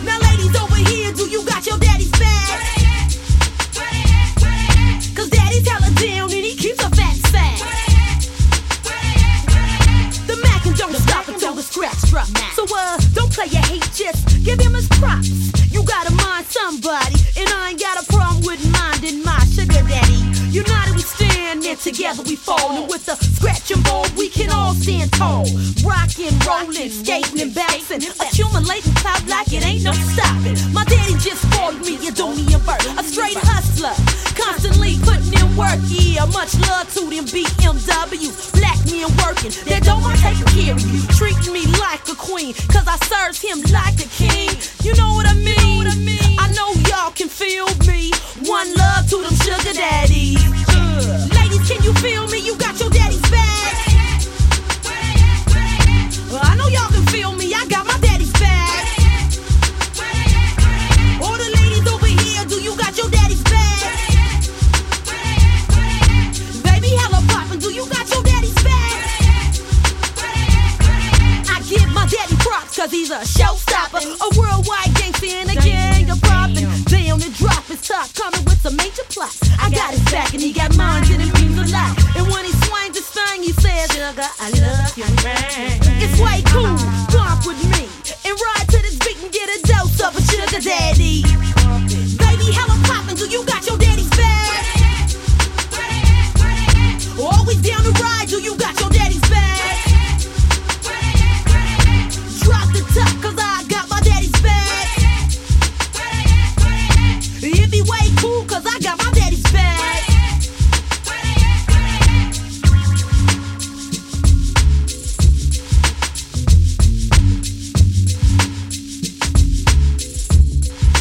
Now, 0.03 0.19
ladies 0.27 0.55
over 0.61 0.75
here, 0.75 1.11
do 1.13 1.25
you 1.29 1.45
got 1.45 1.65
your 1.65 1.77
daddy's 1.77 2.11
back? 2.11 2.59
Cause 5.15 5.29
daddy's 5.29 5.67
hella 5.67 5.91
down 5.95 6.27
and 6.35 6.45
he 6.47 6.55
keeps 6.55 6.83
a 6.83 6.89
fat 6.89 7.15
sack. 7.31 7.59
The 10.27 10.35
Mac 10.43 10.65
and 10.65 10.75
don't 10.75 10.95
stop 10.95 11.27
until 11.27 11.53
the 11.53 11.63
scratch 11.63 12.01
drop. 12.09 12.27
So 12.53 12.65
uh, 12.75 12.97
don't 13.13 13.31
play 13.31 13.47
your 13.47 13.63
hate, 13.63 13.89
just 13.93 14.43
give 14.43 14.59
him 14.59 14.73
his 14.73 14.87
props. 14.99 15.29
You 15.71 15.83
gotta 15.83 16.13
mind 16.15 16.47
somebody, 16.47 17.15
and 17.37 17.47
I 17.49 17.69
ain't 17.69 17.76
together 21.79 22.23
we 22.23 22.35
fall. 22.35 22.71
And 22.71 22.87
with 22.89 23.05
the 23.05 23.15
scratch 23.15 23.71
and 23.71 23.83
ball, 23.83 24.05
we 24.17 24.29
can 24.29 24.49
all 24.51 24.73
stand 24.73 25.11
tall. 25.13 25.45
Rockin', 25.83 26.37
rollin', 26.45 26.89
skating 26.89 27.41
and 27.41 27.53
bouncing, 27.53 28.01
accumulating 28.19 28.93
clout 28.95 29.25
like 29.27 29.51
it 29.53 29.65
ain't 29.65 29.83
no 29.83 29.93
stopping. 29.93 30.57
My 30.73 30.83
daddy 30.85 31.13
just 31.19 31.43
called 31.51 31.79
me 31.81 31.95
a 32.07 32.11
Donnie 32.11 32.45
and 32.53 32.99
a 32.99 33.03
straight 33.03 33.37
hustler, 33.37 33.93
constantly 34.35 34.97
putting 35.03 35.33
in 35.33 35.47
work. 35.55 35.79
Yeah, 35.87 36.25
much 36.33 36.57
love 36.67 36.91
to 36.95 37.01
them 37.09 37.25
BMWs, 37.25 38.53
black 38.53 38.79
men 38.89 39.09
working. 39.23 39.51
They 39.65 39.79
don't 39.79 40.01
want 40.01 40.19
taking 40.19 40.49
care 40.53 40.75
of 40.75 40.81
you, 40.81 41.01
treating 41.15 41.53
me 41.53 41.65
like 41.79 42.07
a 42.09 42.15
queen, 42.15 42.53
cause 42.71 42.87
I 42.87 42.97
served 43.05 43.41
him 43.41 43.61
like 43.71 43.99
a 43.99 44.09
king. 44.09 44.49
You 44.83 44.95
know 44.95 45.13
what 45.13 45.27
I 45.27 45.35
mean? 45.35 45.87
I 46.39 46.51
know 46.53 46.73
y'all 46.89 47.11
can 47.11 47.29
feel 47.29 47.67
me. 47.87 48.11
One 48.45 48.73
love 48.75 49.09
to 49.09 49.17
them 49.23 49.35
sugar 49.35 49.73
daddies. 49.73 50.76
Ladies, 50.97 51.69
can 51.69 51.83
you 51.83 51.93
feel 52.01 52.27
me? 52.27 52.39
You 52.39 52.57
got 52.57 52.79
your 52.79 52.89
daddy's 52.89 53.21
back. 53.29 53.85
I 56.41 56.55
know 56.57 56.67
y'all 56.69 56.89
can 56.89 57.05
feel 57.13 57.33
me. 57.33 57.53
I 57.53 57.67
got 57.67 57.85
my 57.85 57.97
daddy's 57.99 58.33
back. 58.33 58.87
All 61.21 61.37
the 61.37 61.49
ladies 61.61 61.85
over 61.93 62.07
here, 62.07 62.45
do 62.45 62.55
you 62.55 62.75
got 62.75 62.97
your 62.97 63.09
daddy's 63.11 63.43
back? 63.43 63.93
Baby, 66.63 66.95
hella 66.97 67.21
poppin', 67.29 67.59
do 67.59 67.71
you 67.71 67.85
got 67.85 68.09
your 68.09 68.23
daddy's 68.23 68.55
back? 68.55 68.97
I 71.47 71.61
give 71.69 71.87
my 71.93 72.07
daddy 72.07 72.35
props 72.37 72.75
cause 72.75 72.89
he's 72.89 73.11
a 73.11 73.19
showstopper. 73.21 74.01
A 74.01 74.39
worldwide 74.39 74.95
gangster 74.95 75.27
and 75.27 75.51
a 75.51 75.53
gang 75.53 75.55
of 75.55 75.63
poppin'. 75.63 75.76
And 77.17 77.33
drop 77.33 77.65
his 77.65 77.81
top, 77.81 78.13
coming 78.13 78.43
with 78.45 78.61
some 78.61 78.75
major 78.75 79.03
plots. 79.09 79.41
I 79.59 79.71
got 79.71 79.91
his 79.91 80.03
back 80.11 80.33
and 80.33 80.41
he 80.41 80.53
got 80.53 80.75
mine 80.77 81.03
and 81.11 81.21
it 81.21 81.33
means 81.41 81.57
a 81.57 81.73
lot. 81.73 81.97
And 82.15 82.27
when 82.27 82.45
he 82.45 82.51
swings 82.51 82.95
his 82.95 83.09
thing, 83.09 83.41
he 83.41 83.53
says, 83.53 83.89
Sugar, 83.91 84.29
I 84.39 84.49
love 84.61 84.95
you, 84.95 85.05
man. 85.23 85.79
It's 85.97 86.19
way 86.21 86.43
cool, 86.53 86.77
bump 87.11 87.47
with 87.47 87.57
me. 87.73 87.89
And 88.23 88.37
ride 88.39 88.67
to 88.69 88.77
this 88.85 88.99
beat 88.99 89.17
and 89.23 89.31
get 89.31 89.49
a 89.49 89.59
dose 89.65 89.99
of 89.99 90.15
a 90.15 90.21
sugar 90.21 90.61
daddy. 90.61 91.36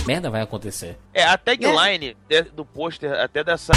Merda 0.07 0.31
vai 0.31 0.41
acontecer. 0.41 0.97
É, 1.13 1.25
a 1.25 1.37
tagline 1.37 2.17
de- 2.29 2.43
do 2.43 2.65
pôster 2.65 3.13
até 3.13 3.43
dessa. 3.43 3.73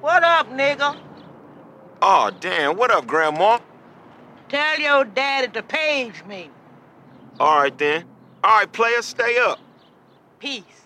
What 0.00 0.24
up, 0.24 0.48
nigga? 0.48 1.00
Oh, 2.00 2.30
damn. 2.40 2.76
What 2.76 2.90
up, 2.90 3.06
Grandma? 3.06 3.60
Tell 4.48 4.78
your 4.80 5.04
daddy 5.04 5.48
to 5.52 5.62
page 5.62 6.24
me. 6.24 6.50
All 7.38 7.60
right, 7.60 7.76
then. 7.76 8.04
All 8.42 8.58
right, 8.58 8.70
player, 8.72 9.00
stay 9.02 9.38
up. 9.38 9.58
Peace. 10.40 10.81